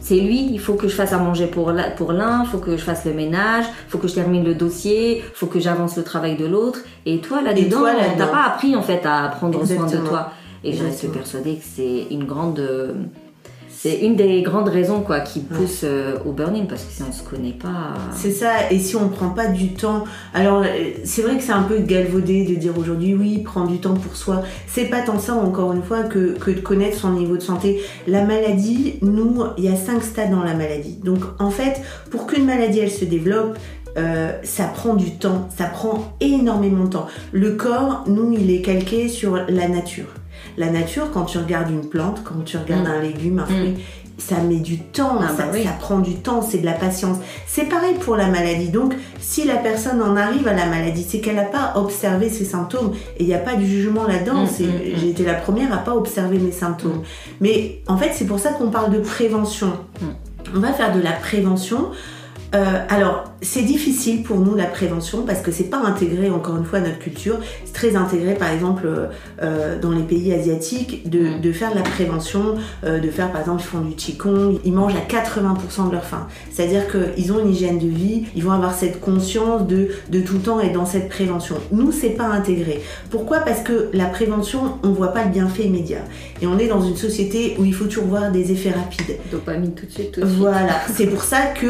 C'est 0.00 0.20
lui, 0.20 0.48
il 0.52 0.60
faut 0.60 0.74
que 0.74 0.88
je 0.88 0.94
fasse 0.94 1.12
à 1.12 1.18
manger 1.18 1.46
pour 1.46 1.72
l'un, 1.72 1.88
l'un, 2.10 2.44
faut 2.44 2.58
que 2.58 2.72
je 2.72 2.82
fasse 2.82 3.04
le 3.04 3.12
ménage, 3.12 3.64
faut 3.88 3.98
que 3.98 4.08
je 4.08 4.14
termine 4.14 4.44
le 4.44 4.54
dossier, 4.54 5.24
faut 5.34 5.46
que 5.46 5.58
j'avance 5.58 5.96
le 5.96 6.04
travail 6.04 6.36
de 6.36 6.46
l'autre. 6.46 6.80
Et 7.04 7.18
toi 7.18 7.42
là-dedans, 7.42 7.84
t'as 8.16 8.26
pas 8.26 8.44
appris 8.44 8.76
en 8.76 8.82
fait 8.82 9.04
à 9.04 9.28
prendre 9.28 9.64
soin 9.66 9.86
de 9.86 9.98
toi. 9.98 10.30
Et 10.64 10.72
je 10.72 10.82
reste 10.82 11.10
persuadée 11.12 11.56
que 11.56 11.64
c'est 11.64 12.06
une 12.10 12.24
grande 12.24 12.62
C'est 13.86 14.00
une 14.00 14.16
des 14.16 14.42
grandes 14.42 14.68
raisons 14.68 15.02
quoi 15.02 15.20
qui 15.20 15.38
pousse 15.38 15.82
euh, 15.84 16.18
au 16.24 16.32
burn-in 16.32 16.64
parce 16.64 16.82
que 16.82 16.92
si 16.92 17.04
on 17.08 17.12
se 17.12 17.22
connaît 17.22 17.52
pas. 17.52 17.94
C'est 18.12 18.32
ça, 18.32 18.68
et 18.72 18.80
si 18.80 18.96
on 18.96 19.08
prend 19.08 19.28
pas 19.28 19.46
du 19.46 19.74
temps. 19.74 20.02
Alors, 20.34 20.62
euh, 20.62 20.90
c'est 21.04 21.22
vrai 21.22 21.36
que 21.36 21.42
c'est 21.44 21.52
un 21.52 21.62
peu 21.62 21.78
galvaudé 21.78 22.44
de 22.44 22.56
dire 22.56 22.76
aujourd'hui, 22.76 23.14
oui, 23.14 23.42
prends 23.44 23.64
du 23.64 23.78
temps 23.78 23.94
pour 23.94 24.16
soi. 24.16 24.42
C'est 24.66 24.86
pas 24.86 25.02
tant 25.02 25.20
ça, 25.20 25.34
encore 25.34 25.72
une 25.72 25.84
fois, 25.84 26.02
que, 26.02 26.36
que 26.36 26.50
de 26.50 26.58
connaître 26.58 26.98
son 26.98 27.12
niveau 27.12 27.36
de 27.36 27.42
santé. 27.42 27.80
La 28.08 28.24
maladie, 28.24 28.94
nous, 29.02 29.44
il 29.56 29.64
y 29.64 29.68
a 29.68 29.76
cinq 29.76 30.02
stades 30.02 30.32
dans 30.32 30.42
la 30.42 30.54
maladie. 30.54 30.98
Donc, 31.04 31.20
en 31.38 31.50
fait, 31.50 31.80
pour 32.10 32.26
qu'une 32.26 32.44
maladie, 32.44 32.80
elle 32.80 32.90
se 32.90 33.04
développe, 33.04 33.56
euh, 33.96 34.32
ça 34.42 34.64
prend 34.64 34.94
du 34.94 35.12
temps, 35.12 35.48
ça 35.56 35.66
prend 35.66 36.16
énormément 36.20 36.84
de 36.86 36.90
temps. 36.90 37.06
Le 37.30 37.52
corps, 37.52 38.02
nous, 38.08 38.32
il 38.32 38.50
est 38.50 38.62
calqué 38.62 39.06
sur 39.08 39.36
la 39.48 39.68
nature. 39.68 40.06
La 40.56 40.70
nature, 40.70 41.10
quand 41.12 41.24
tu 41.24 41.38
regardes 41.38 41.70
une 41.70 41.86
plante, 41.86 42.22
quand 42.24 42.44
tu 42.44 42.56
regardes 42.56 42.86
Mm. 42.88 42.90
un 42.90 43.00
légume, 43.02 43.38
un 43.38 43.42
Mm. 43.44 43.56
fruit, 43.56 43.74
ça 44.18 44.36
met 44.38 44.56
du 44.60 44.78
temps, 44.78 45.18
Ah 45.20 45.28
ça, 45.28 45.42
bah 45.44 45.50
oui. 45.52 45.64
ça 45.64 45.72
prend 45.78 45.98
du 45.98 46.14
temps, 46.14 46.40
c'est 46.40 46.58
de 46.58 46.64
la 46.64 46.72
patience. 46.72 47.18
C'est 47.46 47.64
pareil 47.68 47.94
pour 48.00 48.16
la 48.16 48.28
maladie. 48.28 48.70
Donc, 48.70 48.94
si 49.20 49.44
la 49.44 49.56
personne 49.56 50.00
en 50.00 50.16
arrive 50.16 50.48
à 50.48 50.54
la 50.54 50.64
maladie, 50.66 51.04
c'est 51.06 51.20
qu'elle 51.20 51.36
n'a 51.36 51.42
pas 51.44 51.74
observé 51.76 52.30
ses 52.30 52.46
symptômes. 52.46 52.92
Et 53.18 53.24
il 53.24 53.26
n'y 53.26 53.34
a 53.34 53.38
pas 53.38 53.54
de 53.56 53.64
jugement 53.64 54.04
là-dedans. 54.04 54.44
Mm, 54.44 54.48
C'est- 54.50 54.64
mm, 54.64 54.68
mm. 54.94 54.98
J'ai 55.00 55.08
été 55.10 55.24
la 55.24 55.34
première 55.34 55.72
à 55.74 55.78
pas 55.78 55.94
observer 55.94 56.38
mes 56.38 56.52
symptômes. 56.52 57.02
Mais 57.42 57.82
en 57.86 57.98
fait, 57.98 58.12
c'est 58.14 58.24
pour 58.26 58.38
ça 58.38 58.52
qu'on 58.52 58.70
parle 58.70 58.90
de 58.92 59.00
prévention. 59.00 59.72
Mm. 60.00 60.04
On 60.56 60.60
va 60.60 60.72
faire 60.72 60.94
de 60.96 61.00
la 61.02 61.12
prévention. 61.12 61.88
Euh, 62.54 62.84
alors, 62.88 63.24
c'est 63.42 63.62
difficile 63.62 64.22
pour 64.22 64.38
nous 64.38 64.54
la 64.54 64.64
prévention 64.64 65.22
parce 65.22 65.40
que 65.40 65.52
c'est 65.52 65.64
pas 65.70 65.78
intégré 65.78 66.30
encore 66.30 66.56
une 66.56 66.64
fois 66.64 66.78
à 66.78 66.82
notre 66.82 66.98
culture. 66.98 67.38
C'est 67.64 67.72
très 67.72 67.96
intégré, 67.96 68.34
par 68.34 68.50
exemple, 68.50 68.86
euh, 68.86 69.06
euh, 69.42 69.78
dans 69.78 69.90
les 69.90 70.02
pays 70.02 70.32
asiatiques, 70.32 71.08
de, 71.08 71.38
de 71.40 71.52
faire 71.52 71.70
de 71.72 71.76
la 71.76 71.82
prévention, 71.82 72.56
euh, 72.84 72.98
de 72.98 73.10
faire 73.10 73.30
par 73.30 73.42
exemple, 73.42 73.62
ils 73.62 73.68
font 73.68 73.80
du 73.80 73.94
qigong, 73.94 74.58
ils 74.64 74.72
mangent 74.72 74.96
à 74.96 75.00
80% 75.00 75.88
de 75.88 75.92
leur 75.92 76.04
faim. 76.04 76.26
C'est-à-dire 76.50 76.84
qu'ils 76.90 77.32
ont 77.32 77.40
une 77.40 77.50
hygiène 77.50 77.78
de 77.78 77.88
vie, 77.88 78.24
ils 78.34 78.42
vont 78.42 78.52
avoir 78.52 78.74
cette 78.74 79.00
conscience 79.00 79.66
de, 79.66 79.90
de 80.10 80.20
tout 80.20 80.34
le 80.34 80.40
temps 80.40 80.60
être 80.60 80.72
dans 80.72 80.86
cette 80.86 81.08
prévention. 81.08 81.56
Nous, 81.72 81.92
c'est 81.92 82.10
pas 82.10 82.26
intégré. 82.26 82.80
Pourquoi? 83.10 83.40
Parce 83.40 83.60
que 83.60 83.90
la 83.92 84.06
prévention, 84.06 84.78
on 84.82 84.90
voit 84.90 85.12
pas 85.12 85.24
le 85.24 85.30
bienfait 85.30 85.64
immédiat. 85.64 86.04
Et 86.40 86.46
on 86.46 86.58
est 86.58 86.68
dans 86.68 86.80
une 86.80 86.96
société 86.96 87.56
où 87.58 87.64
il 87.64 87.74
faut 87.74 87.84
toujours 87.84 88.06
voir 88.06 88.32
des 88.32 88.52
effets 88.52 88.70
rapides. 88.70 89.16
Dopamine 89.30 89.72
tout 89.72 89.86
de 89.86 89.90
suite, 89.90 90.12
tout 90.12 90.20
de 90.20 90.26
suite. 90.26 90.38
Voilà, 90.38 90.80
c'est 90.94 91.06
pour 91.06 91.22
ça 91.22 91.46
que 91.46 91.66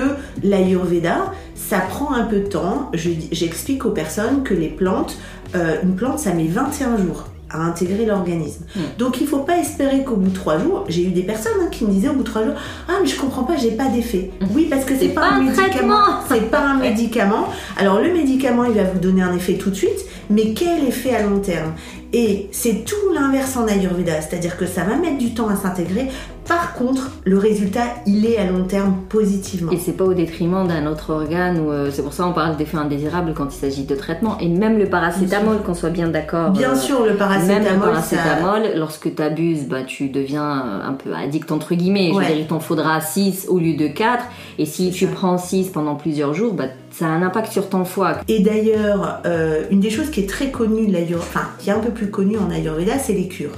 l'Ayurveda, 0.66 1.32
ça 1.54 1.78
prend 1.78 2.12
un 2.12 2.24
peu 2.24 2.40
de 2.40 2.46
temps. 2.46 2.90
Je- 2.94 3.10
J'explique 3.32 3.84
aux 3.86 3.90
personnes 3.90 4.42
que 4.42 4.54
les 4.54 4.68
plantes, 4.68 5.16
euh, 5.54 5.76
une 5.82 5.94
plante, 5.94 6.18
ça 6.18 6.32
met 6.32 6.46
21 6.46 6.96
jours 6.98 7.24
à 7.48 7.62
intégrer 7.62 8.04
l'organisme. 8.06 8.64
Mm. 8.74 8.80
Donc 8.98 9.20
il 9.20 9.26
faut 9.28 9.38
pas 9.38 9.56
espérer 9.58 10.02
qu'au 10.02 10.16
bout 10.16 10.30
de 10.30 10.34
3 10.34 10.58
jours, 10.58 10.84
j'ai 10.88 11.04
eu 11.04 11.10
des 11.12 11.22
personnes 11.22 11.52
hein, 11.62 11.68
qui 11.70 11.84
me 11.84 11.90
disaient 11.92 12.08
au 12.08 12.14
bout 12.14 12.24
de 12.24 12.28
3 12.28 12.44
jours, 12.44 12.54
ah 12.88 12.94
mais 13.00 13.06
je 13.08 13.18
comprends 13.18 13.44
pas, 13.44 13.56
j'ai 13.56 13.70
pas 13.70 13.86
d'effet. 13.86 14.30
Oui, 14.52 14.66
parce 14.68 14.84
que 14.84 14.94
c'est 14.98 15.10
pas, 15.10 15.20
pas 15.20 15.26
un 15.34 15.42
médicament. 15.44 15.94
C'est 16.28 16.50
pas 16.50 16.60
un 16.60 16.76
médicament. 16.78 17.46
Alors 17.76 18.00
le 18.00 18.12
médicament, 18.12 18.64
il 18.64 18.74
va 18.74 18.82
vous 18.82 18.98
donner 18.98 19.22
un 19.22 19.32
effet 19.34 19.54
tout 19.54 19.70
de 19.70 19.76
suite, 19.76 20.04
mais 20.28 20.54
quel 20.54 20.84
effet 20.88 21.14
à 21.14 21.22
long 21.22 21.38
terme? 21.38 21.72
Et 22.12 22.48
c'est 22.50 22.84
tout 22.84 23.12
l'inverse 23.14 23.56
en 23.56 23.66
Ayurveda, 23.66 24.20
c'est-à-dire 24.22 24.56
que 24.56 24.64
ça 24.66 24.82
va 24.84 24.96
mettre 24.96 25.18
du 25.18 25.34
temps 25.34 25.48
à 25.48 25.56
s'intégrer. 25.56 26.08
Par 26.48 26.74
contre, 26.74 27.10
le 27.24 27.38
résultat, 27.38 27.82
il 28.06 28.24
est 28.26 28.38
à 28.38 28.44
long 28.44 28.64
terme 28.64 28.96
positivement. 29.08 29.72
Et 29.72 29.78
c'est 29.78 29.92
pas 29.92 30.04
au 30.04 30.14
détriment 30.14 30.66
d'un 30.66 30.86
autre 30.86 31.12
organe 31.12 31.58
ou 31.60 31.70
euh, 31.72 31.90
c'est 31.92 32.02
pour 32.02 32.12
ça 32.12 32.24
qu'on 32.24 32.32
parle 32.32 32.56
d'effets 32.56 32.76
indésirables 32.76 33.32
quand 33.34 33.46
il 33.46 33.58
s'agit 33.58 33.84
de 33.84 33.94
traitement 33.94 34.38
et 34.38 34.48
même 34.48 34.78
le 34.78 34.86
paracétamol 34.86 35.62
qu'on 35.62 35.74
soit 35.74 35.90
bien 35.90 36.08
d'accord. 36.08 36.50
Bien 36.50 36.72
euh, 36.72 36.76
sûr, 36.76 37.00
le 37.02 37.10
Même 37.10 37.16
paracétamol, 37.18 37.64
le 37.66 37.70
ça... 38.00 38.16
paracétamol, 38.16 38.62
lorsque 38.76 39.14
tu 39.14 39.22
abuses, 39.22 39.64
bah, 39.68 39.82
tu 39.84 40.08
deviens 40.08 40.44
euh, 40.66 40.88
un 40.88 40.92
peu 40.92 41.12
addict 41.14 41.50
entre 41.50 41.74
guillemets. 41.74 42.10
Je 42.12 42.16
Ouais. 42.16 42.24
veux 42.24 42.30
dire, 42.34 42.40
il 42.42 42.46
t'en 42.46 42.60
faudra 42.60 43.00
6 43.00 43.46
au 43.48 43.58
lieu 43.58 43.74
de 43.76 43.88
4. 43.88 44.24
Et 44.58 44.66
si 44.66 44.90
tu 44.90 45.06
ça. 45.06 45.12
prends 45.12 45.38
6 45.38 45.68
pendant 45.70 45.94
plusieurs 45.96 46.32
jours, 46.34 46.54
bah, 46.54 46.66
ça 46.90 47.06
a 47.06 47.08
un 47.08 47.22
impact 47.22 47.52
sur 47.52 47.68
ton 47.68 47.84
foie. 47.84 48.18
Et 48.28 48.40
d'ailleurs, 48.40 49.20
euh, 49.26 49.64
une 49.70 49.80
des 49.80 49.90
choses 49.90 50.10
qui 50.10 50.20
est 50.20 50.28
très 50.28 50.50
connue 50.50 50.86
de 50.86 50.96
enfin 51.16 51.42
qui 51.58 51.70
est 51.70 51.72
un 51.72 51.80
peu 51.80 51.90
plus 51.90 52.10
connue 52.10 52.38
en 52.38 52.50
Ayurveda, 52.50 52.98
c'est 52.98 53.12
les 53.12 53.28
cures. 53.28 53.50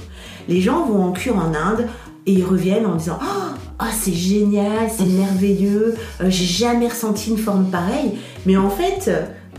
Les 0.48 0.60
gens 0.60 0.84
vont 0.86 1.04
en 1.04 1.12
cure 1.12 1.36
en 1.36 1.54
Inde 1.54 1.86
et 2.28 2.32
ils 2.32 2.44
reviennent 2.44 2.86
en 2.86 2.94
disant 2.96 3.18
Oh, 3.22 3.54
ah, 3.80 3.88
c'est 3.92 4.12
génial, 4.12 4.88
c'est 4.96 5.06
merveilleux, 5.06 5.94
euh, 6.20 6.26
j'ai 6.28 6.44
jamais 6.44 6.88
ressenti 6.88 7.30
une 7.30 7.38
forme 7.38 7.70
pareille. 7.70 8.12
Mais 8.44 8.56
en 8.56 8.70
fait, 8.70 9.10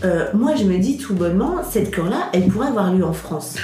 euh, 0.05 0.25
moi 0.33 0.51
je 0.57 0.63
me 0.65 0.77
dis 0.77 0.97
tout 0.97 1.13
bonnement, 1.13 1.55
cette 1.69 1.91
cure-là, 1.91 2.29
elle 2.33 2.47
pourrait 2.47 2.67
avoir 2.67 2.93
lieu 2.93 3.03
en 3.03 3.13
France. 3.13 3.55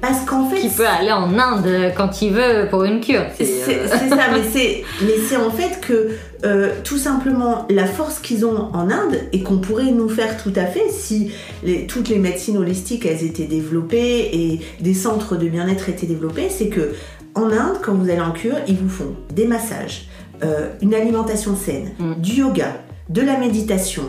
Parce 0.00 0.20
qu'en 0.24 0.48
fait, 0.48 0.60
Qui 0.60 0.68
peut 0.68 0.86
aller 0.86 1.12
en 1.12 1.38
Inde 1.38 1.92
quand 1.96 2.22
il 2.22 2.32
veut 2.32 2.68
pour 2.70 2.84
une 2.84 3.00
cure. 3.00 3.24
c'est 3.38 3.44
euh, 3.68 3.88
ça, 3.88 4.16
mais 4.32 4.42
c'est 4.52 4.84
mais 5.02 5.12
c'est 5.28 5.36
en 5.36 5.50
fait 5.50 5.80
que 5.80 6.10
euh, 6.44 6.70
tout 6.84 6.98
simplement 6.98 7.66
la 7.70 7.86
force 7.86 8.18
qu'ils 8.18 8.44
ont 8.44 8.68
en 8.74 8.90
Inde 8.90 9.16
et 9.32 9.42
qu'on 9.42 9.58
pourrait 9.58 9.92
nous 9.92 10.08
faire 10.08 10.36
tout 10.42 10.52
à 10.56 10.66
fait 10.66 10.88
si 10.90 11.30
les- 11.62 11.86
toutes 11.86 12.08
les 12.08 12.18
médecines 12.18 12.58
holistiques 12.58 13.06
elles 13.06 13.24
étaient 13.24 13.44
développées 13.44 14.28
et 14.32 14.60
des 14.80 14.94
centres 14.94 15.36
de 15.36 15.48
bien-être 15.48 15.88
étaient 15.88 16.06
développés, 16.06 16.48
c'est 16.50 16.68
que 16.68 16.92
en 17.34 17.50
Inde, 17.50 17.78
quand 17.82 17.94
vous 17.94 18.08
allez 18.10 18.20
en 18.20 18.32
cure, 18.32 18.56
ils 18.68 18.76
vous 18.76 18.88
font 18.88 19.14
des 19.32 19.46
massages, 19.46 20.08
euh, 20.44 20.68
une 20.82 20.94
alimentation 20.94 21.56
saine, 21.56 21.92
Mm. 21.98 22.14
du 22.20 22.32
yoga, 22.40 22.76
de 23.08 23.20
la 23.22 23.38
méditation, 23.38 24.04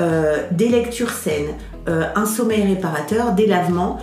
euh, 0.00 0.38
des 0.52 0.68
lectures 0.68 1.10
saines, 1.10 1.54
euh, 1.88 2.04
un 2.14 2.26
sommeil 2.26 2.62
réparateur, 2.62 3.32
des 3.32 3.46
lavements. 3.46 3.98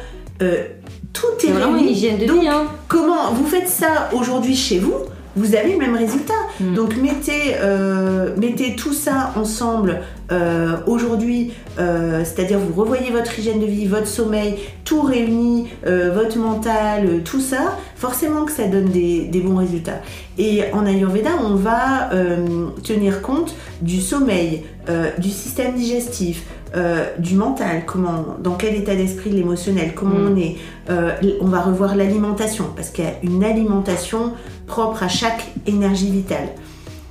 tout 1.12 1.26
est, 1.40 1.48
c'est 1.48 1.52
vraiment 1.52 1.72
une 1.72 1.76
réuni. 1.80 1.92
hygiène 1.92 2.18
de 2.20 2.26
Donc, 2.26 2.42
vie. 2.42 2.48
Hein. 2.48 2.64
Comment 2.88 3.34
vous 3.34 3.46
faites 3.48 3.68
ça 3.68 4.10
aujourd'hui 4.14 4.56
chez 4.56 4.80
vous? 4.80 4.94
Vous 5.40 5.56
avez 5.56 5.72
le 5.72 5.78
même 5.78 5.96
résultat. 5.96 6.34
Mm. 6.60 6.74
Donc 6.74 6.98
mettez, 6.98 7.56
euh, 7.60 8.36
mettez 8.38 8.76
tout 8.76 8.94
ça 8.94 9.32
ensemble 9.36 10.02
euh, 10.32 10.78
aujourd'hui, 10.86 11.54
euh, 11.80 12.24
c'est-à-dire 12.26 12.60
vous 12.60 12.80
revoyez 12.80 13.10
votre 13.12 13.40
hygiène 13.40 13.60
de 13.60 13.66
vie, 13.66 13.88
votre 13.88 14.08
sommeil, 14.08 14.56
tout 14.84 15.02
réuni, 15.02 15.70
votre 15.86 16.38
mental, 16.38 17.22
tout 17.24 17.40
ça, 17.40 17.78
forcément 17.96 18.46
que 18.46 18.52
ça 18.52 18.68
donne 18.68 18.90
des, 18.90 19.26
des 19.26 19.40
bons 19.40 19.58
résultats. 19.58 20.02
Et 20.38 20.64
en 20.74 20.86
Ayurveda, 20.86 21.30
on 21.44 21.56
va 21.56 22.10
tenir 22.84 23.22
compte 23.22 23.56
du 23.82 24.02
sommeil, 24.02 24.64
du 25.20 25.30
système 25.30 25.76
digestif, 25.76 26.44
euh, 26.76 27.06
du 27.18 27.36
mental, 27.36 27.84
comment, 27.86 28.38
dans 28.42 28.56
quel 28.56 28.76
état 28.76 28.96
d'esprit, 28.96 29.32
l'émotionnel, 29.32 29.94
comment 29.96 30.16
Mm. 30.20 30.32
on 30.32 30.36
est. 30.38 30.56
Euh, 30.90 31.12
on 31.42 31.48
va 31.48 31.62
revoir 31.62 31.96
l'alimentation 31.96 32.66
parce 32.76 32.90
qu'il 32.90 33.06
y 33.06 33.08
a 33.08 33.14
une 33.24 33.44
alimentation 33.44 34.34
propre 34.68 35.04
à 35.04 35.08
chaque 35.08 35.48
énergie 35.66 36.12
vitale. 36.12 36.50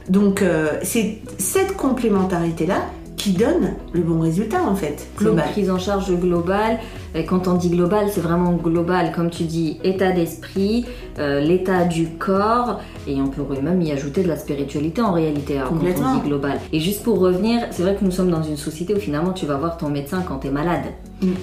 Donc 0.09 0.43
euh, 0.43 0.71
c'est 0.83 1.19
cette 1.39 1.77
complémentarité-là 1.77 2.83
qui 3.19 3.33
donne 3.33 3.75
le 3.93 4.01
bon 4.01 4.21
résultat 4.21 4.63
en 4.63 4.75
fait, 4.75 5.07
une 5.21 5.27
global. 5.27 5.51
prise 5.51 5.71
en 5.71 5.79
charge 5.79 6.11
globale. 6.19 6.79
Et 7.15 7.25
quand 7.25 7.49
on 7.49 7.55
dit 7.55 7.71
global, 7.71 8.07
c'est 8.11 8.21
vraiment 8.21 8.53
global. 8.53 9.13
Comme 9.13 9.31
tu 9.31 9.45
dis, 9.45 9.79
état 9.83 10.13
d'esprit, 10.13 10.87
euh, 11.19 11.41
l'état 11.41 11.85
du 11.85 12.09
corps, 12.11 12.81
et 13.07 13.17
on 13.21 13.29
pourrait 13.29 13.63
même 13.63 13.81
y 13.83 13.91
ajouter 13.93 14.23
de 14.23 14.29
la 14.29 14.37
spiritualité 14.37 15.01
en 15.03 15.13
réalité, 15.13 15.57
alors, 15.57 15.71
quand 15.71 15.77
Complètement. 15.77 16.13
on 16.13 16.21
dit 16.21 16.29
global. 16.29 16.59
Et 16.73 16.81
juste 16.81 17.03
pour 17.03 17.19
revenir, 17.19 17.63
c'est 17.71 17.83
vrai 17.83 17.97
que 17.97 18.05
nous 18.05 18.11
sommes 18.11 18.31
dans 18.31 18.43
une 18.43 18.57
société 18.57 18.95
où 18.95 18.99
finalement 18.99 19.33
tu 19.33 19.47
vas 19.47 19.57
voir 19.57 19.77
ton 19.79 19.89
médecin 19.89 20.23
quand 20.27 20.37
t'es 20.37 20.51
malade. 20.51 20.85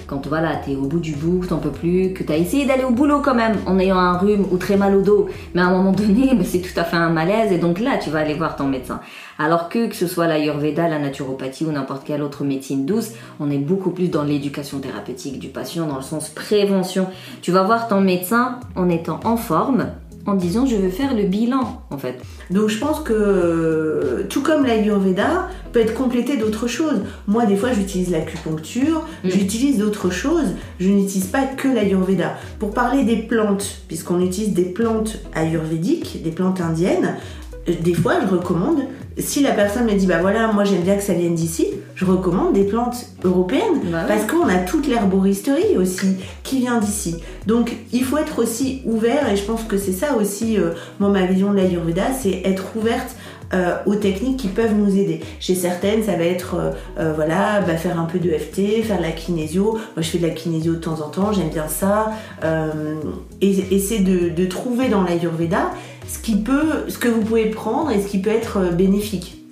Quand 0.06 0.26
voilà, 0.26 0.56
t'es 0.56 0.74
au 0.74 0.86
bout 0.86 1.00
du 1.00 1.14
bout, 1.14 1.44
t'en 1.46 1.58
peux 1.58 1.70
plus, 1.70 2.12
que 2.14 2.22
t'as 2.22 2.36
essayé 2.36 2.64
d'aller 2.64 2.84
au 2.84 2.90
boulot 2.90 3.20
quand 3.22 3.34
même 3.34 3.56
en 3.66 3.78
ayant 3.78 3.98
un 3.98 4.16
rhume 4.16 4.46
ou 4.50 4.56
très 4.56 4.76
mal 4.76 4.96
au 4.96 5.02
dos, 5.02 5.28
mais 5.54 5.60
à 5.60 5.66
un 5.66 5.70
moment 5.70 5.92
donné, 5.92 6.30
c'est 6.44 6.60
tout 6.60 6.78
à 6.78 6.84
fait 6.84 6.96
un 6.96 7.10
malaise, 7.10 7.52
et 7.52 7.58
donc 7.58 7.80
là 7.80 7.98
tu 7.98 8.10
vas 8.10 8.20
aller 8.20 8.34
voir 8.34 8.56
ton 8.56 8.66
médecin. 8.66 9.00
Alors 9.38 9.68
que, 9.68 9.88
que 9.88 9.94
ce 9.94 10.06
soit 10.06 10.26
l'ayurveda, 10.26 10.88
la 10.88 10.98
naturopathie 10.98 11.64
ou 11.66 11.72
n'importe 11.72 12.04
quelle 12.04 12.22
autre 12.22 12.44
médecine 12.44 12.86
douce, 12.86 13.10
on 13.38 13.50
est 13.50 13.58
beaucoup 13.58 13.90
plus 13.90 14.08
dans 14.08 14.24
l'éducation 14.24 14.78
thérapeutique 14.78 15.38
du 15.38 15.48
patient, 15.48 15.86
dans 15.86 15.96
le 15.96 16.02
sens 16.02 16.30
prévention. 16.30 17.06
Tu 17.42 17.52
vas 17.52 17.62
voir 17.62 17.88
ton 17.88 18.00
médecin 18.00 18.60
en 18.76 18.88
étant 18.88 19.20
en 19.24 19.36
forme, 19.36 19.88
en 20.26 20.34
disant 20.34 20.66
je 20.66 20.76
veux 20.76 20.90
faire 20.90 21.14
le 21.14 21.24
bilan 21.24 21.82
en 21.90 21.98
fait. 21.98 22.20
Donc 22.50 22.68
je 22.68 22.78
pense 22.78 23.00
que 23.00 24.24
tout 24.28 24.42
comme 24.42 24.64
l'Ayurveda 24.64 25.48
peut 25.72 25.80
être 25.80 25.94
complété 25.94 26.36
d'autres 26.36 26.66
choses. 26.66 27.00
Moi 27.26 27.46
des 27.46 27.56
fois 27.56 27.72
j'utilise 27.72 28.10
l'acupuncture, 28.10 29.06
Mm. 29.24 29.28
j'utilise 29.30 29.78
d'autres 29.78 30.10
choses, 30.10 30.54
je 30.80 30.88
n'utilise 30.88 31.26
pas 31.26 31.44
que 31.44 31.68
l'Ayurveda. 31.68 32.34
Pour 32.58 32.72
parler 32.72 33.04
des 33.04 33.16
plantes, 33.16 33.80
puisqu'on 33.88 34.20
utilise 34.20 34.52
des 34.52 34.64
plantes 34.64 35.18
ayurvédiques, 35.34 36.22
des 36.22 36.30
plantes 36.30 36.60
indiennes, 36.60 37.16
des 37.66 37.94
fois 37.94 38.14
je 38.22 38.34
recommande, 38.34 38.80
si 39.18 39.42
la 39.42 39.52
personne 39.52 39.86
me 39.86 39.94
dit 39.94 40.06
bah 40.06 40.18
voilà 40.20 40.52
moi 40.52 40.64
j'aime 40.64 40.82
bien 40.82 40.96
que 40.96 41.02
ça 41.02 41.14
vienne 41.14 41.34
d'ici, 41.34 41.68
je 41.94 42.04
recommande 42.04 42.52
des 42.52 42.64
plantes 42.64 43.06
européennes 43.24 43.80
Bah 43.90 44.02
ouais. 44.02 44.08
parce 44.08 44.24
qu'on 44.26 44.46
a 44.48 44.56
toute 44.58 44.86
l'herboristerie 44.86 45.76
aussi 45.78 46.16
qui 46.42 46.58
vient 46.58 46.78
d'ici. 46.78 47.16
Donc 47.46 47.74
il 47.92 48.04
faut 48.04 48.18
être 48.18 48.38
aussi 48.42 48.82
ouvert 48.84 49.30
et 49.30 49.36
je 49.36 49.42
pense 49.44 49.62
que 49.64 49.78
c'est 49.78 49.92
ça 49.92 50.16
aussi, 50.16 50.58
euh, 50.58 50.72
moi 51.00 51.08
ma 51.10 51.24
vision 51.26 51.50
de 51.52 51.56
l'Ayurveda, 51.56 52.12
c'est 52.20 52.42
être 52.44 52.64
ouverte 52.76 53.16
euh, 53.54 53.76
aux 53.86 53.94
techniques 53.94 54.38
qui 54.38 54.48
peuvent 54.48 54.74
nous 54.74 54.96
aider. 54.98 55.20
Chez 55.38 55.54
certaines, 55.54 56.02
ça 56.02 56.16
va 56.16 56.24
être 56.24 56.56
euh, 56.56 56.70
euh, 56.98 57.12
voilà, 57.14 57.60
bah, 57.60 57.76
faire 57.76 57.98
un 57.98 58.04
peu 58.04 58.18
de 58.18 58.28
FT, 58.30 58.82
faire 58.82 58.98
de 58.98 59.02
la 59.02 59.12
kinésio. 59.12 59.72
Moi 59.72 59.80
je 60.00 60.08
fais 60.10 60.18
de 60.18 60.26
la 60.26 60.32
kinésio 60.34 60.72
de 60.74 60.78
temps 60.80 61.00
en 61.00 61.08
temps, 61.08 61.32
j'aime 61.32 61.48
bien 61.50 61.68
ça. 61.68 62.10
Euh, 62.44 62.72
et, 63.40 63.50
et 63.74 63.78
c'est 63.78 64.00
de, 64.00 64.28
de 64.30 64.46
trouver 64.46 64.88
dans 64.88 65.02
l'Ayurveda 65.04 65.70
ce, 66.08 66.18
qui 66.18 66.36
peut, 66.36 66.88
ce 66.88 66.98
que 66.98 67.08
vous 67.08 67.20
pouvez 67.20 67.50
prendre 67.50 67.90
et 67.90 68.00
ce 68.00 68.08
qui 68.08 68.18
peut 68.18 68.30
être 68.30 68.72
bénéfique. 68.72 69.42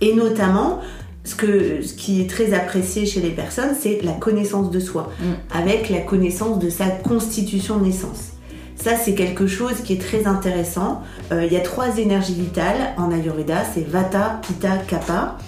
Et 0.00 0.14
notamment, 0.14 0.80
ce, 1.24 1.34
que, 1.34 1.82
ce 1.82 1.94
qui 1.94 2.20
est 2.20 2.28
très 2.28 2.52
apprécié 2.52 3.06
chez 3.06 3.20
les 3.20 3.30
personnes, 3.30 3.74
c'est 3.78 4.00
la 4.02 4.12
connaissance 4.12 4.70
de 4.70 4.80
soi, 4.80 5.10
mm. 5.20 5.56
avec 5.56 5.88
la 5.88 6.00
connaissance 6.00 6.58
de 6.58 6.68
sa 6.68 6.86
constitution 6.86 7.78
de 7.78 7.86
naissance. 7.86 8.32
Ça, 8.76 8.96
c'est 8.96 9.14
quelque 9.14 9.46
chose 9.46 9.80
qui 9.82 9.94
est 9.94 10.00
très 10.00 10.26
intéressant. 10.26 11.02
Euh, 11.32 11.46
il 11.46 11.52
y 11.52 11.56
a 11.56 11.60
trois 11.60 11.96
énergies 11.98 12.34
vitales 12.34 12.92
en 12.98 13.10
Ayurveda, 13.12 13.62
c'est 13.72 13.86
Vata, 13.86 14.40
Pitta, 14.42 14.76
Kapha 14.86 15.38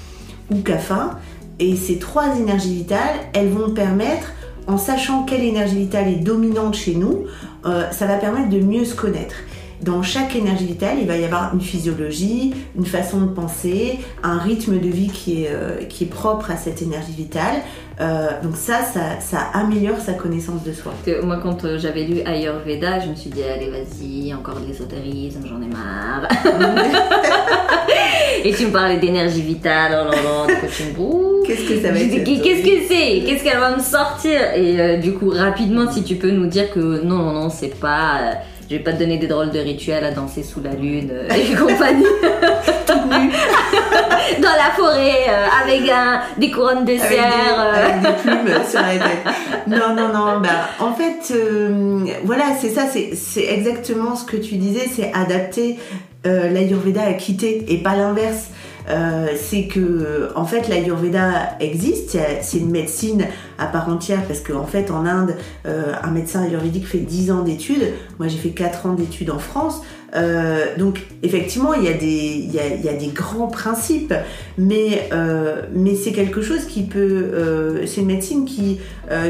ou 0.51 0.61
Kapha. 0.61 1.19
Et 1.59 1.77
ces 1.77 1.99
trois 1.99 2.37
énergies 2.37 2.75
vitales, 2.75 3.17
elles 3.35 3.49
vont 3.49 3.71
permettre, 3.71 4.33
en 4.67 4.79
sachant 4.79 5.25
quelle 5.25 5.43
énergie 5.43 5.77
vitale 5.77 6.09
est 6.09 6.23
dominante 6.23 6.75
chez 6.75 6.95
nous, 6.95 7.25
euh, 7.67 7.91
ça 7.91 8.07
va 8.07 8.17
permettre 8.17 8.49
de 8.49 8.61
mieux 8.61 8.85
se 8.85 8.95
connaître 8.95 9.35
dans 9.83 10.03
chaque 10.03 10.35
énergie 10.37 10.67
vitale, 10.67 10.99
il 11.01 11.07
va 11.07 11.17
y 11.17 11.25
avoir 11.25 11.55
une 11.55 11.61
physiologie, 11.61 12.55
une 12.77 12.87
façon 12.87 13.21
de 13.21 13.27
penser, 13.27 13.99
un 14.23 14.39
rythme 14.39 14.79
de 14.79 14.89
vie 14.89 15.09
qui 15.09 15.45
est, 15.45 15.51
euh, 15.51 15.85
qui 15.89 16.05
est 16.05 16.09
propre 16.09 16.51
à 16.51 16.57
cette 16.57 16.81
énergie 16.83 17.13
vitale. 17.13 17.57
Euh, 18.01 18.29
donc 18.43 18.57
ça, 18.57 18.81
ça, 19.21 19.39
améliore 19.55 19.99
sa 19.99 20.13
connaissance 20.13 20.63
de 20.63 20.73
soi. 20.73 20.93
Moi, 21.23 21.39
quand 21.43 21.65
euh, 21.65 21.79
j'avais 21.79 22.05
lu 22.05 22.21
Ayurveda, 22.25 23.01
je 23.01 23.09
me 23.09 23.15
suis 23.15 23.31
dit, 23.31 23.43
allez, 23.43 23.71
vas-y, 23.71 24.35
encore 24.35 24.61
de 24.61 24.67
l'ésotérisme, 24.67 25.41
j'en 25.47 25.63
ai 25.63 25.69
marre. 25.69 26.29
Et 28.45 28.53
tu 28.53 28.67
me 28.67 28.71
parlais 28.71 28.99
d'énergie 28.99 29.43
vitale, 29.43 29.93
oh 29.93 30.11
là 30.11 30.23
là, 30.23 30.47
Qu'est-ce 31.47 31.69
que 31.69 31.81
ça 31.81 31.93
va 31.93 31.99
être 31.99 32.25
Qu'est-ce 32.25 32.63
que 32.63 32.87
c'est? 32.89 33.23
Qu'est-ce 33.25 33.45
qu'elle 33.45 33.59
va 33.59 33.77
me 33.77 33.83
sortir? 33.83 34.41
Et 34.55 34.99
du 34.99 35.15
coup, 35.15 35.31
rapidement, 35.31 35.91
si 35.91 36.03
tu 36.03 36.17
peux 36.17 36.31
nous 36.31 36.47
dire 36.47 36.71
que 36.71 37.03
non, 37.03 37.17
non, 37.17 37.33
non, 37.33 37.51
c'est 37.51 37.79
pas 37.79 38.39
je 38.69 38.77
vais 38.77 38.83
pas 38.83 38.93
te 38.93 38.99
donner 38.99 39.19
des 39.19 39.29
drôles 39.29 39.51
de 39.51 39.61
rituels 39.61 40.05
à 40.05 40.11
danser 40.11 40.43
sous 40.43 40.61
la 40.61 40.73
lune 40.73 41.11
euh, 41.13 41.29
et 41.35 41.55
compagnie. 41.55 42.05
Dans 44.39 44.49
la 44.49 44.73
forêt, 44.77 45.27
euh, 45.29 45.47
avec 45.63 45.89
un, 45.89 46.21
des 46.37 46.51
couronnes 46.51 46.85
de 46.85 46.97
cire. 46.97 47.23
Euh. 47.59 47.85
Avec, 47.85 48.01
des, 48.03 48.23
plumes 48.23 48.65
sur 48.69 48.81
la 48.81 48.89
tête. 48.89 49.25
Non, 49.69 49.95
non, 49.95 50.09
non. 50.13 50.41
Bah, 50.41 50.69
en 50.81 50.93
fait, 50.93 51.33
voilà, 52.25 52.45
c'est 52.61 52.71
ça, 52.71 52.83
c'est 52.87 53.45
exactement 53.45 54.17
ce 54.17 54.25
que 54.25 54.37
tu 54.37 54.57
disais, 54.57 54.89
c'est 54.93 55.13
adapter 55.13 55.79
l'Ayurveda 56.25 57.03
à 57.03 57.13
quitter 57.13 57.65
et 57.69 57.79
pas 57.79 57.95
l'inverse. 57.95 58.51
Euh, 58.89 59.27
c'est 59.37 59.67
que 59.67 60.31
en 60.37 60.45
fait 60.45 60.69
l'Ayurveda 60.69 61.57
existe, 61.61 62.17
c'est 62.43 62.59
une 62.59 62.71
médecine 62.71 63.25
à 63.59 63.67
part 63.67 63.89
entière 63.89 64.23
parce 64.27 64.41
qu'en 64.41 64.61
en 64.61 64.67
fait 64.67 64.91
en 64.91 65.07
Inde, 65.07 65.35
euh, 65.67 65.93
un 66.03 66.11
médecin 66.11 66.43
ayurvédique 66.43 66.87
fait 66.87 66.99
10 66.99 67.33
ans 67.33 67.43
d'études, 67.43 67.93
moi 68.19 68.29
j'ai 68.29 68.39
fait 68.39 68.51
4 68.51 68.87
ans 68.87 68.93
d'études 68.93 69.31
en 69.31 69.39
France, 69.39 69.83
euh, 70.15 70.77
donc 70.79 71.03
effectivement, 71.23 71.75
il 71.75 71.85
y, 71.85 71.89
a 71.89 71.93
des, 71.93 72.49
y 72.85 72.89
a, 72.89 72.93
des 72.93 73.09
grands 73.09 73.49
principes, 73.49 74.15
mais, 74.57 75.11
mais 75.75 75.95
c'est 75.95 76.13
quelque 76.13 76.41
chose 76.41 76.65
qui 76.67 76.83
peut... 76.83 77.83
C'est 77.87 78.01
une 78.01 78.07
médecine 78.07 78.45
qui, 78.45 78.79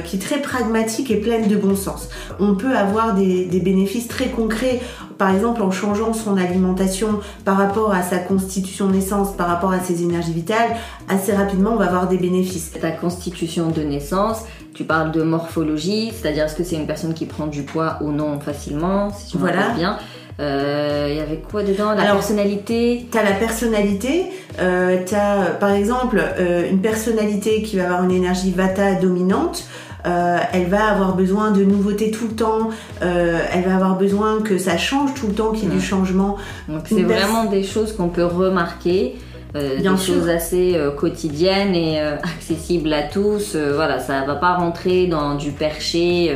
qui 0.04 0.16
est 0.16 0.20
très 0.20 0.40
pragmatique 0.40 1.10
et 1.10 1.16
pleine 1.16 1.48
de 1.48 1.56
bon 1.56 1.74
sens. 1.74 2.08
On 2.38 2.54
peut 2.54 2.76
avoir 2.76 3.14
des, 3.14 3.46
bénéfices 3.64 4.06
très 4.06 4.28
concrets, 4.28 4.80
par 5.18 5.34
exemple 5.34 5.62
en 5.62 5.70
changeant 5.70 6.12
son 6.12 6.36
alimentation 6.36 7.20
par 7.44 7.56
rapport 7.56 7.92
à 7.92 8.02
sa 8.02 8.18
constitution 8.18 8.86
de 8.86 8.92
naissance, 8.92 9.36
par 9.36 9.48
rapport 9.48 9.72
à 9.72 9.80
ses 9.80 10.02
énergies 10.02 10.32
vitales, 10.32 10.76
assez 11.08 11.32
rapidement 11.32 11.72
on 11.72 11.76
va 11.76 11.86
avoir 11.86 12.08
des 12.08 12.18
bénéfices. 12.18 12.72
Ta 12.80 12.90
constitution 12.90 13.70
de 13.70 13.82
naissance, 13.82 14.42
tu 14.74 14.84
parles 14.84 15.12
de 15.12 15.22
morphologie, 15.22 16.12
c'est-à-dire 16.12 16.44
est-ce 16.44 16.56
que 16.56 16.64
c'est 16.64 16.76
une 16.76 16.86
personne 16.86 17.14
qui 17.14 17.26
prend 17.26 17.46
du 17.46 17.62
poids 17.62 17.98
ou 18.02 18.12
non 18.12 18.38
facilement, 18.40 19.10
si 19.10 19.32
je 19.32 19.38
voilà. 19.38 19.70
bien. 19.70 19.98
Il 20.38 20.44
euh, 20.44 21.14
y 21.16 21.20
avait 21.20 21.38
quoi 21.38 21.62
dedans? 21.62 21.94
La 21.94 22.12
personnalité? 22.12 23.06
T'as 23.10 23.22
la 23.22 23.32
personnalité. 23.32 24.26
Euh, 24.60 24.98
t'as 25.06 25.52
par 25.52 25.70
exemple 25.70 26.22
euh, 26.22 26.70
une 26.70 26.82
personnalité 26.82 27.62
qui 27.62 27.78
va 27.78 27.84
avoir 27.84 28.04
une 28.04 28.10
énergie 28.10 28.50
vata 28.50 28.96
dominante. 28.96 29.64
Euh, 30.06 30.38
elle 30.52 30.66
va 30.66 30.86
avoir 30.86 31.16
besoin 31.16 31.50
de 31.50 31.64
nouveautés 31.64 32.10
tout 32.10 32.28
le 32.28 32.34
temps, 32.34 32.70
elle 33.00 33.64
va 33.64 33.74
avoir 33.74 33.96
besoin 33.96 34.40
que 34.40 34.56
ça 34.58 34.78
change 34.78 35.14
tout 35.14 35.26
le 35.26 35.34
temps, 35.34 35.52
qu'il 35.52 35.68
y 35.68 35.72
ait 35.72 35.74
du 35.74 35.80
changement. 35.80 36.36
Donc 36.68 36.82
c'est 36.86 37.02
vraiment 37.02 37.44
des 37.44 37.62
choses 37.62 37.92
qu'on 37.92 38.08
peut 38.08 38.24
remarquer. 38.24 39.16
Euh, 39.54 39.78
des 39.78 39.96
choses 39.96 40.28
assez 40.28 40.78
quotidiennes 40.98 41.74
et 41.74 42.00
accessibles 42.36 42.92
à 42.92 43.02
tous. 43.02 43.56
voilà, 43.56 43.98
ça 43.98 44.24
va 44.26 44.34
pas 44.34 44.54
rentrer 44.54 45.06
dans 45.06 45.34
du 45.34 45.50
perché 45.50 46.34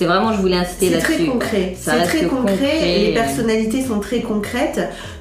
c'est 0.00 0.06
vraiment, 0.06 0.32
je 0.32 0.40
voulais 0.40 0.56
inciter 0.56 0.88
là-dessus. 0.88 1.12
C'est 1.12 1.18
très 1.18 1.26
concret. 1.26 1.74
C'est 1.76 2.02
très 2.04 2.24
concret. 2.24 2.98
Les 3.00 3.12
personnalités 3.12 3.82
sont 3.82 4.00
très 4.00 4.22
concrètes. 4.22 4.80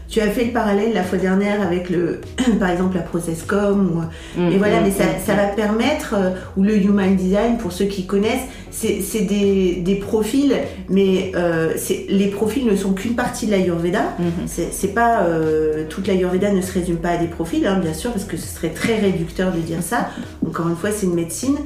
Tu 0.09 0.21
as 0.21 0.29
fait 0.31 0.45
le 0.45 0.51
parallèle 0.51 0.91
la 0.93 1.03
fois 1.03 1.19
dernière 1.19 1.61
avec 1.61 1.89
le, 1.89 2.21
par 2.59 2.71
exemple, 2.71 2.95
la 2.95 3.03
processcom. 3.03 4.07
Ou, 4.35 4.39
mm, 4.39 4.51
et 4.51 4.57
voilà, 4.57 4.81
mm, 4.81 4.83
mais 4.85 4.91
ça, 4.91 5.03
mm, 5.03 5.21
ça 5.23 5.35
va 5.35 5.45
permettre, 5.47 6.15
euh, 6.17 6.31
ou 6.57 6.63
le 6.63 6.75
human 6.75 7.15
design, 7.15 7.57
pour 7.57 7.71
ceux 7.71 7.85
qui 7.85 8.07
connaissent, 8.07 8.47
c'est 8.71 9.21
des, 9.21 9.75
des, 9.75 9.95
profils, 9.95 10.55
mais 10.89 11.31
euh, 11.35 11.73
les 12.07 12.27
profils 12.27 12.65
ne 12.65 12.75
sont 12.75 12.93
qu'une 12.93 13.15
partie 13.15 13.45
de 13.45 13.51
l'Ayurveda. 13.51 14.15
Mm-hmm. 14.19 14.67
C'est 14.71 14.93
pas 14.93 15.23
euh, 15.23 15.85
toute 15.89 16.07
l'Ayurveda 16.07 16.51
ne 16.51 16.61
se 16.61 16.71
résume 16.73 16.97
pas 16.97 17.09
à 17.09 17.17
des 17.17 17.27
profils, 17.27 17.65
hein, 17.67 17.79
bien 17.79 17.93
sûr, 17.93 18.11
parce 18.11 18.25
que 18.25 18.37
ce 18.37 18.47
serait 18.47 18.69
très 18.69 18.99
réducteur 18.99 19.51
de 19.51 19.59
dire 19.59 19.83
ça. 19.83 20.09
Encore 20.45 20.69
une 20.69 20.75
fois, 20.75 20.91
c'est 20.91 21.05
une 21.05 21.15
médecine. 21.15 21.57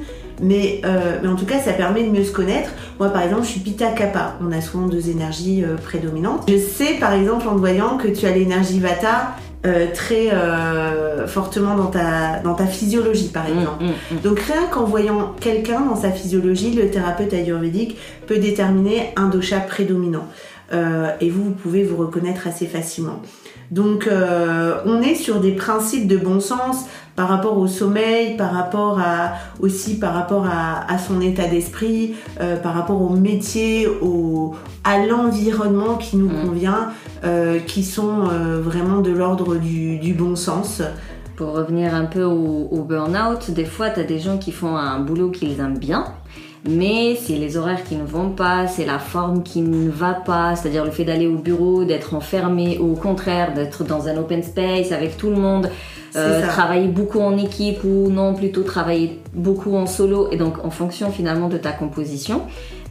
Mais, 0.42 0.80
euh, 0.84 1.18
mais 1.22 1.28
en 1.28 1.36
tout 1.36 1.46
cas, 1.46 1.58
ça 1.58 1.72
permet 1.72 2.04
de 2.04 2.10
mieux 2.10 2.24
se 2.24 2.32
connaître. 2.32 2.70
Moi, 2.98 3.08
par 3.10 3.22
exemple, 3.22 3.42
je 3.42 3.48
suis 3.48 3.60
Pitta 3.60 3.88
Kappa. 3.88 4.34
On 4.42 4.52
a 4.52 4.60
souvent 4.60 4.86
deux 4.86 5.08
énergies 5.08 5.64
euh, 5.64 5.76
prédominantes. 5.76 6.44
Je 6.48 6.58
sais, 6.58 6.94
par 6.98 7.12
exemple, 7.12 7.46
en 7.48 7.54
te 7.54 7.58
voyant, 7.58 7.96
que 7.96 8.08
tu 8.08 8.26
as 8.26 8.30
l'énergie 8.30 8.80
Vata 8.80 9.36
euh, 9.66 9.86
très 9.94 10.30
fortement 11.26 11.74
dans 11.74 11.86
ta, 11.86 12.40
dans 12.44 12.54
ta 12.54 12.66
physiologie, 12.66 13.28
par 13.28 13.44
mm, 13.44 13.58
exemple. 13.58 13.84
Mm, 13.84 14.16
mm. 14.16 14.20
Donc, 14.22 14.40
rien 14.40 14.66
qu'en 14.70 14.84
voyant 14.84 15.34
quelqu'un 15.40 15.80
dans 15.80 15.96
sa 15.96 16.10
physiologie, 16.10 16.72
le 16.72 16.90
thérapeute 16.90 17.32
ayurvédique 17.32 17.96
peut 18.26 18.38
déterminer 18.38 19.12
un 19.16 19.28
dosha 19.28 19.60
prédominant. 19.60 20.26
Et 21.20 21.30
vous, 21.30 21.44
vous 21.44 21.50
pouvez 21.52 21.84
vous 21.84 21.96
reconnaître 21.96 22.46
assez 22.46 22.66
facilement. 22.66 23.20
Donc, 23.70 24.08
on 24.10 25.02
est 25.02 25.14
sur 25.14 25.40
des 25.40 25.52
principes 25.52 26.06
de 26.06 26.16
bon 26.16 26.40
sens 26.40 26.86
par 27.16 27.28
rapport 27.28 27.58
au 27.58 27.66
sommeil, 27.66 28.36
par 28.36 28.52
rapport 28.52 28.98
à 28.98 29.34
aussi 29.60 29.98
par 29.98 30.14
rapport 30.14 30.46
à, 30.46 30.98
son 30.98 31.20
état 31.20 31.46
d'esprit, 31.46 32.14
euh, 32.40 32.56
par 32.56 32.74
rapport 32.74 33.00
au 33.00 33.10
métier, 33.10 33.86
au, 33.86 34.54
à 34.84 35.04
l'environnement 35.04 35.96
qui 35.96 36.16
nous 36.16 36.28
mm. 36.28 36.46
convient, 36.46 36.88
euh, 37.24 37.58
qui 37.60 37.84
sont 37.84 38.28
euh, 38.28 38.60
vraiment 38.60 39.00
de 39.00 39.10
l'ordre 39.10 39.56
du, 39.56 40.14
bon 40.14 40.36
sens. 40.36 40.82
Pour 41.36 41.52
revenir 41.52 41.94
un 41.94 42.04
peu 42.04 42.22
au, 42.22 42.68
au 42.70 42.84
burn-out, 42.84 43.50
des 43.50 43.64
fois 43.64 43.90
tu 43.90 43.98
as 43.98 44.04
des 44.04 44.20
gens 44.20 44.38
qui 44.38 44.52
font 44.52 44.76
un 44.76 45.00
boulot 45.00 45.30
qu'ils 45.30 45.58
aiment 45.58 45.78
bien, 45.78 46.04
mais 46.66 47.16
c'est 47.16 47.36
les 47.36 47.56
horaires 47.56 47.84
qui 47.84 47.96
ne 47.96 48.04
vont 48.04 48.30
pas, 48.30 48.66
c'est 48.66 48.86
la 48.86 48.98
forme 48.98 49.42
qui 49.42 49.60
ne 49.60 49.90
va 49.90 50.14
pas, 50.14 50.56
c'est-à-dire 50.56 50.84
le 50.84 50.90
fait 50.90 51.04
d'aller 51.04 51.26
au 51.26 51.36
bureau, 51.36 51.84
d'être 51.84 52.14
enfermé, 52.14 52.78
ou 52.78 52.92
au 52.92 52.96
contraire 52.96 53.52
d'être 53.52 53.84
dans 53.84 54.08
un 54.08 54.16
open 54.16 54.42
space 54.42 54.90
avec 54.90 55.18
tout 55.18 55.28
le 55.28 55.36
monde, 55.36 55.68
euh, 56.16 56.46
travailler 56.46 56.88
beaucoup 56.88 57.20
en 57.20 57.36
équipe 57.36 57.84
ou 57.84 58.08
non, 58.08 58.34
plutôt 58.34 58.62
travailler 58.62 59.20
beaucoup 59.34 59.76
en 59.76 59.86
solo. 59.86 60.30
Et 60.30 60.38
donc 60.38 60.64
en 60.64 60.70
fonction 60.70 61.10
finalement 61.10 61.48
de 61.48 61.58
ta 61.58 61.72
composition, 61.72 62.42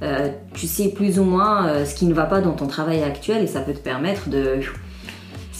euh, 0.03 0.29
tu 0.53 0.67
sais 0.67 0.89
plus 0.89 1.17
ou 1.17 1.23
moins 1.23 1.67
euh, 1.67 1.85
ce 1.85 1.95
qui 1.95 2.05
ne 2.05 2.13
va 2.13 2.25
pas 2.25 2.41
dans 2.41 2.51
ton 2.51 2.67
travail 2.67 3.01
actuel 3.01 3.43
et 3.43 3.47
ça 3.47 3.61
peut 3.61 3.73
te 3.73 3.79
permettre 3.79 4.29
de... 4.29 4.59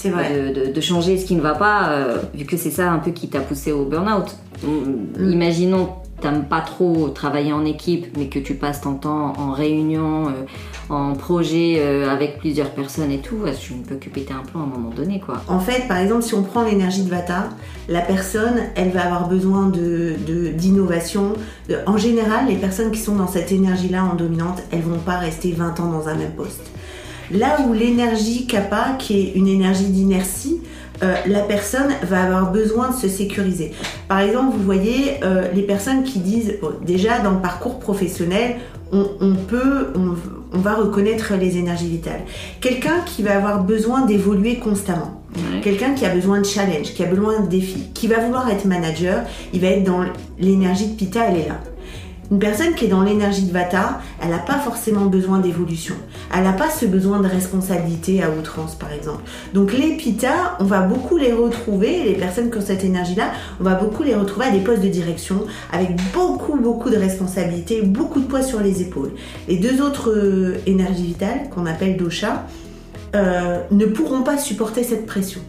Vrai. 0.06 0.52
De, 0.52 0.82
changer 0.82 1.18
ce 1.18 1.26
qui 1.26 1.34
ne 1.34 1.40
va 1.40 1.54
pas, 1.54 2.18
vu 2.34 2.44
que 2.44 2.58
c'est 2.58 2.72
ça 2.72 2.92
un 2.92 3.00
peu 3.00 3.12
qui 3.12 3.30
t'a 3.30 3.40
poussé 3.40 3.72
au 3.72 3.86
burn-out. 3.86 4.36
Mm. 4.62 5.32
Imaginons 5.32 5.92
t'aimes 6.24 6.46
pas 6.46 6.62
trop 6.62 7.10
travailler 7.10 7.52
en 7.52 7.66
équipe, 7.66 8.18
mais 8.18 8.28
que 8.28 8.40
tu 8.40 8.56
passes 8.56 8.82
ton 8.82 8.96
temps 8.96 9.34
en 9.38 9.52
réunion, 9.52 10.30
euh, 10.30 10.32
en 10.90 11.14
projet 11.14 11.76
euh, 11.80 12.10
avec 12.10 12.40
plusieurs 12.40 12.70
personnes 12.70 13.12
et 13.12 13.20
tout, 13.20 13.40
tu 13.60 13.74
ne 13.74 13.84
peux 13.84 13.96
que 13.96 14.10
péter 14.10 14.34
un 14.34 14.44
plan 14.44 14.62
à 14.62 14.64
un 14.64 14.68
moment 14.68 14.90
donné, 14.90 15.20
quoi. 15.20 15.42
En 15.48 15.60
fait, 15.60 15.88
par 15.88 15.98
exemple, 15.98 16.24
si 16.24 16.34
on 16.34 16.44
prend 16.44 16.64
l'énergie 16.64 17.04
de 17.04 17.10
Vata, 17.10 17.50
la 17.90 18.00
personne, 18.02 18.56
elle 18.76 18.92
va 18.92 19.06
avoir 19.06 19.28
besoin 19.28 19.68
de 19.68 20.16
d'innovation. 20.56 21.34
En 21.86 21.98
général, 21.98 22.48
les 22.48 22.56
personnes 22.56 22.92
qui 22.92 23.00
sont 23.00 23.16
dans 23.16 23.28
cette 23.28 23.52
énergie-là 23.52 24.06
en 24.06 24.16
dominante, 24.16 24.64
elles 24.72 24.82
vont 24.82 25.00
pas 25.00 25.18
rester 25.18 25.52
20 25.52 25.80
ans 25.82 25.92
dans 25.92 26.08
un 26.08 26.16
même 26.16 26.32
poste. 26.32 26.72
Là 27.32 27.58
où 27.66 27.74
l'énergie 27.74 28.48
kappa, 28.48 28.96
qui 28.98 29.20
est 29.20 29.32
une 29.36 29.48
énergie 29.48 29.88
d'inertie, 29.88 30.62
euh, 31.02 31.16
la 31.26 31.40
personne 31.42 31.92
va 32.04 32.24
avoir 32.24 32.52
besoin 32.52 32.92
de 32.92 32.96
se 32.96 33.08
sécuriser. 33.08 33.72
Par 34.08 34.20
exemple, 34.20 34.56
vous 34.56 34.64
voyez 34.64 35.24
euh, 35.24 35.48
les 35.54 35.64
personnes 35.64 36.04
qui 36.04 36.20
disent, 36.20 36.56
déjà 36.86 37.20
dans 37.20 37.32
le 37.32 37.42
parcours 37.42 37.80
professionnel, 37.80 38.58
on, 38.92 39.34
peut, 39.48 39.88
on, 39.96 40.60
va 40.60 40.76
reconnaître 40.76 41.34
les 41.34 41.58
énergies 41.58 41.88
vitales. 41.88 42.22
Quelqu'un 42.62 43.00
qui 43.08 43.24
va 43.24 43.38
avoir 43.38 43.64
besoin 43.64 44.06
d'évoluer 44.06 44.58
constamment. 44.60 45.24
Quelqu'un 45.64 45.96
qui 45.96 46.06
a 46.06 46.14
besoin 46.14 46.42
de 46.42 46.46
challenge, 46.46 46.94
qui 46.94 47.04
a 47.04 47.08
besoin 47.08 47.40
de 47.40 47.48
défis, 47.48 47.90
qui 47.96 48.06
va 48.06 48.20
vouloir 48.20 48.48
être 48.52 48.66
manager, 48.66 49.24
il 49.52 49.62
va 49.62 49.70
être 49.70 49.84
dans 49.84 50.04
l'énergie 50.38 50.90
de 50.90 50.96
Pita, 50.96 51.22
elle 51.28 51.38
est 51.38 51.48
là. 51.48 51.60
Une 52.32 52.40
personne 52.40 52.74
qui 52.74 52.86
est 52.86 52.90
dans 52.90 53.04
l'énergie 53.04 53.44
de 53.44 53.52
Vata, 53.52 54.00
elle 54.22 54.30
n'a 54.30 54.40
pas 54.40 54.58
forcément 54.58 55.06
besoin 55.06 55.40
d'évolution. 55.40 55.96
Elle 56.34 56.44
n'a 56.44 56.54
pas 56.54 56.70
ce 56.70 56.86
besoin 56.86 57.20
de 57.20 57.28
responsabilité 57.28 58.24
à 58.24 58.30
outrance, 58.32 58.76
par 58.76 58.92
exemple. 58.92 59.24
Donc 59.54 59.74
les 59.74 59.98
Pitta, 59.98 60.58
on 60.60 60.64
va 60.64 60.82
beaucoup 60.82 61.18
les 61.18 61.34
retrouver, 61.34 62.04
les 62.04 62.14
personnes 62.14 62.50
qui 62.50 62.58
ont 62.58 62.62
cette 62.62 62.84
énergie-là, 62.84 63.32
on 63.60 63.64
va 63.64 63.76
beaucoup 63.76 64.04
les 64.04 64.16
retrouver 64.16 64.48
à 64.48 64.52
des 64.52 64.62
postes 64.62 64.82
de 64.82 64.88
direction, 64.88 65.46
avec 65.72 65.90
beaucoup, 66.14 66.58
beaucoup 66.58 66.90
de 66.90 66.98
responsabilités, 66.98 67.82
beaucoup 67.82 68.20
de 68.20 68.26
poids 68.26 68.42
sur 68.42 68.62
les 68.62 68.82
épaules. 68.82 69.12
Les 69.48 69.58
deux 69.58 69.82
autres 69.82 70.10
euh, 70.10 70.58
énergies 70.66 71.08
vitales, 71.08 71.50
qu'on 71.54 71.66
appelle 71.66 71.98
dosha, 71.98 72.46
euh, 73.16 73.60
ne 73.70 73.86
pourront 73.86 74.24
pas 74.24 74.38
supporter 74.38 74.84
cette 74.84 75.06
pression. 75.06 75.42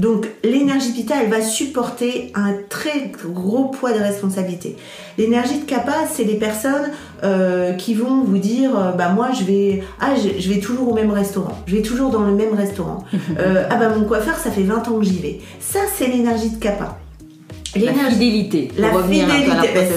Donc 0.00 0.28
l'énergie 0.42 0.92
Pitta, 0.92 1.16
elle 1.22 1.28
va 1.28 1.42
supporter 1.42 2.32
un 2.34 2.54
très 2.70 3.12
gros 3.22 3.66
poids 3.66 3.92
de 3.92 3.98
responsabilité. 3.98 4.76
L'énergie 5.18 5.58
de 5.58 5.64
Kappa, 5.66 5.92
c'est 6.10 6.24
les 6.24 6.36
personnes 6.36 6.90
euh, 7.22 7.74
qui 7.74 7.92
vont 7.92 8.24
vous 8.24 8.38
dire, 8.38 8.70
euh, 8.78 8.92
bah 8.92 9.10
moi 9.10 9.28
je 9.38 9.44
vais, 9.44 9.82
ah 10.00 10.14
je, 10.16 10.48
vais 10.48 10.58
toujours 10.58 10.88
au 10.88 10.94
même 10.94 11.10
restaurant, 11.10 11.52
je 11.66 11.76
vais 11.76 11.82
toujours 11.82 12.10
dans 12.10 12.22
le 12.22 12.32
même 12.32 12.54
restaurant. 12.54 13.04
Euh, 13.38 13.64
ah 13.70 13.76
bah 13.76 13.90
mon 13.90 14.04
coiffeur, 14.04 14.36
ça 14.36 14.50
fait 14.50 14.62
20 14.62 14.88
ans 14.88 14.98
que 14.98 15.04
j'y 15.04 15.18
vais. 15.18 15.40
Ça 15.60 15.80
c'est 15.94 16.08
l'énergie 16.08 16.50
de 16.50 16.58
Kappa. 16.58 16.98
La 17.76 17.92
fidélité. 17.92 18.70
La 18.76 18.90
fidélité, 19.02 19.28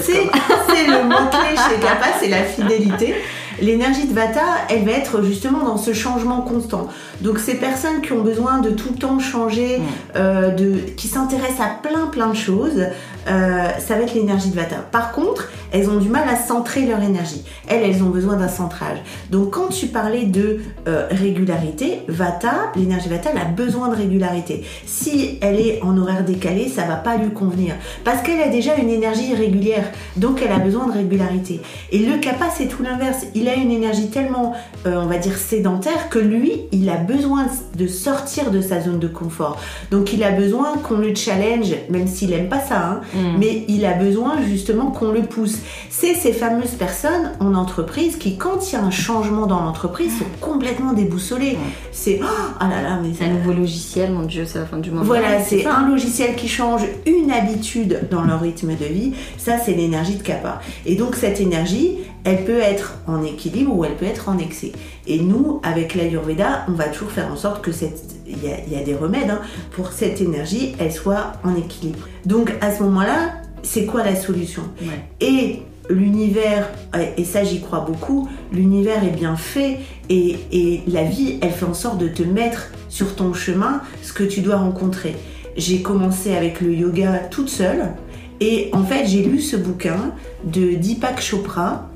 c'est 0.06 0.86
le 0.86 1.08
mot 1.08 1.28
clé 1.30 1.56
chez 1.56 1.80
Kappa, 1.80 2.06
c'est 2.20 2.28
la 2.28 2.44
fidélité. 2.44 3.14
L'énergie 3.60 4.06
de 4.06 4.12
Vata, 4.12 4.40
elle 4.68 4.84
va 4.84 4.92
être 4.92 5.22
justement 5.22 5.64
dans 5.64 5.76
ce 5.76 5.92
changement 5.92 6.40
constant. 6.42 6.88
Donc 7.20 7.38
ces 7.38 7.54
personnes 7.54 8.00
qui 8.02 8.12
ont 8.12 8.22
besoin 8.22 8.58
de 8.58 8.70
tout 8.70 8.90
le 8.90 8.98
temps 8.98 9.18
changer, 9.18 9.80
euh, 10.16 10.50
de, 10.50 10.76
qui 10.96 11.08
s'intéressent 11.08 11.60
à 11.60 11.88
plein 11.88 12.06
plein 12.06 12.28
de 12.28 12.36
choses, 12.36 12.86
euh, 13.26 13.68
ça 13.78 13.94
va 13.94 14.02
être 14.02 14.14
l'énergie 14.14 14.50
de 14.50 14.56
Vata. 14.56 14.76
Par 14.76 15.12
contre, 15.12 15.50
elles 15.72 15.88
ont 15.88 15.96
du 15.96 16.08
mal 16.08 16.28
à 16.28 16.36
centrer 16.36 16.86
leur 16.86 17.02
énergie. 17.02 17.44
Elles, 17.68 17.82
elles 17.82 18.02
ont 18.02 18.10
besoin 18.10 18.36
d'un 18.36 18.48
centrage. 18.48 18.98
Donc 19.30 19.50
quand 19.50 19.68
tu 19.68 19.86
parlais 19.86 20.24
de 20.24 20.60
euh, 20.88 21.06
régularité, 21.10 22.02
Vata, 22.08 22.72
l'énergie 22.76 23.08
Vata, 23.08 23.30
elle 23.32 23.40
a 23.40 23.46
besoin 23.46 23.88
de 23.88 23.96
régularité. 23.96 24.64
Si 24.86 25.38
elle 25.40 25.60
est 25.60 25.82
en 25.82 25.96
horaire 25.96 26.24
décalé, 26.24 26.68
ça 26.68 26.82
va 26.82 26.96
pas 26.96 27.16
lui 27.16 27.30
convenir. 27.30 27.74
Parce 28.04 28.22
qu'elle 28.22 28.40
a 28.40 28.48
déjà 28.48 28.76
une 28.76 28.90
énergie 28.90 29.30
irrégulière. 29.30 29.84
Donc 30.16 30.40
elle 30.42 30.52
a 30.52 30.58
besoin 30.58 30.86
de 30.86 30.92
régularité. 30.92 31.60
Et 31.90 31.98
le 31.98 32.18
Kappa, 32.18 32.46
c'est 32.54 32.66
tout 32.66 32.82
l'inverse. 32.82 33.26
Il 33.34 33.48
a 33.48 33.54
une 33.54 33.70
énergie 33.70 34.10
tellement, 34.10 34.54
on 34.84 35.06
va 35.06 35.18
dire, 35.18 35.36
sédentaire 35.36 36.08
que 36.10 36.18
lui, 36.18 36.62
il 36.72 36.88
a 36.88 36.96
besoin 36.96 37.46
de 37.76 37.86
sortir 37.86 38.50
de 38.50 38.60
sa 38.60 38.80
zone 38.80 38.98
de 38.98 39.08
confort. 39.08 39.58
Donc 39.90 40.12
il 40.12 40.22
a 40.22 40.30
besoin 40.30 40.76
qu'on 40.78 40.98
le 40.98 41.14
challenge, 41.14 41.74
même 41.90 42.06
s'il 42.06 42.32
aime 42.32 42.48
pas 42.48 42.60
ça, 42.60 42.78
hein, 42.78 43.00
mm. 43.14 43.38
mais 43.38 43.64
il 43.68 43.84
a 43.84 43.94
besoin 43.94 44.42
justement 44.42 44.90
qu'on 44.90 45.10
le 45.10 45.22
pousse. 45.22 45.58
C'est 45.90 46.14
ces 46.14 46.32
fameuses 46.32 46.72
personnes 46.72 47.32
en 47.40 47.54
entreprise 47.54 48.16
qui, 48.16 48.36
quand 48.36 48.70
il 48.70 48.74
y 48.74 48.76
a 48.76 48.82
un 48.82 48.90
changement 48.90 49.46
dans 49.46 49.60
l'entreprise, 49.60 50.18
sont 50.18 50.24
complètement 50.40 50.92
déboussolées. 50.92 51.58
C'est 51.92 52.20
oh, 52.22 52.26
ah 52.60 52.68
là 52.68 52.82
là, 52.82 53.00
mais 53.02 53.10
c'est 53.16 53.24
un 53.24 53.32
nouveau 53.32 53.52
logiciel, 53.52 54.12
mon 54.12 54.24
Dieu, 54.24 54.44
c'est 54.46 54.58
la 54.58 54.66
fin 54.66 54.78
du 54.78 54.90
monde. 54.90 55.04
Voilà, 55.04 55.42
c'est 55.42 55.66
un 55.66 55.88
logiciel 55.88 56.34
qui 56.34 56.48
change 56.48 56.82
une 57.06 57.30
habitude 57.30 58.08
dans 58.10 58.24
leur 58.24 58.40
rythme 58.40 58.74
de 58.74 58.84
vie. 58.84 59.14
Ça, 59.38 59.58
c'est 59.58 59.72
l'énergie 59.72 60.16
de 60.16 60.22
Kappa. 60.22 60.60
Et 60.86 60.96
donc 60.96 61.14
cette 61.14 61.40
énergie, 61.40 61.98
elle 62.24 62.44
peut 62.44 62.58
être 62.58 62.94
en 63.06 63.22
équilibre 63.22 63.74
ou 63.74 63.84
elle 63.84 63.96
peut 63.96 64.06
être 64.06 64.28
en 64.28 64.38
excès. 64.38 64.72
Et 65.06 65.20
nous, 65.20 65.60
avec 65.62 65.94
l'Ayurveda, 65.94 66.64
on 66.68 66.72
va 66.72 66.84
toujours 66.84 67.10
faire 67.10 67.30
en 67.30 67.36
sorte 67.36 67.62
que 67.62 67.72
cette, 67.72 68.16
il 68.26 68.38
y, 68.42 68.76
a, 68.76 68.82
des 68.82 68.94
remèdes 68.94 69.30
hein, 69.30 69.40
pour 69.72 69.92
cette 69.92 70.20
énergie, 70.20 70.74
elle 70.78 70.92
soit 70.92 71.32
en 71.44 71.54
équilibre. 71.54 72.08
Donc 72.24 72.52
à 72.60 72.74
ce 72.74 72.82
moment-là, 72.84 73.34
c'est 73.62 73.84
quoi 73.84 74.02
la 74.02 74.16
solution? 74.16 74.62
Et 75.20 75.62
l'univers, 75.90 76.70
et 77.16 77.24
ça 77.24 77.44
j'y 77.44 77.60
crois 77.60 77.80
beaucoup, 77.80 78.28
l'univers 78.52 79.04
est 79.04 79.14
bien 79.14 79.36
fait 79.36 79.80
et, 80.08 80.36
et, 80.52 80.82
la 80.86 81.04
vie, 81.04 81.38
elle 81.42 81.50
fait 81.50 81.66
en 81.66 81.74
sorte 81.74 81.98
de 81.98 82.08
te 82.08 82.22
mettre 82.22 82.68
sur 82.88 83.14
ton 83.14 83.34
chemin 83.34 83.82
ce 84.02 84.12
que 84.12 84.24
tu 84.24 84.40
dois 84.40 84.56
rencontrer. 84.56 85.16
J'ai 85.56 85.82
commencé 85.82 86.34
avec 86.34 86.60
le 86.60 86.74
yoga 86.74 87.18
toute 87.30 87.48
seule 87.48 87.92
et 88.40 88.70
en 88.72 88.82
fait 88.82 89.06
j'ai 89.06 89.22
lu 89.22 89.40
ce 89.40 89.56
bouquin 89.56 90.12
de 90.44 90.74
Deepak 90.74 91.20
Chopra 91.20 91.90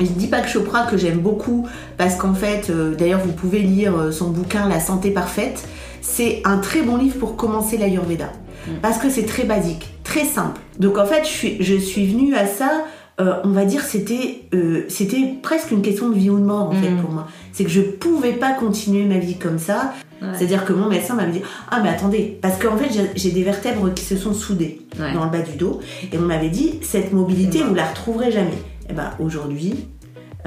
je 0.00 0.06
dis 0.06 0.26
pas 0.26 0.40
que 0.40 0.48
Chopra 0.48 0.86
que 0.86 0.96
j'aime 0.96 1.20
beaucoup 1.20 1.66
parce 1.96 2.16
qu'en 2.16 2.34
fait, 2.34 2.70
euh, 2.70 2.94
d'ailleurs 2.94 3.20
vous 3.20 3.32
pouvez 3.32 3.60
lire 3.60 3.96
euh, 3.96 4.10
son 4.10 4.30
bouquin 4.30 4.68
La 4.68 4.80
santé 4.80 5.10
parfaite. 5.10 5.66
C'est 6.00 6.42
un 6.44 6.58
très 6.58 6.82
bon 6.82 6.96
livre 6.96 7.18
pour 7.18 7.36
commencer 7.36 7.78
l'Ayurveda 7.78 8.26
mm. 8.66 8.72
parce 8.82 8.98
que 8.98 9.08
c'est 9.08 9.24
très 9.24 9.44
basique, 9.44 9.94
très 10.04 10.24
simple. 10.24 10.60
Donc 10.78 10.98
en 10.98 11.06
fait, 11.06 11.22
je 11.24 11.28
suis, 11.28 11.56
je 11.60 11.76
suis 11.76 12.06
venue 12.06 12.34
à 12.34 12.46
ça. 12.46 12.84
Euh, 13.20 13.34
on 13.44 13.50
va 13.50 13.64
dire 13.64 13.82
c'était 13.82 14.48
c'était 14.88 15.34
presque 15.40 15.70
une 15.70 15.82
question 15.82 16.08
de 16.08 16.16
vie 16.16 16.30
ou 16.30 16.38
de 16.40 16.44
mort 16.44 16.70
en 16.70 16.72
fait 16.72 16.90
mm. 16.90 17.00
pour 17.00 17.10
moi. 17.10 17.28
C'est 17.52 17.62
que 17.62 17.70
je 17.70 17.80
pouvais 17.80 18.32
pas 18.32 18.52
continuer 18.52 19.04
ma 19.04 19.18
vie 19.18 19.36
comme 19.36 19.58
ça. 19.58 19.94
C'est-à-dire 20.38 20.64
que 20.64 20.72
mon 20.72 20.88
médecin 20.88 21.14
m'avait 21.14 21.32
dit 21.32 21.42
ah 21.70 21.80
mais 21.82 21.90
attendez 21.90 22.38
parce 22.40 22.58
qu'en 22.58 22.78
fait 22.78 22.90
j'ai 23.14 23.30
des 23.30 23.42
vertèbres 23.42 23.92
qui 23.92 24.02
se 24.02 24.16
sont 24.16 24.32
soudées 24.32 24.80
dans 24.98 25.24
le 25.24 25.30
bas 25.30 25.42
du 25.42 25.56
dos 25.58 25.80
et 26.10 26.16
on 26.16 26.22
m'avait 26.22 26.48
dit 26.48 26.78
cette 26.80 27.12
mobilité 27.12 27.62
vous 27.62 27.74
la 27.74 27.84
retrouverez 27.84 28.32
jamais. 28.32 28.56
Et 28.84 28.88
eh 28.90 28.92
ben 28.92 29.10
aujourd'hui, 29.18 29.88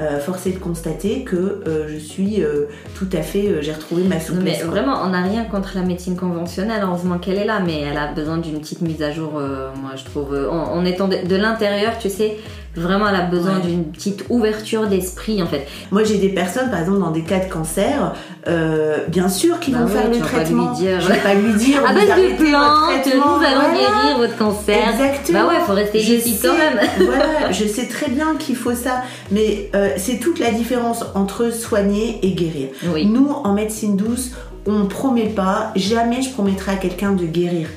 euh, 0.00 0.20
forcé 0.20 0.52
de 0.52 0.60
constater 0.60 1.24
que 1.24 1.34
euh, 1.34 1.88
je 1.88 1.96
suis 1.98 2.40
euh, 2.40 2.66
tout 2.96 3.08
à 3.12 3.20
fait, 3.20 3.60
j'ai 3.62 3.72
retrouvé 3.72 4.04
ma 4.04 4.20
souplesse. 4.20 4.60
mais 4.60 4.64
vraiment, 4.64 5.02
on 5.02 5.08
n'a 5.08 5.24
rien 5.24 5.42
contre 5.42 5.72
la 5.74 5.82
médecine 5.82 6.14
conventionnelle, 6.14 6.82
heureusement 6.84 7.18
qu'elle 7.18 7.36
est 7.36 7.44
là, 7.44 7.58
mais 7.58 7.80
elle 7.80 7.98
a 7.98 8.12
besoin 8.12 8.38
d'une 8.38 8.60
petite 8.60 8.80
mise 8.80 9.02
à 9.02 9.10
jour, 9.10 9.32
moi 9.32 9.96
je 9.96 10.04
trouve. 10.04 10.36
En, 10.52 10.84
étant 10.84 11.08
de 11.08 11.34
l'intérieur, 11.34 11.98
tu 11.98 12.10
sais, 12.10 12.36
Vraiment, 12.76 13.08
elle 13.08 13.16
a 13.16 13.26
besoin 13.26 13.58
d'une 13.58 13.84
petite 13.84 14.24
ouverture 14.28 14.86
d'esprit 14.86 15.42
en 15.42 15.46
fait. 15.46 15.66
Moi, 15.90 16.04
j'ai 16.04 16.18
des 16.18 16.28
personnes, 16.28 16.70
par 16.70 16.80
exemple, 16.80 17.00
dans 17.00 17.10
des 17.10 17.22
cas 17.22 17.40
de 17.40 17.50
cancer, 17.50 18.14
euh, 18.46 18.98
bien 19.08 19.28
sûr, 19.28 19.58
qui 19.58 19.72
bah 19.72 19.80
vont 19.80 19.88
faire 19.88 20.08
le 20.08 20.18
traitement. 20.18 20.66
Pas 20.66 20.72
lui 20.72 20.78
dire. 20.78 21.00
Je 21.00 21.08
vais 21.08 21.18
pas 21.18 21.34
lui 21.34 21.54
dire. 21.54 21.80
À 21.84 21.92
base 21.92 22.08
de 22.08 22.36
plantes, 22.36 23.14
nous 23.14 23.44
allons 23.44 23.74
guérir 23.74 24.18
votre 24.18 24.36
cancer. 24.36 24.90
Exactement. 24.90 25.40
Bah 25.40 25.48
ouais, 25.48 25.60
faut 25.66 25.72
rester 25.72 25.98
ici 25.98 26.38
quand 26.40 26.56
même. 26.56 26.78
voilà, 27.06 27.50
je 27.50 27.64
sais 27.66 27.86
très 27.86 28.10
bien 28.10 28.36
qu'il 28.38 28.56
faut 28.56 28.74
ça, 28.74 29.02
mais 29.30 29.70
euh, 29.74 29.90
c'est 29.96 30.18
toute 30.18 30.38
la 30.38 30.50
différence 30.50 31.04
entre 31.14 31.52
soigner 31.52 32.20
et 32.22 32.32
guérir. 32.32 32.68
Nous, 33.04 33.30
en 33.30 33.54
médecine 33.54 33.96
douce, 33.96 34.32
on 34.66 34.86
promet 34.86 35.26
pas, 35.26 35.72
jamais 35.74 36.22
je 36.22 36.30
promettrai 36.30 36.72
à 36.72 36.76
quelqu'un 36.76 37.12
de 37.12 37.24
guérir. 37.24 37.68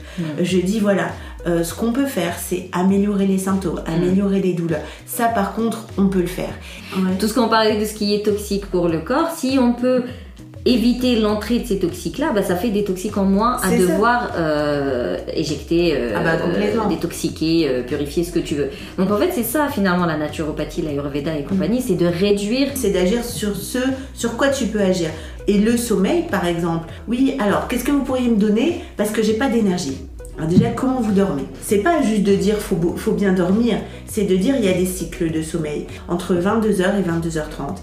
Je 0.42 0.58
dis 0.58 0.80
voilà, 0.80 1.08
euh, 1.48 1.64
ce 1.64 1.74
qu'on 1.74 1.92
peut 1.92 2.06
faire, 2.06 2.36
c'est 2.38 2.70
améliorer 2.72 3.26
les 3.26 3.38
symptômes, 3.38 3.82
mm. 3.88 3.94
améliorer 3.94 4.42
les 4.42 4.54
douleurs. 4.54 4.82
Ça, 5.06 5.28
par 5.28 5.54
contre, 5.56 5.86
on 5.98 6.08
peut 6.08 6.22
le 6.22 6.28
faire. 6.28 6.54
Tout 7.20 7.28
ce 7.28 7.34
qu'on 7.34 7.48
parlait 7.48 7.80
de 7.80 7.86
ce 7.86 7.94
qui 7.94 8.14
est 8.14 8.24
toxique 8.24 8.66
pour 8.68 8.88
le 8.88 9.00
corps, 9.00 9.32
si 9.36 9.58
on 9.60 9.74
peut 9.74 10.04
éviter 10.64 11.20
l'entrée 11.20 11.58
de 11.58 11.66
ces 11.66 11.80
toxiques-là, 11.80 12.34
bah, 12.36 12.44
ça 12.44 12.56
fait 12.56 12.70
des 12.70 12.84
toxiques 12.84 13.18
en 13.18 13.24
moins 13.24 13.58
à 13.64 13.76
devoir 13.76 14.34
euh, 14.38 15.18
éjecter, 15.34 15.96
euh, 15.96 16.14
ah 16.16 16.24
bah, 16.24 16.88
détoxiquer, 16.88 17.84
purifier 17.88 18.24
ce 18.24 18.32
que 18.32 18.40
tu 18.40 18.54
veux. 18.54 18.70
Donc 19.00 19.10
en 19.10 19.18
fait, 19.18 19.32
c'est 19.34 19.44
ça 19.44 19.70
finalement 19.70 20.06
la 20.06 20.18
naturopathie, 20.18 20.84
l'ayurveda 20.84 21.36
et 21.36 21.44
compagnie, 21.44 21.80
mm. 21.80 21.84
c'est 21.88 21.96
de 21.96 22.06
réduire. 22.06 22.68
C'est 22.76 22.92
d'agir 22.92 23.24
sur 23.24 23.56
ce 23.56 23.80
sur 24.14 24.38
quoi 24.38 24.50
tu 24.50 24.66
peux 24.66 24.82
agir. 24.82 25.10
Et 25.48 25.58
le 25.58 25.76
sommeil, 25.76 26.26
par 26.30 26.46
exemple. 26.46 26.88
Oui, 27.08 27.36
alors 27.40 27.68
qu'est-ce 27.68 27.84
que 27.84 27.92
vous 27.92 28.04
pourriez 28.04 28.30
me 28.30 28.38
donner? 28.38 28.84
Parce 28.98 29.10
que 29.10 29.24
j'ai 29.24 29.34
pas 29.34 29.50
d'énergie 29.50 29.98
déjà, 30.46 30.70
comment 30.70 31.02
vous 31.02 31.12
dormez? 31.12 31.46
C'est 31.62 31.80
pas 31.80 32.02
juste 32.02 32.24
de 32.24 32.36
dire 32.36 32.58
faut, 32.58 32.78
faut 32.98 33.14
bien 33.14 33.34
dormir, 33.34 33.78
c'est 34.06 34.24
de 34.24 34.36
dire 34.36 34.56
il 34.58 34.66
y 34.66 34.70
a 34.70 34.74
des 34.74 34.86
cycles 34.86 35.32
de 35.32 35.42
sommeil 35.42 35.88
entre 36.08 36.36
22h 36.36 37.00
et 37.00 37.28
22h30 37.28 37.78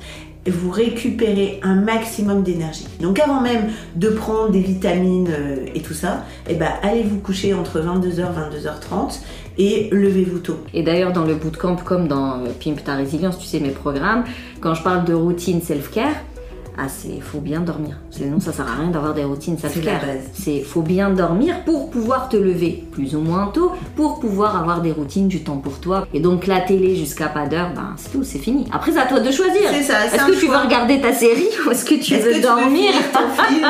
vous 0.51 0.71
récupérez 0.71 1.61
un 1.63 1.75
maximum 1.75 2.43
d'énergie. 2.43 2.87
Donc 3.01 3.21
avant 3.21 3.41
même 3.41 3.71
de 3.97 4.09
prendre 4.09 4.51
des 4.51 4.61
vitamines 4.61 5.29
euh, 5.31 5.67
et 5.75 5.81
tout 5.81 5.95
ça, 5.95 6.25
eh 6.49 6.55
ben, 6.55 6.71
allez 6.83 7.03
vous 7.03 7.19
coucher 7.19 7.55
entre 7.55 7.81
22h 7.81 8.21
et 8.21 8.59
22h30 8.61 9.21
et 9.59 9.89
levez-vous 9.91 10.39
tôt. 10.39 10.59
Et 10.75 10.83
d'ailleurs 10.83 11.13
dans 11.13 11.25
le 11.25 11.35
bootcamp 11.35 11.77
comme 11.77 12.09
dans 12.09 12.41
euh, 12.41 12.49
Pimp 12.63 12.83
ta 12.85 12.95
résilience, 12.95 13.39
tu 13.39 13.47
sais 13.47 13.61
mes 13.61 13.71
programmes, 13.71 14.25
quand 14.61 14.75
je 14.75 14.83
parle 14.83 15.05
de 15.05 15.15
routine 15.15 15.61
self-care, 15.61 16.15
ah, 16.81 16.87
c'est 16.89 17.21
faut 17.21 17.41
bien 17.41 17.61
dormir. 17.61 17.97
Sinon, 18.11 18.39
ça 18.39 18.53
sert 18.53 18.69
à 18.69 18.81
rien 18.81 18.91
d'avoir 18.91 19.13
des 19.13 19.25
routines, 19.25 19.59
ça 19.59 19.69
C'est 19.69 19.83
C'est 20.33 20.61
faut 20.61 20.83
bien 20.83 21.11
dormir 21.11 21.65
pour 21.65 21.91
pouvoir 21.91 22.29
te 22.29 22.37
lever 22.37 22.85
plus 22.93 23.17
ou 23.17 23.21
moins 23.21 23.51
tôt, 23.53 23.73
pour 23.97 24.21
pouvoir 24.21 24.57
avoir 24.57 24.81
des 24.81 24.93
routines, 24.93 25.27
du 25.27 25.43
temps 25.43 25.57
pour 25.57 25.81
toi. 25.81 26.07
Et 26.15 26.21
donc 26.21 26.47
la 26.47 26.61
télé 26.61 26.95
jusqu'à 26.95 27.27
pas 27.27 27.47
d'heure, 27.47 27.73
ben 27.75 27.95
c'est 27.97 28.13
tout, 28.13 28.23
c'est 28.23 28.39
fini. 28.39 28.65
Après, 28.73 28.93
c'est 28.93 29.01
à 29.01 29.07
toi 29.07 29.19
de 29.19 29.33
choisir. 29.33 29.63
C'est 29.73 29.83
ça. 29.83 30.07
Est-ce 30.07 30.25
que 30.25 30.39
tu 30.39 30.47
veux 30.47 30.57
regarder 30.57 31.01
ta 31.01 31.13
série 31.13 31.49
ou 31.67 31.71
est-ce 31.73 31.85
que 31.85 31.97
tu 31.97 32.15
veux 32.15 32.41
dormir 32.41 32.93
ton 33.13 33.45
film 33.45 33.67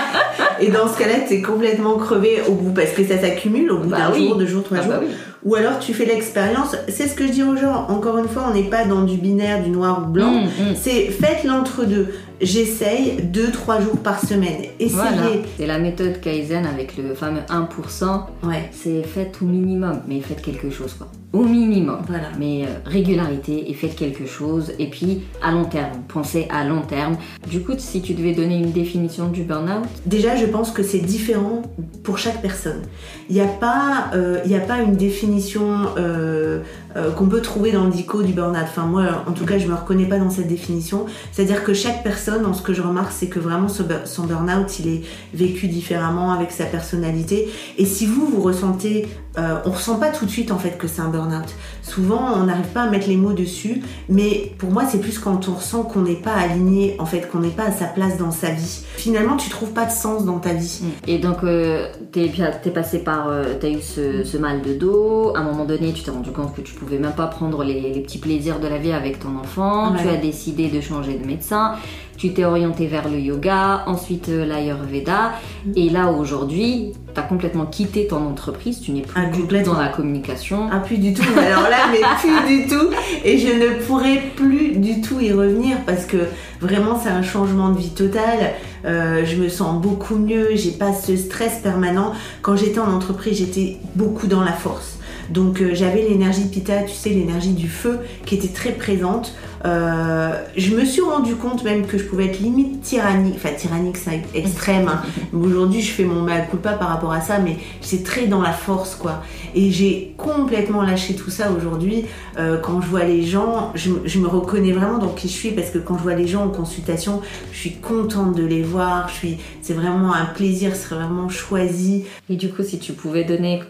Et 0.60 0.70
dans 0.70 0.88
ce 0.88 0.98
cas-là, 0.98 1.20
t'es 1.28 1.42
complètement 1.42 1.96
crevé 1.98 2.40
au 2.48 2.52
bout 2.52 2.72
parce 2.72 2.92
que 2.92 3.04
ça 3.06 3.18
s'accumule 3.18 3.70
au 3.70 3.78
bout 3.78 3.90
bah 3.90 3.98
d'un 3.98 4.14
jour, 4.14 4.36
deux 4.36 4.46
jours, 4.46 4.64
trois 4.64 4.78
ah 4.80 4.82
jours. 4.82 4.92
Bah 4.94 5.06
ou 5.44 5.54
alors 5.54 5.78
tu 5.78 5.94
fais 5.94 6.04
l'expérience. 6.04 6.76
C'est 6.88 7.06
ce 7.06 7.14
que 7.14 7.26
je 7.26 7.32
dis 7.32 7.42
aux 7.42 7.56
gens. 7.56 7.86
Encore 7.88 8.18
une 8.18 8.28
fois, 8.28 8.46
on 8.50 8.54
n'est 8.54 8.68
pas 8.68 8.84
dans 8.84 9.02
du 9.02 9.16
binaire, 9.16 9.62
du 9.62 9.70
noir 9.70 10.02
ou 10.02 10.10
blanc. 10.10 10.32
Mm, 10.32 10.44
mm. 10.44 10.74
C'est 10.74 11.06
faites 11.06 11.44
l'entre-deux. 11.44 12.08
J'essaye 12.40 13.16
deux, 13.22 13.50
trois 13.50 13.80
jours 13.80 13.98
par 13.98 14.20
semaine. 14.20 14.62
Essayez. 14.78 15.42
C'est 15.56 15.66
la 15.66 15.78
méthode 15.78 16.20
Kaizen 16.20 16.66
avec 16.66 16.96
le 16.96 17.14
fameux 17.14 17.40
1%. 17.48 18.22
Ouais. 18.44 18.70
C'est 18.72 19.02
faites 19.02 19.38
au 19.42 19.44
minimum, 19.46 20.00
mais 20.06 20.20
faites 20.20 20.40
quelque 20.40 20.70
chose 20.70 20.94
quoi. 20.94 21.08
au 21.32 21.42
minimum. 21.44 21.98
Voilà. 22.06 22.28
Mais 22.38 22.62
euh, 22.62 22.66
régularité 22.84 23.70
et 23.70 23.74
faites 23.74 23.96
quelque 23.96 24.26
chose. 24.26 24.72
Et 24.78 24.86
puis 24.88 25.22
à 25.42 25.50
long 25.50 25.64
terme, 25.64 26.02
pensez 26.06 26.46
à 26.50 26.64
long 26.64 26.82
terme. 26.82 27.16
Du 27.48 27.60
coup, 27.62 27.72
si 27.76 28.02
tu 28.02 28.14
devais 28.14 28.32
donner 28.32 28.58
une 28.58 28.70
définition 28.72 29.28
du 29.28 29.42
burn-out? 29.42 29.88
Déjà, 30.06 30.36
je 30.36 30.46
pense 30.46 30.70
que 30.70 30.84
c'est 30.84 31.00
différent 31.00 31.62
pour 32.04 32.18
chaque 32.18 32.40
personne. 32.40 32.82
Il 33.28 33.34
n'y 33.34 33.42
a, 33.42 33.46
pas, 33.46 34.10
euh, 34.14 34.38
y 34.46 34.54
a 34.54 34.60
pas 34.60 34.78
une 34.80 34.94
définition 34.96 35.86
euh, 35.98 36.60
euh, 36.98 37.10
qu'on 37.12 37.26
peut 37.26 37.40
trouver 37.40 37.72
dans 37.72 37.84
le 37.84 37.90
dico 37.90 38.22
du 38.22 38.32
burn-out. 38.32 38.64
Enfin, 38.64 38.84
moi, 38.84 39.24
en 39.26 39.32
tout 39.32 39.44
cas, 39.44 39.58
je 39.58 39.66
me 39.66 39.74
reconnais 39.74 40.06
pas 40.06 40.18
dans 40.18 40.30
cette 40.30 40.48
définition. 40.48 41.06
C'est-à-dire 41.32 41.62
que 41.64 41.74
chaque 41.74 42.02
personne, 42.02 42.44
en 42.44 42.54
ce 42.54 42.62
que 42.62 42.72
je 42.72 42.82
remarque, 42.82 43.12
c'est 43.12 43.28
que 43.28 43.38
vraiment 43.38 43.68
son 43.68 44.24
burn-out, 44.24 44.78
il 44.80 44.88
est 44.88 45.02
vécu 45.32 45.68
différemment 45.68 46.32
avec 46.32 46.50
sa 46.50 46.64
personnalité. 46.64 47.48
Et 47.76 47.84
si 47.84 48.06
vous, 48.06 48.26
vous 48.26 48.42
ressentez, 48.42 49.06
euh, 49.38 49.56
on 49.64 49.70
ressent 49.70 49.98
pas 49.98 50.08
tout 50.08 50.26
de 50.26 50.30
suite 50.30 50.50
en 50.50 50.58
fait 50.58 50.76
que 50.76 50.88
c'est 50.88 51.00
un 51.00 51.08
burn-out. 51.08 51.48
Souvent, 51.82 52.32
on 52.36 52.44
n'arrive 52.44 52.66
pas 52.66 52.82
à 52.82 52.90
mettre 52.90 53.08
les 53.08 53.16
mots 53.16 53.32
dessus, 53.32 53.82
mais 54.08 54.52
pour 54.58 54.70
moi, 54.70 54.82
c'est 54.90 55.00
plus 55.00 55.18
quand 55.18 55.48
on 55.48 55.54
ressent 55.54 55.84
qu'on 55.84 56.02
n'est 56.02 56.16
pas 56.16 56.34
aligné, 56.34 56.96
en 56.98 57.06
fait, 57.06 57.30
qu'on 57.30 57.38
n'est 57.38 57.48
pas 57.48 57.64
à 57.64 57.72
sa 57.72 57.86
place 57.86 58.18
dans 58.18 58.30
sa 58.30 58.50
vie. 58.50 58.82
Finalement, 58.96 59.36
tu 59.36 59.48
trouves 59.48 59.70
pas 59.72 59.86
de 59.86 59.90
sens 59.90 60.24
dans 60.24 60.38
ta 60.38 60.52
vie. 60.52 60.80
Et 61.06 61.18
donc, 61.18 61.38
euh, 61.44 61.88
t'es 62.12 62.28
passé 62.74 62.98
par. 62.98 63.28
euh, 63.28 63.54
t'as 63.58 63.70
eu 63.70 63.80
ce, 63.80 64.24
ce 64.24 64.36
mal 64.36 64.60
de 64.60 64.74
dos. 64.74 65.32
À 65.34 65.40
un 65.40 65.44
moment 65.44 65.64
donné, 65.64 65.92
tu 65.92 66.02
t'es 66.02 66.10
rendu 66.10 66.30
compte 66.30 66.54
que 66.54 66.60
tu 66.60 66.74
pouvais 66.74 66.98
même 66.98 67.12
pas 67.12 67.26
prendre 67.28 67.64
les, 67.64 67.80
les 67.80 68.00
petits 68.00 68.18
plaisirs 68.18 68.60
de 68.60 68.66
la 68.68 68.78
vie 68.78 68.92
avec 68.92 69.20
ton 69.20 69.38
enfant. 69.38 69.92
Ouais. 69.92 70.02
Tu 70.02 70.08
as 70.08 70.16
décidé 70.16 70.68
de 70.68 70.80
changer 70.80 71.14
de 71.14 71.26
médecin. 71.26 71.74
Tu 72.18 72.32
t'es 72.34 72.44
orienté 72.44 72.88
vers 72.88 73.08
le 73.08 73.18
yoga, 73.20 73.84
ensuite 73.86 74.28
euh, 74.28 74.44
l'ayurveda. 74.44 75.34
Et 75.76 75.88
là, 75.88 76.10
aujourd'hui, 76.10 76.92
t'as 77.14 77.22
complètement 77.22 77.64
quitté 77.66 78.08
ton 78.08 78.16
entreprise. 78.26 78.80
Tu 78.80 78.90
n'es 78.90 79.02
plus 79.02 79.12
Ah, 79.14 79.26
du 79.26 79.30
tout 79.36 79.40
complètement. 79.42 79.74
dans 79.74 79.80
la 79.80 79.88
communication. 79.88 80.68
Ah, 80.72 80.80
plus 80.80 80.98
du 80.98 81.14
tout. 81.14 81.22
Alors 81.38 81.62
là, 81.70 81.86
mais 81.92 82.00
plus 82.20 82.56
du 82.62 82.66
tout. 82.68 82.90
Et 83.24 83.38
je 83.38 83.46
ne 83.46 83.82
pourrais 83.84 84.20
plus 84.34 84.72
du 84.76 85.00
tout 85.00 85.20
y 85.20 85.32
revenir 85.32 85.76
parce 85.86 86.06
que 86.06 86.16
vraiment, 86.60 86.98
c'est 87.00 87.08
un 87.08 87.22
changement 87.22 87.70
de 87.70 87.78
vie 87.78 87.90
total. 87.90 88.52
Euh, 88.84 89.24
je 89.24 89.36
me 89.36 89.48
sens 89.48 89.80
beaucoup 89.80 90.16
mieux. 90.16 90.48
J'ai 90.54 90.72
pas 90.72 90.92
ce 90.92 91.16
stress 91.16 91.60
permanent. 91.62 92.12
Quand 92.42 92.56
j'étais 92.56 92.80
en 92.80 92.92
entreprise, 92.92 93.38
j'étais 93.38 93.76
beaucoup 93.94 94.26
dans 94.26 94.42
la 94.42 94.52
force. 94.52 94.98
Donc 95.30 95.60
euh, 95.60 95.70
j'avais 95.74 96.02
l'énergie 96.02 96.46
Pita, 96.48 96.82
tu 96.82 96.94
sais, 96.94 97.10
l'énergie 97.10 97.52
du 97.52 97.68
feu 97.68 97.98
qui 98.24 98.34
était 98.36 98.48
très 98.48 98.72
présente. 98.72 99.34
Euh, 99.64 100.30
je 100.56 100.74
me 100.74 100.84
suis 100.84 101.00
rendu 101.00 101.34
compte 101.34 101.64
même 101.64 101.86
que 101.86 101.98
je 101.98 102.04
pouvais 102.04 102.26
être 102.26 102.40
limite 102.40 102.80
tyrannique, 102.82 103.34
enfin 103.36 103.50
tyrannique 103.56 103.96
c'est 103.96 104.22
extrême. 104.34 104.88
hein. 104.88 105.02
Aujourd'hui 105.36 105.82
je 105.82 105.90
fais 105.92 106.04
mon 106.04 106.22
mea 106.22 106.40
culpa 106.42 106.72
par 106.74 106.88
rapport 106.88 107.12
à 107.12 107.20
ça, 107.20 107.38
mais 107.38 107.56
j'étais 107.82 108.02
très 108.04 108.26
dans 108.26 108.40
la 108.40 108.52
force 108.52 108.94
quoi. 108.94 109.22
Et 109.54 109.70
j'ai 109.70 110.14
complètement 110.16 110.82
lâché 110.82 111.14
tout 111.14 111.30
ça 111.30 111.50
aujourd'hui. 111.50 112.04
Euh, 112.38 112.58
quand 112.60 112.80
je 112.80 112.86
vois 112.86 113.04
les 113.04 113.22
gens, 113.24 113.72
je, 113.74 113.90
me- 113.90 114.02
je 114.06 114.18
me 114.18 114.28
reconnais 114.28 114.72
vraiment 114.72 114.98
dans 114.98 115.08
qui 115.08 115.28
je 115.28 115.32
suis 115.32 115.50
parce 115.50 115.70
que 115.70 115.78
quand 115.78 115.96
je 115.98 116.02
vois 116.02 116.14
les 116.14 116.26
gens 116.28 116.44
en 116.44 116.50
consultation, 116.50 117.20
je 117.52 117.58
suis 117.58 117.72
contente 117.76 118.34
de 118.36 118.44
les 118.44 118.62
voir. 118.62 119.08
Je 119.08 119.14
suis, 119.14 119.38
c'est 119.62 119.72
vraiment 119.74 120.12
un 120.14 120.26
plaisir, 120.26 120.72
c'est 120.76 120.94
vraiment 120.94 121.28
choisi. 121.28 122.04
Et 122.30 122.36
du 122.36 122.50
coup, 122.50 122.62
si 122.62 122.78
tu 122.78 122.92
pouvais 122.92 123.24
donner 123.24 123.60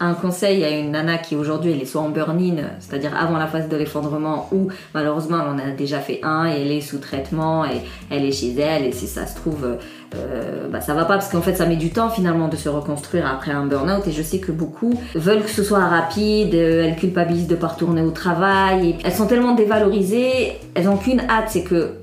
un 0.00 0.14
conseil 0.14 0.64
à 0.64 0.70
une 0.70 0.92
nana 0.92 1.18
qui 1.18 1.36
aujourd'hui 1.36 1.72
elle 1.72 1.82
est 1.82 1.86
soit 1.86 2.02
en 2.02 2.10
burn-in, 2.10 2.56
c'est-à-dire 2.80 3.16
avant 3.16 3.36
la 3.36 3.46
phase 3.46 3.68
de 3.68 3.76
l'effondrement, 3.76 4.48
ou 4.52 4.68
malheureusement 4.94 5.38
elle 5.42 5.48
en 5.48 5.58
a 5.58 5.70
déjà 5.70 5.98
fait 5.98 6.20
un 6.22 6.46
et 6.48 6.60
elle 6.60 6.72
est 6.72 6.80
sous 6.80 6.98
traitement 6.98 7.64
et 7.64 7.82
elle 8.10 8.24
est 8.24 8.32
chez 8.32 8.54
elle 8.58 8.84
et 8.84 8.92
si 8.92 9.06
ça 9.06 9.26
se 9.26 9.34
trouve 9.36 9.78
euh, 10.14 10.68
bah 10.70 10.80
ça 10.80 10.94
va 10.94 11.04
pas 11.04 11.14
parce 11.14 11.28
qu'en 11.28 11.42
fait 11.42 11.54
ça 11.54 11.66
met 11.66 11.76
du 11.76 11.90
temps 11.90 12.08
finalement 12.08 12.48
de 12.48 12.56
se 12.56 12.68
reconstruire 12.68 13.26
après 13.26 13.50
un 13.50 13.66
burn-out 13.66 14.06
et 14.06 14.12
je 14.12 14.22
sais 14.22 14.38
que 14.38 14.52
beaucoup 14.52 14.94
veulent 15.14 15.42
que 15.42 15.50
ce 15.50 15.62
soit 15.62 15.84
rapide, 15.84 16.54
euh, 16.54 16.86
elles 16.86 16.96
culpabilisent 16.96 17.48
de 17.48 17.56
pas 17.56 17.68
retourner 17.68 18.02
au 18.02 18.10
travail 18.10 18.90
et 18.90 18.96
elles 19.04 19.12
sont 19.12 19.26
tellement 19.26 19.54
dévalorisées, 19.54 20.58
elles 20.74 20.88
ont 20.88 20.96
qu'une 20.96 21.20
hâte, 21.20 21.48
c'est 21.48 21.64
que 21.64 21.94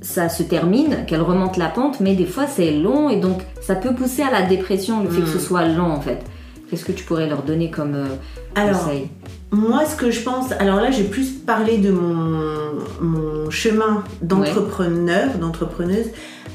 ça 0.00 0.28
se 0.28 0.42
termine, 0.42 1.04
qu'elle 1.06 1.22
remonte 1.22 1.56
la 1.56 1.68
pente, 1.68 2.00
mais 2.00 2.14
des 2.14 2.26
fois 2.26 2.46
c'est 2.48 2.72
long 2.72 3.08
et 3.08 3.16
donc 3.16 3.42
ça 3.60 3.76
peut 3.76 3.94
pousser 3.94 4.22
à 4.22 4.30
la 4.30 4.42
dépression 4.42 5.02
le 5.02 5.08
fait 5.08 5.20
que 5.20 5.28
ce 5.28 5.38
soit 5.38 5.66
long 5.66 5.92
en 5.92 6.00
fait. 6.00 6.24
Qu'est-ce 6.72 6.86
que 6.86 6.92
tu 6.92 7.04
pourrais 7.04 7.28
leur 7.28 7.42
donner 7.42 7.70
comme 7.70 7.94
euh, 7.94 8.06
Alors, 8.54 8.84
conseil? 8.84 9.10
Moi, 9.50 9.84
ce 9.84 9.94
que 9.94 10.10
je 10.10 10.20
pense, 10.20 10.52
alors 10.52 10.76
là, 10.76 10.90
j'ai 10.90 11.04
plus 11.04 11.32
parlé 11.32 11.76
de 11.76 11.90
mon, 11.90 12.78
mon 13.02 13.50
chemin 13.50 14.02
d'entrepreneur, 14.22 15.34
d'entrepreneuse. 15.34 16.06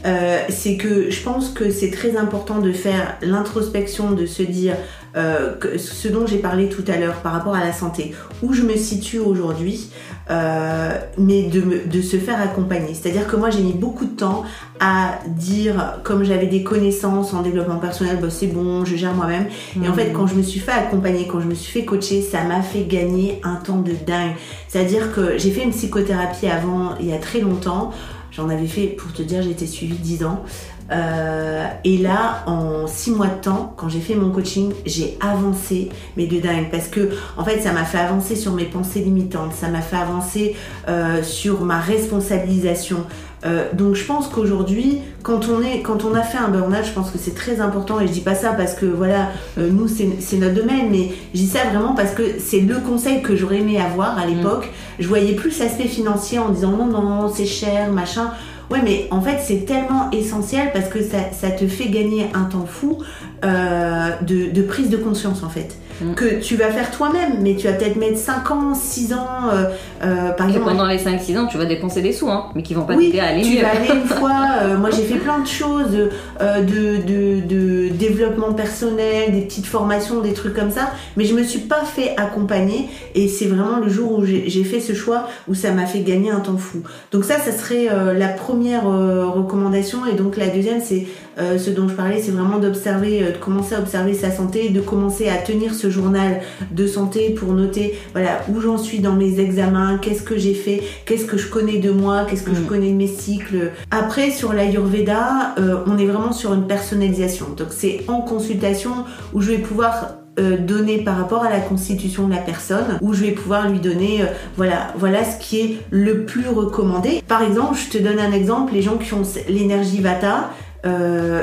Euh, 0.08 0.40
c'est 0.50 0.78
que 0.78 1.10
je 1.12 1.22
pense 1.22 1.50
que 1.50 1.70
c'est 1.70 1.92
très 1.92 2.16
important 2.18 2.60
de 2.60 2.72
faire 2.72 3.18
l'introspection, 3.22 4.12
de 4.12 4.26
se 4.26 4.42
dire 4.44 4.76
euh, 5.18 5.54
que 5.56 5.78
ce 5.78 6.08
dont 6.08 6.26
j'ai 6.26 6.38
parlé 6.38 6.70
tout 6.70 6.84
à 6.88 6.98
l'heure 6.98 7.16
par 7.22 7.34
rapport 7.34 7.56
à 7.56 7.64
la 7.64 7.74
santé, 7.74 8.14
où 8.44 8.54
je 8.54 8.62
me 8.62 8.76
situe 8.78 9.20
aujourd'hui, 9.20 9.90
euh, 10.30 10.92
mais 11.18 11.44
de, 11.44 11.62
me- 11.62 11.86
de 11.86 12.02
se 12.02 12.18
faire 12.18 12.40
accompagner. 12.42 12.94
C'est-à-dire 12.94 13.28
que 13.28 13.36
moi 13.36 13.50
j'ai 13.50 13.62
mis 13.62 13.74
beaucoup 13.74 14.06
de 14.06 14.16
temps 14.16 14.44
à 14.80 15.20
dire, 15.28 16.00
comme 16.04 16.24
j'avais 16.24 16.46
des 16.48 16.64
connaissances 16.64 17.34
en 17.34 17.42
développement 17.42 17.78
personnel, 17.80 18.18
bah, 18.22 18.28
c'est 18.30 18.48
bon, 18.48 18.86
je 18.86 18.96
gère 18.96 19.14
moi-même. 19.14 19.48
Et 19.84 19.88
en 19.90 19.94
fait, 19.94 20.12
quand 20.14 20.28
je 20.28 20.36
me 20.36 20.44
suis 20.44 20.60
fait 20.60 20.72
accompagner, 20.72 21.28
quand 21.28 21.40
je 21.42 21.48
me 21.48 21.56
suis 21.56 21.72
fait 21.80 21.86
coacher, 21.86 22.22
ça 22.22 22.44
m'a 22.44 22.62
fait 22.62 22.84
gagner 22.84 23.42
un 23.44 23.56
temps 23.56 23.80
de 23.82 23.94
dingue. 24.06 24.36
C'est-à-dire 24.68 25.12
que 25.14 25.38
j'ai 25.38 25.52
fait 25.52 25.64
une 25.64 25.72
psychothérapie 25.72 26.48
avant, 26.48 26.96
il 27.00 27.08
y 27.08 27.14
a 27.14 27.18
très 27.18 27.40
longtemps. 27.40 27.92
J'en 28.38 28.50
avais 28.50 28.68
fait, 28.68 28.90
pour 28.90 29.12
te 29.14 29.24
dire, 29.24 29.42
été 29.50 29.66
suivie 29.66 29.98
10 29.98 30.24
ans. 30.24 30.44
Euh, 30.92 31.66
et 31.84 31.98
là, 31.98 32.44
en 32.46 32.86
6 32.86 33.12
mois 33.12 33.28
de 33.28 33.42
temps, 33.42 33.74
quand 33.76 33.90
j'ai 33.90 34.00
fait 34.00 34.14
mon 34.14 34.30
coaching, 34.30 34.74
j'ai 34.86 35.18
avancé, 35.20 35.90
mais 36.16 36.28
de 36.28 36.40
dingue. 36.40 36.70
Parce 36.70 36.88
que, 36.88 37.10
en 37.36 37.44
fait, 37.44 37.62
ça 37.62 37.72
m'a 37.74 37.84
fait 37.84 37.98
avancer 37.98 38.36
sur 38.36 38.54
mes 38.54 38.66
pensées 38.66 39.00
limitantes, 39.00 39.54
ça 39.54 39.70
m'a 39.70 39.82
fait 39.82 39.98
avancer 39.98 40.56
euh, 40.88 41.24
sur 41.24 41.62
ma 41.62 41.80
responsabilisation. 41.80 43.06
Euh, 43.46 43.66
donc 43.74 43.96
je 43.96 44.04
pense 44.04 44.28
qu'aujourd'hui, 44.28 45.00
quand 45.22 45.48
on 45.48 45.62
est, 45.62 45.82
quand 45.82 46.06
on 46.06 46.16
a 46.16 46.22
fait 46.22 46.38
un 46.38 46.48
burn-out, 46.48 46.84
je 46.84 46.92
pense 46.92 47.12
que 47.12 47.18
c'est 47.18 47.36
très 47.36 47.62
important. 47.62 48.00
Et 48.00 48.08
je 48.08 48.12
dis 48.12 48.22
pas 48.22 48.36
ça 48.36 48.54
parce 48.54 48.74
que 48.74 48.86
voilà, 48.86 49.30
euh, 49.58 49.70
nous 49.70 49.88
c'est 49.88 50.38
notre 50.38 50.56
domaine, 50.56 50.90
mais 50.90 51.12
je 51.34 51.40
dis 51.40 51.48
ça 51.48 51.60
vraiment 51.72 51.94
parce 51.94 52.12
que 52.12 52.24
c'est 52.40 52.62
le 52.62 52.76
conseil 52.76 53.22
que 53.22 53.36
j'aurais 53.36 53.60
aimé 53.60 53.80
avoir 53.80 54.18
à 54.18 54.26
l'époque. 54.26 54.72
Je 55.00 55.08
voyais 55.08 55.34
plus 55.34 55.60
l'aspect 55.60 55.88
financier 55.88 56.40
en 56.40 56.50
disant 56.50 56.72
non 56.72 56.88
non 56.88 57.32
c'est 57.34 57.46
cher 57.46 57.92
machin. 57.92 58.32
Ouais, 58.70 58.82
mais 58.84 59.08
en 59.12 59.22
fait, 59.22 59.40
c'est 59.42 59.66
tellement 59.66 60.12
essentiel 60.12 60.72
parce 60.74 60.90
que 60.90 61.02
ça, 61.02 61.32
ça 61.32 61.52
te 61.52 61.68
fait 61.68 61.88
gagner 61.88 62.30
un 62.34 62.44
temps 62.44 62.66
fou 62.66 62.98
euh, 63.46 64.10
de, 64.22 64.52
de 64.52 64.62
prise 64.62 64.90
de 64.90 64.98
conscience, 64.98 65.42
en 65.44 65.50
fait. 65.50 65.78
Mm. 66.02 66.14
Que 66.14 66.40
tu 66.42 66.56
vas 66.56 66.70
faire 66.70 66.92
toi-même, 66.92 67.42
mais 67.42 67.56
tu 67.56 67.68
vas 67.68 67.74
peut-être 67.74 67.96
mettre 67.96 68.18
5 68.18 68.52
ans, 68.52 68.74
6 68.76 69.14
ans, 69.14 69.50
euh, 69.52 69.66
euh, 70.04 70.32
par 70.32 70.48
Et 70.48 70.52
exemple. 70.52 70.68
pendant 70.70 70.86
les 70.86 70.98
5-6 70.98 71.38
ans, 71.38 71.48
tu 71.48 71.58
vas 71.58 71.66
dépenser 71.66 72.02
des 72.02 72.14
sous, 72.14 72.30
hein, 72.30 72.46
mais 72.56 72.62
qui 72.64 72.74
vont 72.74 72.84
pas 72.84 72.94
Oui, 72.96 73.08
t'aider 73.08 73.20
à 73.20 73.28
aller 73.28 73.42
tu 73.42 73.56
mieux. 73.56 73.62
vas 73.62 73.70
aller 73.72 73.90
une 74.02 74.08
fois. 74.18 74.32
euh, 74.64 74.78
moi, 74.78 74.90
j'ai 74.92 75.04
fait 75.04 75.16
plein 75.20 75.40
de 75.40 75.48
choses 75.48 76.10
euh, 76.42 76.62
de, 76.62 76.98
de, 77.04 77.42
de 77.48 77.90
développement 77.90 78.54
personnel, 78.54 79.32
des 79.32 79.42
petites 79.42 79.66
formations, 79.66 80.22
des 80.22 80.34
trucs 80.34 80.54
comme 80.54 80.72
ça. 80.72 80.92
Mais 81.18 81.26
je 81.26 81.34
me 81.34 81.44
suis 81.44 81.60
pas 81.62 81.84
fait 81.84 82.14
accompagner. 82.18 82.90
Et 83.16 83.28
c'est 83.28 83.46
vraiment 83.46 83.78
le 83.80 83.90
jour 83.90 84.20
où 84.20 84.26
j'ai 84.26 84.50
j'ai 84.50 84.64
fait 84.64 84.80
ce 84.80 84.94
choix 84.94 85.28
où 85.48 85.56
ça 85.56 85.72
m'a 85.72 85.86
fait 85.86 86.00
gagner 86.02 86.30
un 86.32 86.40
temps 86.42 86.58
fou. 86.58 86.84
Donc 87.12 87.24
ça, 87.24 87.40
ça 87.40 87.52
serait 87.52 87.88
euh, 87.92 88.14
la 88.14 88.28
première 88.28 88.88
euh, 88.88 89.26
recommandation. 89.26 90.00
Et 90.06 90.14
donc 90.16 90.38
la 90.38 90.48
deuxième, 90.48 90.80
c'est 90.82 91.08
euh, 91.40 91.58
ce 91.58 91.70
dont 91.70 91.88
je 91.88 91.94
parlais, 91.94 92.20
c'est 92.22 92.32
vraiment 92.32 92.58
d'observer, 92.60 93.24
euh, 93.24 93.32
de 93.32 93.38
commencer 93.38 93.76
à 93.76 93.80
observer 93.80 94.14
sa 94.14 94.32
santé, 94.32 94.70
de 94.70 94.82
commencer 94.82 95.30
à 95.30 95.38
tenir 95.38 95.74
ce 95.74 95.90
journal 95.90 96.42
de 96.72 96.88
santé 96.88 97.30
pour 97.32 97.54
noter, 97.54 97.98
voilà, 98.14 98.42
où 98.50 98.60
j'en 98.60 98.78
suis 98.78 99.00
dans 99.00 99.14
mes 99.14 99.40
examens, 99.40 99.98
qu'est-ce 100.02 100.24
que 100.24 100.38
j'ai 100.38 100.54
fait, 100.54 100.82
qu'est-ce 101.06 101.26
que 101.26 101.38
je 101.38 101.48
connais 101.50 101.78
de 101.80 101.92
moi, 101.92 102.26
qu'est-ce 102.30 102.44
que 102.44 102.54
je 102.56 102.62
Mm. 102.62 102.66
connais 102.66 102.90
de 102.92 102.96
mes 102.98 103.08
cycles. 103.08 103.72
Après, 103.92 104.32
sur 104.32 104.54
l'Ayurveda, 104.54 105.56
euh, 105.60 105.78
on 105.88 105.98
est 105.98 106.06
vraiment 106.06 106.32
sur 106.32 106.54
une 106.54 106.68
personnalisation. 106.68 107.48
Donc 107.56 107.68
c'est 107.72 108.02
en 108.08 108.22
consultation 108.22 108.92
où 109.34 109.42
je 109.42 109.52
vais 109.52 109.58
pouvoir 109.60 110.16
euh, 110.40 110.56
donner 110.58 111.00
par 111.00 111.18
rapport 111.18 111.44
à 111.44 111.50
la 111.50 111.60
constitution 111.60 112.28
de 112.28 112.34
la 112.36 112.40
personne, 112.42 113.00
où 113.02 113.14
je 113.14 113.24
vais 113.26 113.32
pouvoir 113.32 113.68
lui 113.70 113.80
donner, 113.80 114.22
euh, 114.22 114.26
voilà, 114.56 114.94
voilà 114.96 115.24
ce 115.24 115.40
qui 115.40 115.60
est 115.60 115.78
le 115.90 116.26
plus 116.26 116.48
recommandé. 116.48 117.24
Par 117.28 117.42
exemple, 117.42 117.76
je 117.76 117.98
te 117.98 118.04
donne 118.04 118.20
un 118.20 118.32
exemple, 118.32 118.74
les 118.74 118.84
gens 118.84 118.98
qui 118.98 119.12
ont 119.16 119.24
l'énergie 119.50 120.00
Vata, 120.00 120.52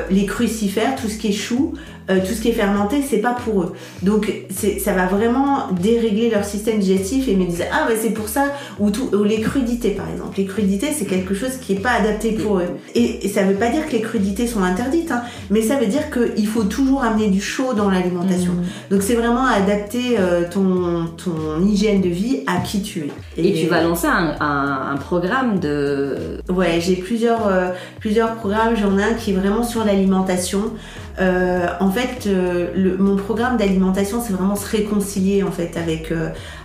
les 0.09 0.25
crucifères, 0.25 0.95
tout 0.95 1.07
ce 1.07 1.17
qui 1.17 1.29
est 1.29 1.33
chou, 1.33 1.73
euh, 2.09 2.19
tout 2.19 2.33
ce 2.33 2.41
qui 2.41 2.49
est 2.49 2.53
fermenté, 2.53 3.01
c'est 3.07 3.17
pas 3.19 3.33
pour 3.33 3.61
eux. 3.63 3.73
Donc 4.01 4.31
ça 4.51 4.93
va 4.93 5.05
vraiment 5.07 5.67
dérégler 5.81 6.29
leur 6.29 6.45
système 6.45 6.79
digestif 6.79 7.27
et 7.27 7.35
me 7.35 7.45
disent 7.45 7.63
ah 7.71 7.85
bah 7.87 7.93
c'est 7.99 8.11
pour 8.11 8.27
ça 8.27 8.45
ou, 8.79 8.91
tout, 8.91 9.09
ou 9.13 9.23
les 9.23 9.41
crudités 9.41 9.91
par 9.91 10.09
exemple. 10.09 10.37
Les 10.37 10.45
crudités 10.45 10.89
c'est 10.93 11.05
quelque 11.05 11.33
chose 11.33 11.57
qui 11.61 11.73
est 11.73 11.79
pas 11.79 11.91
adapté 11.93 12.31
pour 12.33 12.59
eux. 12.59 12.67
Et, 12.93 13.25
et 13.25 13.29
ça 13.29 13.43
veut 13.43 13.55
pas 13.55 13.69
dire 13.69 13.85
que 13.87 13.93
les 13.93 14.01
crudités 14.01 14.47
sont 14.47 14.61
interdites, 14.63 15.11
hein, 15.11 15.23
mais 15.49 15.61
ça 15.61 15.77
veut 15.77 15.87
dire 15.87 16.09
qu'il 16.11 16.47
faut 16.47 16.63
toujours 16.63 17.03
amener 17.03 17.27
du 17.29 17.41
chaud 17.41 17.73
dans 17.75 17.89
l'alimentation. 17.89 18.53
Mm. 18.53 18.91
Donc 18.93 19.01
c'est 19.03 19.15
vraiment 19.15 19.45
adapter 19.45 20.17
euh, 20.19 20.43
ton, 20.49 21.07
ton 21.17 21.65
hygiène 21.65 22.01
de 22.01 22.09
vie 22.09 22.39
à 22.47 22.57
qui 22.61 22.81
tu 22.81 22.99
es. 22.99 23.09
Et 23.43 23.53
tu 23.53 23.67
vas 23.67 23.81
lancer 23.81 24.07
un, 24.07 24.35
un- 24.39 24.93
un 24.93 24.97
programme 24.97 25.59
de. 25.59 26.39
Ouais, 26.49 26.79
j'ai 26.79 26.95
plusieurs, 26.95 27.47
euh, 27.47 27.69
plusieurs 27.99 28.35
programmes. 28.35 28.75
J'en 28.75 28.97
ai 28.97 29.03
un 29.03 29.13
qui 29.13 29.31
est 29.31 29.33
vraiment 29.33 29.63
sur 29.63 29.83
l'alimentation. 29.85 30.71
En 31.19 31.89
fait, 31.91 32.25
le, 32.25 32.97
mon 32.97 33.15
programme 33.15 33.57
d'alimentation, 33.57 34.21
c'est 34.21 34.33
vraiment 34.33 34.55
se 34.55 34.69
réconcilier 34.69 35.43
en 35.43 35.51
fait 35.51 35.77
avec 35.77 36.13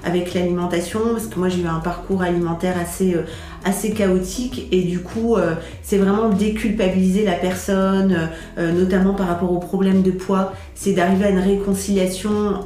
avec 0.05 0.35
l'alimentation, 0.35 1.01
parce 1.13 1.27
que 1.27 1.39
moi 1.39 1.49
j'ai 1.49 1.63
eu 1.63 1.67
un 1.67 1.81
parcours 1.81 2.23
alimentaire 2.23 2.77
assez 2.81 3.17
assez 3.65 3.93
chaotique 3.93 4.69
et 4.73 4.83
du 4.83 5.01
coup 5.01 5.37
c'est 5.83 5.99
vraiment 5.99 6.29
déculpabiliser 6.31 7.25
la 7.25 7.33
personne, 7.33 8.29
notamment 8.57 9.15
par 9.15 9.29
rapport 9.29 9.53
aux 9.53 9.59
problèmes 9.59 10.03
de 10.03 10.11
poids, 10.11 10.53
c'est 10.75 10.93
d'arriver 10.93 11.27
à 11.27 11.31
une 11.31 11.39
réconciliation 11.39 12.65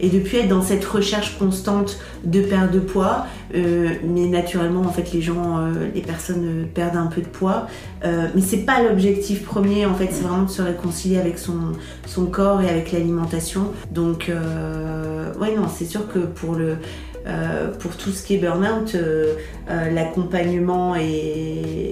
et 0.00 0.08
de 0.08 0.18
plus 0.18 0.38
être 0.38 0.48
dans 0.48 0.62
cette 0.62 0.84
recherche 0.84 1.38
constante 1.38 1.98
de 2.24 2.42
perte 2.42 2.72
de 2.72 2.80
poids, 2.80 3.26
mais 3.54 4.26
naturellement 4.26 4.82
en 4.82 4.92
fait 4.92 5.12
les 5.12 5.22
gens, 5.22 5.60
les 5.94 6.02
personnes 6.02 6.66
perdent 6.74 6.96
un 6.96 7.06
peu 7.06 7.20
de 7.20 7.28
poids, 7.28 7.66
mais 8.02 8.40
c'est 8.40 8.64
pas 8.64 8.82
l'objectif 8.82 9.44
premier 9.44 9.86
en 9.86 9.94
fait, 9.94 10.08
c'est 10.10 10.22
vraiment 10.22 10.44
de 10.44 10.50
se 10.50 10.62
réconcilier 10.62 11.18
avec 11.18 11.38
son, 11.38 11.72
son 12.06 12.26
corps 12.26 12.62
et 12.62 12.68
avec 12.68 12.92
l'alimentation. 12.92 13.72
Donc, 13.90 14.28
euh, 14.28 15.32
ouais, 15.34 15.54
non, 15.56 15.66
c'est 15.72 15.84
sûr 15.84 16.10
que 16.12 16.20
pour 16.20 16.54
le 16.54 16.70
euh, 16.70 16.74
pour 17.78 17.96
tout 17.96 18.10
ce 18.10 18.24
qui 18.24 18.34
est 18.34 18.38
burn-out, 18.38 18.94
euh, 18.94 19.34
euh, 19.70 19.90
l'accompagnement 19.90 20.96
et, 20.96 21.02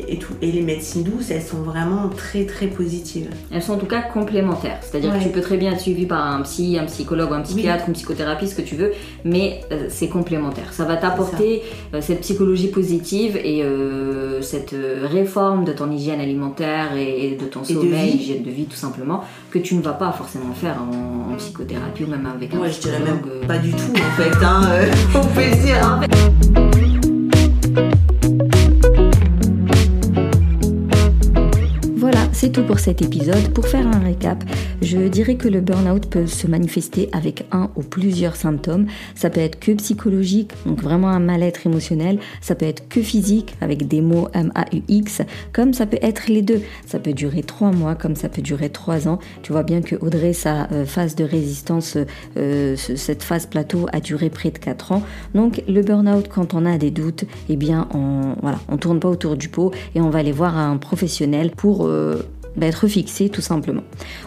et, 0.09 0.19
et, 0.43 0.53
les 0.53 0.63
médecines 0.63 1.03
douces, 1.03 1.31
elles 1.31 1.43
sont 1.43 1.63
vraiment 1.63 2.09
très 2.09 2.45
très 2.45 2.67
positives. 2.67 3.29
Elles 3.53 3.63
sont 3.63 3.75
en 3.75 3.79
tout 3.79 3.87
cas 3.87 4.03
complémentaires. 4.03 4.79
C'est-à-dire 4.83 5.17
que 5.17 5.23
tu 5.23 5.29
peux 5.29 5.41
très 5.41 5.57
bien 5.57 5.73
être 5.73 5.81
suivi 5.81 6.07
par 6.07 6.27
un 6.27 6.43
psy, 6.43 6.79
un 6.81 6.87
psychologue, 6.87 7.33
un 7.33 7.43
psychiatre, 7.43 7.85
une 7.89 7.95
psychothérapie, 7.95 8.49
ce 8.49 8.55
que 8.55 8.63
tu 8.63 8.75
veux, 8.75 8.93
mais 9.25 9.61
c'est 9.89 10.09
complémentaire. 10.09 10.73
Ça 10.73 10.85
va 10.85 10.97
t'apporter 10.97 11.63
cette 12.01 12.21
psychologie 12.21 12.69
positive 12.69 13.37
et 13.37 13.65
cette 14.41 14.75
réforme 15.05 15.65
de 15.65 15.73
ton 15.73 15.91
hygiène 15.91 16.21
alimentaire 16.21 16.97
et, 16.97 17.37
de 17.41 17.47
ton 17.47 17.65
sommeil, 17.65 18.17
hygiène 18.17 18.43
de 18.43 18.51
vie 18.51 18.67
tout 18.67 18.77
simplement, 18.77 19.25
que 19.51 19.59
tu 19.59 19.75
ne 19.75 19.83
vas 19.83 19.93
pas 19.93 20.13
forcément 20.13 20.55
faire 20.55 20.77
en, 20.81 21.37
psychothérapie 21.37 22.05
ou 22.05 22.09
même 22.09 22.27
avec 22.27 22.53
un 22.53 22.59
ouais, 22.59 22.71
je 22.71 22.81
dirais 22.81 22.99
même 22.99 23.21
pas 23.47 23.59
du 23.59 23.71
tout 23.71 23.93
en 23.95 24.23
fait. 24.23 24.45
Hein, 24.45 24.63
plaisir. 25.29 25.81
C'est 32.33 32.53
tout 32.53 32.63
pour 32.63 32.79
cet 32.79 33.03
épisode. 33.03 33.53
Pour 33.53 33.67
faire 33.67 33.87
un 33.87 33.99
récap, 33.99 34.43
je 34.81 35.09
dirais 35.09 35.35
que 35.35 35.49
le 35.49 35.61
burn-out 35.61 36.07
peut 36.07 36.27
se 36.27 36.47
manifester 36.47 37.09
avec 37.13 37.45
un 37.53 37.71
ou 37.77 37.83
plusieurs 37.83 38.37
symptômes. 38.37 38.87
Ça 39.15 39.29
peut 39.29 39.41
être 39.41 39.59
que 39.59 39.73
psychologique, 39.73 40.53
donc 40.65 40.83
vraiment 40.83 41.09
un 41.09 41.19
mal-être 41.19 41.67
émotionnel. 41.67 42.19
Ça 42.41 42.55
peut 42.55 42.65
être 42.65 42.89
que 42.89 43.03
physique, 43.03 43.57
avec 43.61 43.89
des 43.89 44.01
mots 44.01 44.29
M-A-U-X, 44.33 45.23
comme 45.53 45.75
ça 45.75 45.85
peut 45.87 45.99
être 46.01 46.29
les 46.29 46.41
deux. 46.41 46.63
Ça 46.87 46.99
peut 46.99 47.13
durer 47.13 47.43
trois 47.43 47.73
mois, 47.73 47.95
comme 47.95 48.17
ça 48.17 48.29
peut 48.29 48.43
durer 48.43 48.71
trois 48.71 49.07
ans. 49.07 49.19
Tu 49.43 49.53
vois 49.53 49.63
bien 49.63 49.83
que 49.83 49.97
Audrey, 49.97 50.33
sa 50.33 50.69
euh, 50.73 50.87
phase 50.87 51.17
de 51.17 51.25
résistance, 51.25 51.99
euh, 52.39 52.77
cette 52.77 53.23
phase 53.23 53.47
plateau 53.47 53.87
a 53.93 54.01
duré 54.01 54.31
près 54.31 54.51
de 54.51 54.59
quatre 54.59 54.93
ans. 54.93 55.03
Donc 55.35 55.63
le 55.69 55.83
burn-out, 55.83 56.29
quand 56.29 56.55
on 56.55 56.65
a 56.65 56.79
des 56.79 56.91
doutes, 56.91 57.25
eh 57.49 57.57
bien 57.57 57.89
on 57.93 58.35
voilà, 58.41 58.61
on 58.69 58.79
tourne 58.79 59.01
pas 59.01 59.09
autour 59.09 59.37
du 59.37 59.49
pot 59.49 59.73
et 59.95 60.01
on 60.01 60.11
va 60.11 60.21
aller 60.21 60.33
voir 60.33 60.57
un 60.57 60.77
professionnel 60.79 61.51
pour 61.51 61.87
euh, 61.87 62.21
être 62.67 62.89
fixé 62.89 63.29
tout 63.29 63.41
simplement. 63.41 63.83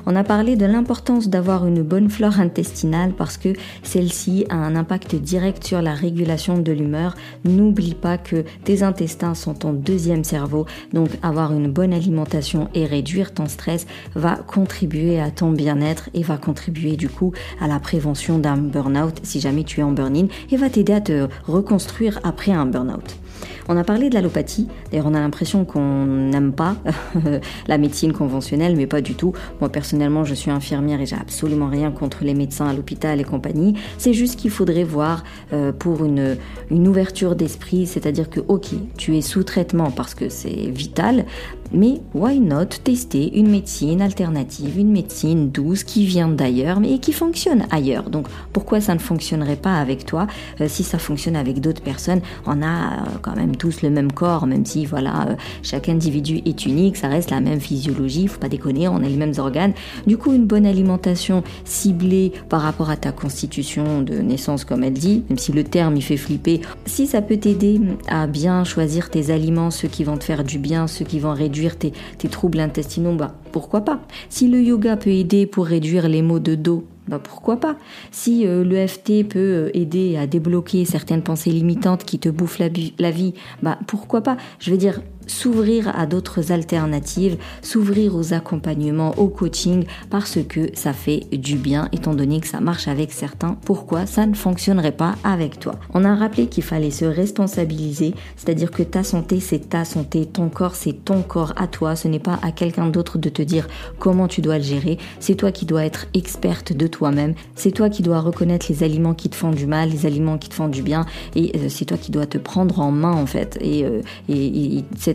On 0.05 0.15
a 0.15 0.23
parlé 0.23 0.55
de 0.55 0.65
l'importance 0.65 1.29
d'avoir 1.29 1.65
une 1.65 1.83
bonne 1.83 2.09
flore 2.09 2.39
intestinale 2.39 3.13
parce 3.17 3.37
que 3.37 3.53
celle-ci 3.83 4.45
a 4.49 4.55
un 4.55 4.75
impact 4.75 5.15
direct 5.15 5.63
sur 5.63 5.81
la 5.81 5.93
régulation 5.93 6.57
de 6.57 6.71
l'humeur. 6.71 7.15
N'oublie 7.45 7.95
pas 7.95 8.17
que 8.17 8.43
tes 8.63 8.83
intestins 8.83 9.35
sont 9.35 9.53
ton 9.53 9.73
deuxième 9.73 10.23
cerveau, 10.23 10.65
donc 10.93 11.09
avoir 11.21 11.53
une 11.53 11.71
bonne 11.71 11.93
alimentation 11.93 12.69
et 12.73 12.85
réduire 12.85 13.33
ton 13.33 13.47
stress 13.47 13.85
va 14.15 14.35
contribuer 14.35 15.19
à 15.19 15.31
ton 15.31 15.51
bien-être 15.51 16.09
et 16.13 16.23
va 16.23 16.37
contribuer 16.37 16.95
du 16.95 17.09
coup 17.09 17.33
à 17.59 17.67
la 17.67 17.79
prévention 17.79 18.39
d'un 18.39 18.57
burn-out 18.57 19.19
si 19.23 19.39
jamais 19.39 19.63
tu 19.63 19.79
es 19.79 19.83
en 19.83 19.91
burn-in 19.91 20.27
et 20.51 20.57
va 20.57 20.69
t'aider 20.69 20.93
à 20.93 21.01
te 21.01 21.27
reconstruire 21.45 22.19
après 22.23 22.51
un 22.51 22.65
burn-out. 22.65 23.22
On 23.69 23.77
a 23.77 23.83
parlé 23.83 24.09
de 24.09 24.15
l'allopathie, 24.15 24.67
d'ailleurs 24.91 25.07
on 25.07 25.13
a 25.13 25.19
l'impression 25.19 25.65
qu'on 25.65 26.05
n'aime 26.05 26.53
pas 26.53 26.75
la 27.67 27.77
médecine 27.77 28.13
conventionnelle, 28.13 28.75
mais 28.75 28.87
pas 28.87 29.01
du 29.01 29.15
tout. 29.15 29.33
Moi 29.59 29.69
personnellement 29.69 30.23
je 30.23 30.33
suis 30.33 30.51
infirmière 30.51 31.01
et 31.01 31.05
j'ai 31.05 31.15
absolument 31.15 31.67
rien 31.67 31.91
contre 31.91 32.23
les 32.23 32.33
médecins 32.33 32.67
à 32.67 32.73
l'hôpital 32.73 33.19
et 33.19 33.23
compagnie. 33.23 33.75
C'est 33.97 34.13
juste 34.13 34.39
qu'il 34.39 34.51
faudrait 34.51 34.83
voir 34.83 35.23
euh, 35.53 35.71
pour 35.71 36.03
une, 36.05 36.37
une 36.69 36.87
ouverture 36.87 37.35
d'esprit, 37.35 37.87
c'est-à-dire 37.87 38.29
que 38.29 38.41
ok, 38.47 38.67
tu 38.97 39.17
es 39.17 39.21
sous 39.21 39.43
traitement 39.43 39.91
parce 39.91 40.15
que 40.15 40.29
c'est 40.29 40.69
vital, 40.69 41.25
mais 41.71 42.01
why 42.13 42.39
not 42.39 42.65
tester 42.83 43.37
une 43.37 43.49
médecine 43.49 44.01
alternative, 44.01 44.77
une 44.77 44.91
médecine 44.91 45.49
douce 45.49 45.83
qui 45.83 46.05
vient 46.05 46.27
d'ailleurs 46.27 46.79
mais 46.79 46.99
qui 46.99 47.13
fonctionne 47.13 47.65
ailleurs. 47.71 48.09
Donc 48.09 48.27
pourquoi 48.51 48.81
ça 48.81 48.93
ne 48.93 48.99
fonctionnerait 48.99 49.55
pas 49.55 49.75
avec 49.75 50.05
toi 50.05 50.27
euh, 50.61 50.67
si 50.67 50.83
ça 50.83 50.99
fonctionne 50.99 51.35
avec 51.35 51.59
d'autres 51.59 51.81
personnes? 51.81 52.21
On 52.45 52.61
a 52.61 52.65
euh, 52.65 53.05
quand 53.21 53.35
même 53.35 53.55
tous 53.55 53.81
le 53.81 53.89
même 53.89 54.11
corps, 54.11 54.45
même 54.45 54.65
si 54.65 54.85
voilà 54.85 55.29
euh, 55.29 55.35
chaque 55.61 55.89
individu 55.89 56.41
est 56.45 56.65
unique, 56.65 56.97
ça 56.97 57.07
reste 57.07 57.31
la 57.31 57.41
même 57.41 57.59
physiologie, 57.59 58.27
faut 58.27 58.39
pas 58.39 58.49
déconner, 58.49 58.87
on 58.87 58.97
a 58.97 59.07
les 59.07 59.15
mêmes 59.15 59.33
organes. 59.37 59.73
Du 60.07 60.17
coup 60.17 60.33
une 60.33 60.45
bonne 60.45 60.65
alimentation 60.65 61.43
ciblée 61.65 62.33
par 62.49 62.61
rapport 62.61 62.89
à 62.89 62.97
ta 62.97 63.11
constitution 63.11 64.01
de 64.01 64.15
naissance 64.19 64.65
comme 64.65 64.83
elle 64.83 64.93
dit, 64.93 65.23
même 65.29 65.37
si 65.37 65.51
le 65.51 65.63
terme 65.63 65.95
il 65.95 66.03
fait 66.03 66.17
flipper, 66.17 66.61
si 66.85 67.07
ça 67.07 67.21
peut 67.21 67.37
t'aider 67.37 67.79
à 68.07 68.27
bien 68.27 68.63
choisir 68.63 69.09
tes 69.09 69.31
aliments, 69.31 69.71
ceux 69.71 69.87
qui 69.87 70.03
vont 70.03 70.17
te 70.17 70.23
faire 70.23 70.43
du 70.43 70.59
bien, 70.59 70.87
ceux 70.87 71.05
qui 71.05 71.19
vont 71.19 71.33
réduire 71.33 71.52
tes, 71.77 72.29
troubles 72.29 72.59
intestinaux, 72.59 73.15
bah, 73.15 73.35
pourquoi 73.51 73.81
pas. 73.81 74.01
Si 74.29 74.47
le 74.47 74.61
yoga 74.61 74.97
peut 74.97 75.11
aider 75.11 75.45
pour 75.45 75.65
réduire 75.65 76.07
les 76.07 76.21
maux 76.21 76.39
de 76.39 76.55
dos, 76.55 76.85
bah 77.07 77.19
pourquoi 77.21 77.57
pas. 77.57 77.75
Si 78.11 78.47
euh, 78.47 78.63
le 78.63 78.75
l'EFT 78.75 79.27
peut 79.27 79.39
euh, 79.39 79.69
aider 79.73 80.15
à 80.15 80.25
débloquer 80.25 80.85
certaines 80.85 81.21
pensées 81.21 81.51
limitantes 81.51 82.05
qui 82.05 82.17
te 82.17 82.29
bouffent 82.29 82.59
la, 82.59 82.69
la 82.97 83.11
vie, 83.11 83.33
bah 83.61 83.77
pourquoi 83.87 84.21
pas. 84.21 84.37
Je 84.59 84.71
veux 84.71 84.77
dire, 84.77 85.01
s'ouvrir 85.27 85.97
à 85.97 86.05
d'autres 86.05 86.51
alternatives, 86.51 87.37
s'ouvrir 87.61 88.15
aux 88.15 88.33
accompagnements, 88.33 89.13
au 89.17 89.27
coaching, 89.27 89.85
parce 90.09 90.39
que 90.47 90.69
ça 90.73 90.93
fait 90.93 91.21
du 91.31 91.55
bien, 91.55 91.89
étant 91.91 92.13
donné 92.13 92.39
que 92.39 92.47
ça 92.47 92.59
marche 92.59 92.87
avec 92.87 93.11
certains. 93.11 93.57
Pourquoi? 93.65 94.05
Ça 94.05 94.25
ne 94.25 94.33
fonctionnerait 94.33 94.91
pas 94.91 95.15
avec 95.23 95.59
toi. 95.59 95.75
On 95.93 96.05
a 96.05 96.15
rappelé 96.15 96.47
qu'il 96.47 96.63
fallait 96.63 96.91
se 96.91 97.05
responsabiliser, 97.05 98.13
c'est-à-dire 98.35 98.71
que 98.71 98.83
ta 98.83 99.03
santé, 99.03 99.39
c'est 99.39 99.69
ta 99.69 99.85
santé, 99.85 100.25
ton 100.25 100.49
corps, 100.49 100.75
c'est 100.75 101.05
ton 101.05 101.21
corps 101.21 101.53
à 101.55 101.67
toi, 101.67 101.95
ce 101.95 102.07
n'est 102.07 102.19
pas 102.19 102.39
à 102.41 102.51
quelqu'un 102.51 102.87
d'autre 102.87 103.17
de 103.17 103.29
te 103.29 103.41
dire 103.41 103.67
comment 103.99 104.27
tu 104.27 104.41
dois 104.41 104.57
le 104.57 104.63
gérer, 104.63 104.97
c'est 105.19 105.35
toi 105.35 105.51
qui 105.51 105.65
dois 105.65 105.85
être 105.85 106.07
experte 106.13 106.73
de 106.73 106.87
toi-même, 106.87 107.33
c'est 107.55 107.71
toi 107.71 107.89
qui 107.89 108.03
dois 108.03 108.19
reconnaître 108.19 108.65
les 108.69 108.83
aliments 108.83 109.13
qui 109.13 109.29
te 109.29 109.35
font 109.35 109.51
du 109.51 109.65
mal, 109.65 109.89
les 109.89 110.05
aliments 110.05 110.37
qui 110.37 110.49
te 110.49 110.55
font 110.55 110.67
du 110.67 110.81
bien, 110.81 111.05
et 111.35 111.51
euh, 111.55 111.69
c'est 111.69 111.85
toi 111.85 111.97
qui 111.97 112.11
dois 112.11 112.25
te 112.25 112.37
prendre 112.37 112.79
en 112.79 112.91
main 112.91 113.13
en 113.13 113.25
fait. 113.25 113.59
Euh, 113.63 114.01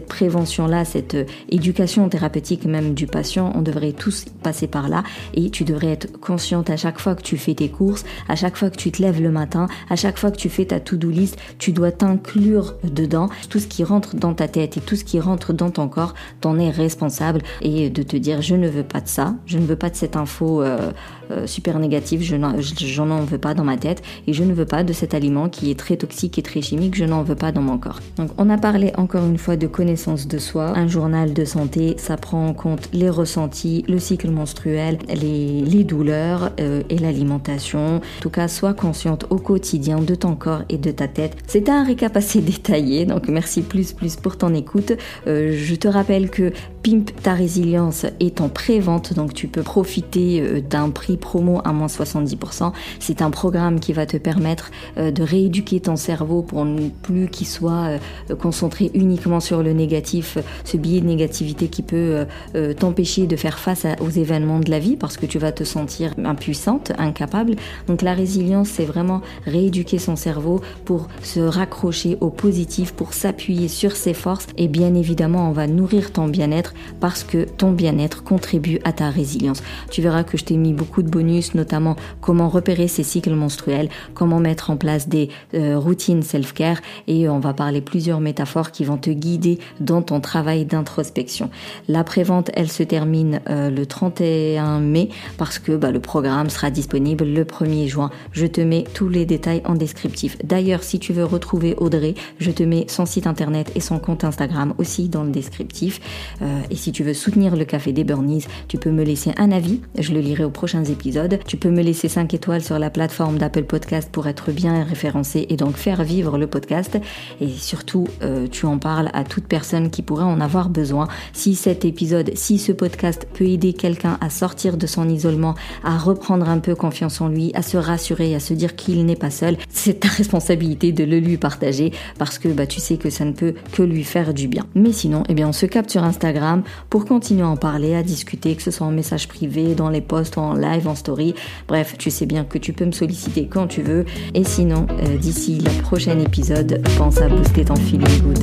prévention-là, 0.06 0.84
cette 0.84 1.14
euh, 1.14 1.24
éducation 1.48 2.08
thérapeutique 2.08 2.64
même 2.64 2.94
du 2.94 3.06
patient, 3.06 3.52
on 3.54 3.62
devrait 3.62 3.92
tous 3.92 4.26
passer 4.42 4.66
par 4.66 4.88
là 4.88 5.02
et 5.34 5.50
tu 5.50 5.64
devrais 5.64 5.88
être 5.88 6.20
consciente 6.20 6.70
à 6.70 6.76
chaque 6.76 6.98
fois 6.98 7.14
que 7.14 7.22
tu 7.22 7.36
fais 7.36 7.54
tes 7.54 7.68
courses, 7.68 8.04
à 8.28 8.36
chaque 8.36 8.56
fois 8.56 8.70
que 8.70 8.76
tu 8.76 8.90
te 8.90 9.02
lèves 9.02 9.22
le 9.22 9.30
matin, 9.30 9.68
à 9.90 9.96
chaque 9.96 10.18
fois 10.18 10.30
que 10.30 10.36
tu 10.36 10.48
fais 10.48 10.66
ta 10.66 10.80
to-do 10.80 11.10
list, 11.10 11.38
tu 11.58 11.72
dois 11.72 11.92
t'inclure 11.92 12.74
dedans. 12.84 13.28
Tout 13.48 13.58
ce 13.58 13.66
qui 13.66 13.84
rentre 13.84 14.16
dans 14.16 14.34
ta 14.34 14.48
tête 14.48 14.76
et 14.76 14.80
tout 14.80 14.96
ce 14.96 15.04
qui 15.04 15.20
rentre 15.20 15.52
dans 15.52 15.70
ton 15.70 15.88
corps, 15.88 16.14
t'en 16.40 16.58
es 16.58 16.70
responsable 16.70 17.42
et 17.62 17.90
de 17.90 18.02
te 18.02 18.16
dire 18.16 18.42
je 18.42 18.54
ne 18.54 18.68
veux 18.68 18.84
pas 18.84 19.00
de 19.00 19.08
ça, 19.08 19.34
je 19.46 19.58
ne 19.58 19.64
veux 19.64 19.76
pas 19.76 19.90
de 19.90 19.96
cette 19.96 20.16
info 20.16 20.62
euh, 20.62 20.92
euh, 21.30 21.46
super 21.46 21.78
négative, 21.78 22.22
je 22.22 22.36
n'en 22.36 23.20
veux 23.24 23.38
pas 23.38 23.54
dans 23.54 23.64
ma 23.64 23.76
tête 23.76 24.02
et 24.26 24.32
je 24.32 24.44
ne 24.44 24.52
veux 24.52 24.64
pas 24.64 24.84
de 24.84 24.92
cet 24.92 25.14
aliment 25.14 25.48
qui 25.48 25.70
est 25.70 25.78
très 25.78 25.96
toxique 25.96 26.38
et 26.38 26.42
très 26.42 26.62
chimique, 26.62 26.94
je 26.94 27.04
n'en 27.04 27.22
veux 27.22 27.34
pas 27.34 27.52
dans 27.52 27.62
mon 27.62 27.78
corps. 27.78 28.00
Donc 28.16 28.30
on 28.38 28.48
a 28.50 28.58
parlé 28.58 28.92
encore 28.96 29.24
une 29.24 29.38
fois 29.38 29.56
de 29.56 29.66
connaissance 29.66 30.26
de 30.26 30.38
soi. 30.38 30.72
Un 30.76 30.88
journal 30.88 31.34
de 31.34 31.44
santé, 31.44 31.96
ça 31.98 32.16
prend 32.16 32.48
en 32.48 32.54
compte 32.54 32.88
les 32.92 33.10
ressentis, 33.10 33.84
le 33.88 33.98
cycle 33.98 34.30
menstruel, 34.30 34.98
les, 35.08 35.62
les 35.62 35.84
douleurs 35.84 36.50
euh, 36.60 36.82
et 36.88 36.98
l'alimentation. 36.98 37.96
En 37.96 38.20
tout 38.20 38.30
cas, 38.30 38.48
sois 38.48 38.74
consciente 38.74 39.26
au 39.30 39.36
quotidien 39.36 39.98
de 39.98 40.14
ton 40.14 40.34
corps 40.34 40.62
et 40.68 40.78
de 40.78 40.90
ta 40.90 41.08
tête. 41.08 41.36
C'était 41.46 41.72
un 41.72 41.84
récap 41.84 42.16
assez 42.16 42.40
détaillé, 42.48 43.04
donc 43.04 43.28
merci 43.28 43.62
plus 43.62 43.92
plus 43.92 44.16
pour 44.16 44.38
ton 44.38 44.54
écoute. 44.54 44.92
Euh, 45.26 45.54
je 45.56 45.74
te 45.74 45.88
rappelle 45.88 46.30
que 46.30 46.52
Pimp 46.82 47.10
ta 47.22 47.34
résilience 47.34 48.06
est 48.20 48.40
en 48.40 48.48
pré-vente, 48.48 49.12
donc 49.12 49.34
tu 49.34 49.48
peux 49.48 49.62
profiter 49.62 50.62
d'un 50.62 50.90
prix 50.90 51.17
promo 51.18 51.60
à 51.64 51.72
moins 51.72 51.86
70%. 51.86 52.72
C'est 53.00 53.22
un 53.22 53.30
programme 53.30 53.80
qui 53.80 53.92
va 53.92 54.06
te 54.06 54.16
permettre 54.16 54.70
euh, 54.96 55.10
de 55.10 55.22
rééduquer 55.22 55.80
ton 55.80 55.96
cerveau 55.96 56.42
pour 56.42 56.64
ne 56.64 56.88
plus 56.88 57.28
qu'il 57.28 57.46
soit 57.46 57.98
euh, 58.30 58.36
concentré 58.36 58.90
uniquement 58.94 59.40
sur 59.40 59.62
le 59.62 59.72
négatif, 59.72 60.38
ce 60.64 60.76
biais 60.76 61.00
de 61.00 61.06
négativité 61.06 61.68
qui 61.68 61.82
peut 61.82 62.26
euh, 62.54 62.74
t'empêcher 62.74 63.26
de 63.26 63.36
faire 63.36 63.58
face 63.58 63.86
aux 64.00 64.10
événements 64.10 64.60
de 64.60 64.70
la 64.70 64.78
vie 64.78 64.96
parce 64.96 65.16
que 65.16 65.26
tu 65.26 65.38
vas 65.38 65.52
te 65.52 65.64
sentir 65.64 66.14
impuissante, 66.24 66.92
incapable. 66.98 67.56
Donc 67.86 68.02
la 68.02 68.14
résilience, 68.14 68.68
c'est 68.68 68.84
vraiment 68.84 69.20
rééduquer 69.46 69.98
son 69.98 70.16
cerveau 70.16 70.60
pour 70.84 71.08
se 71.22 71.40
raccrocher 71.40 72.16
au 72.20 72.30
positif, 72.30 72.92
pour 72.92 73.14
s'appuyer 73.14 73.68
sur 73.68 73.96
ses 73.96 74.14
forces 74.14 74.46
et 74.56 74.68
bien 74.68 74.94
évidemment, 74.94 75.48
on 75.48 75.52
va 75.52 75.66
nourrir 75.66 76.12
ton 76.12 76.28
bien-être 76.28 76.74
parce 77.00 77.24
que 77.24 77.44
ton 77.44 77.72
bien-être 77.72 78.22
contribue 78.24 78.78
à 78.84 78.92
ta 78.92 79.10
résilience. 79.10 79.62
Tu 79.90 80.02
verras 80.02 80.24
que 80.24 80.38
je 80.38 80.44
t'ai 80.44 80.56
mis 80.56 80.72
beaucoup 80.72 81.02
de 81.02 81.07
bonus, 81.08 81.54
notamment 81.54 81.96
comment 82.20 82.48
repérer 82.48 82.88
ses 82.88 83.02
cycles 83.02 83.34
menstruels, 83.34 83.88
comment 84.14 84.40
mettre 84.40 84.70
en 84.70 84.76
place 84.76 85.08
des 85.08 85.30
euh, 85.54 85.78
routines 85.78 86.22
self-care 86.22 86.80
et 87.06 87.28
on 87.28 87.38
va 87.38 87.52
parler 87.52 87.80
plusieurs 87.80 88.20
métaphores 88.20 88.70
qui 88.70 88.84
vont 88.84 88.96
te 88.96 89.10
guider 89.10 89.58
dans 89.80 90.02
ton 90.02 90.20
travail 90.20 90.64
d'introspection. 90.64 91.50
La 91.88 92.04
prévente, 92.04 92.50
elle 92.54 92.70
se 92.70 92.82
termine 92.82 93.40
euh, 93.48 93.70
le 93.70 93.86
31 93.86 94.80
mai 94.80 95.08
parce 95.36 95.58
que 95.58 95.72
bah, 95.72 95.90
le 95.90 96.00
programme 96.00 96.50
sera 96.50 96.70
disponible 96.70 97.24
le 97.24 97.44
1er 97.44 97.86
juin. 97.86 98.10
Je 98.32 98.46
te 98.46 98.60
mets 98.60 98.84
tous 98.94 99.08
les 99.08 99.26
détails 99.26 99.62
en 99.64 99.74
descriptif. 99.74 100.36
D'ailleurs, 100.44 100.82
si 100.82 100.98
tu 100.98 101.12
veux 101.12 101.24
retrouver 101.24 101.74
Audrey, 101.78 102.14
je 102.38 102.50
te 102.50 102.62
mets 102.62 102.86
son 102.88 103.06
site 103.06 103.26
internet 103.26 103.72
et 103.74 103.80
son 103.80 103.98
compte 103.98 104.24
Instagram 104.24 104.74
aussi 104.78 105.08
dans 105.08 105.24
le 105.24 105.30
descriptif. 105.30 106.00
Euh, 106.42 106.60
et 106.70 106.76
si 106.76 106.92
tu 106.92 107.02
veux 107.02 107.14
soutenir 107.14 107.56
le 107.56 107.64
Café 107.64 107.92
des 107.92 108.04
Burnies, 108.04 108.44
tu 108.68 108.78
peux 108.78 108.90
me 108.90 109.04
laisser 109.04 109.32
un 109.36 109.50
avis. 109.50 109.80
Je 109.98 110.12
le 110.12 110.20
lirai 110.20 110.44
aux 110.44 110.50
prochains 110.50 110.84
épisodes. 110.84 110.97
Tu 111.46 111.56
peux 111.56 111.70
me 111.70 111.82
laisser 111.82 112.08
5 112.08 112.34
étoiles 112.34 112.62
sur 112.62 112.78
la 112.78 112.90
plateforme 112.90 113.38
d'Apple 113.38 113.64
Podcast 113.64 114.08
pour 114.10 114.26
être 114.26 114.52
bien 114.52 114.84
référencé 114.84 115.46
et 115.48 115.56
donc 115.56 115.76
faire 115.76 116.02
vivre 116.02 116.38
le 116.38 116.46
podcast. 116.46 116.98
Et 117.40 117.48
surtout, 117.48 118.08
euh, 118.22 118.46
tu 118.50 118.66
en 118.66 118.78
parles 118.78 119.10
à 119.14 119.24
toute 119.24 119.44
personne 119.44 119.90
qui 119.90 120.02
pourrait 120.02 120.24
en 120.24 120.40
avoir 120.40 120.68
besoin. 120.68 121.08
Si 121.32 121.54
cet 121.54 121.84
épisode, 121.84 122.32
si 122.34 122.58
ce 122.58 122.72
podcast 122.72 123.26
peut 123.32 123.44
aider 123.44 123.72
quelqu'un 123.72 124.18
à 124.20 124.28
sortir 124.28 124.76
de 124.76 124.86
son 124.86 125.08
isolement, 125.08 125.54
à 125.84 125.96
reprendre 125.98 126.48
un 126.48 126.58
peu 126.58 126.74
confiance 126.74 127.20
en 127.20 127.28
lui, 127.28 127.52
à 127.54 127.62
se 127.62 127.76
rassurer, 127.76 128.34
à 128.34 128.40
se 128.40 128.54
dire 128.54 128.74
qu'il 128.76 129.04
n'est 129.06 129.16
pas 129.16 129.30
seul, 129.30 129.56
c'est 129.70 130.00
ta 130.00 130.08
responsabilité 130.08 130.92
de 130.92 131.04
le 131.04 131.20
lui 131.20 131.36
partager 131.36 131.92
parce 132.18 132.38
que 132.38 132.48
bah, 132.48 132.66
tu 132.66 132.80
sais 132.80 132.96
que 132.96 133.10
ça 133.10 133.24
ne 133.24 133.32
peut 133.32 133.54
que 133.72 133.82
lui 133.82 134.04
faire 134.04 134.34
du 134.34 134.48
bien. 134.48 134.66
Mais 134.74 134.92
sinon, 134.92 135.22
eh 135.28 135.34
bien, 135.34 135.48
on 135.48 135.52
se 135.52 135.66
capte 135.66 135.90
sur 135.90 136.04
Instagram 136.04 136.62
pour 136.90 137.04
continuer 137.04 137.42
à 137.42 137.48
en 137.48 137.56
parler, 137.56 137.94
à 137.94 138.02
discuter, 138.02 138.54
que 138.56 138.62
ce 138.62 138.70
soit 138.70 138.86
en 138.86 138.92
message 138.92 139.28
privé, 139.28 139.74
dans 139.74 139.90
les 139.90 140.00
posts, 140.00 140.38
en 140.38 140.54
live, 140.54 140.87
story. 140.94 141.34
Bref, 141.66 141.96
tu 141.98 142.10
sais 142.10 142.26
bien 142.26 142.44
que 142.44 142.58
tu 142.58 142.72
peux 142.72 142.84
me 142.84 142.92
solliciter 142.92 143.46
quand 143.46 143.66
tu 143.66 143.82
veux. 143.82 144.04
Et 144.34 144.44
sinon, 144.44 144.86
euh, 144.90 145.16
d'ici 145.16 145.58
le 145.58 145.82
prochain 145.82 146.18
épisode, 146.18 146.82
pense 146.96 147.20
à 147.20 147.28
booster 147.28 147.64
ton 147.64 147.76
feeling 147.76 148.20
good. 148.22 148.38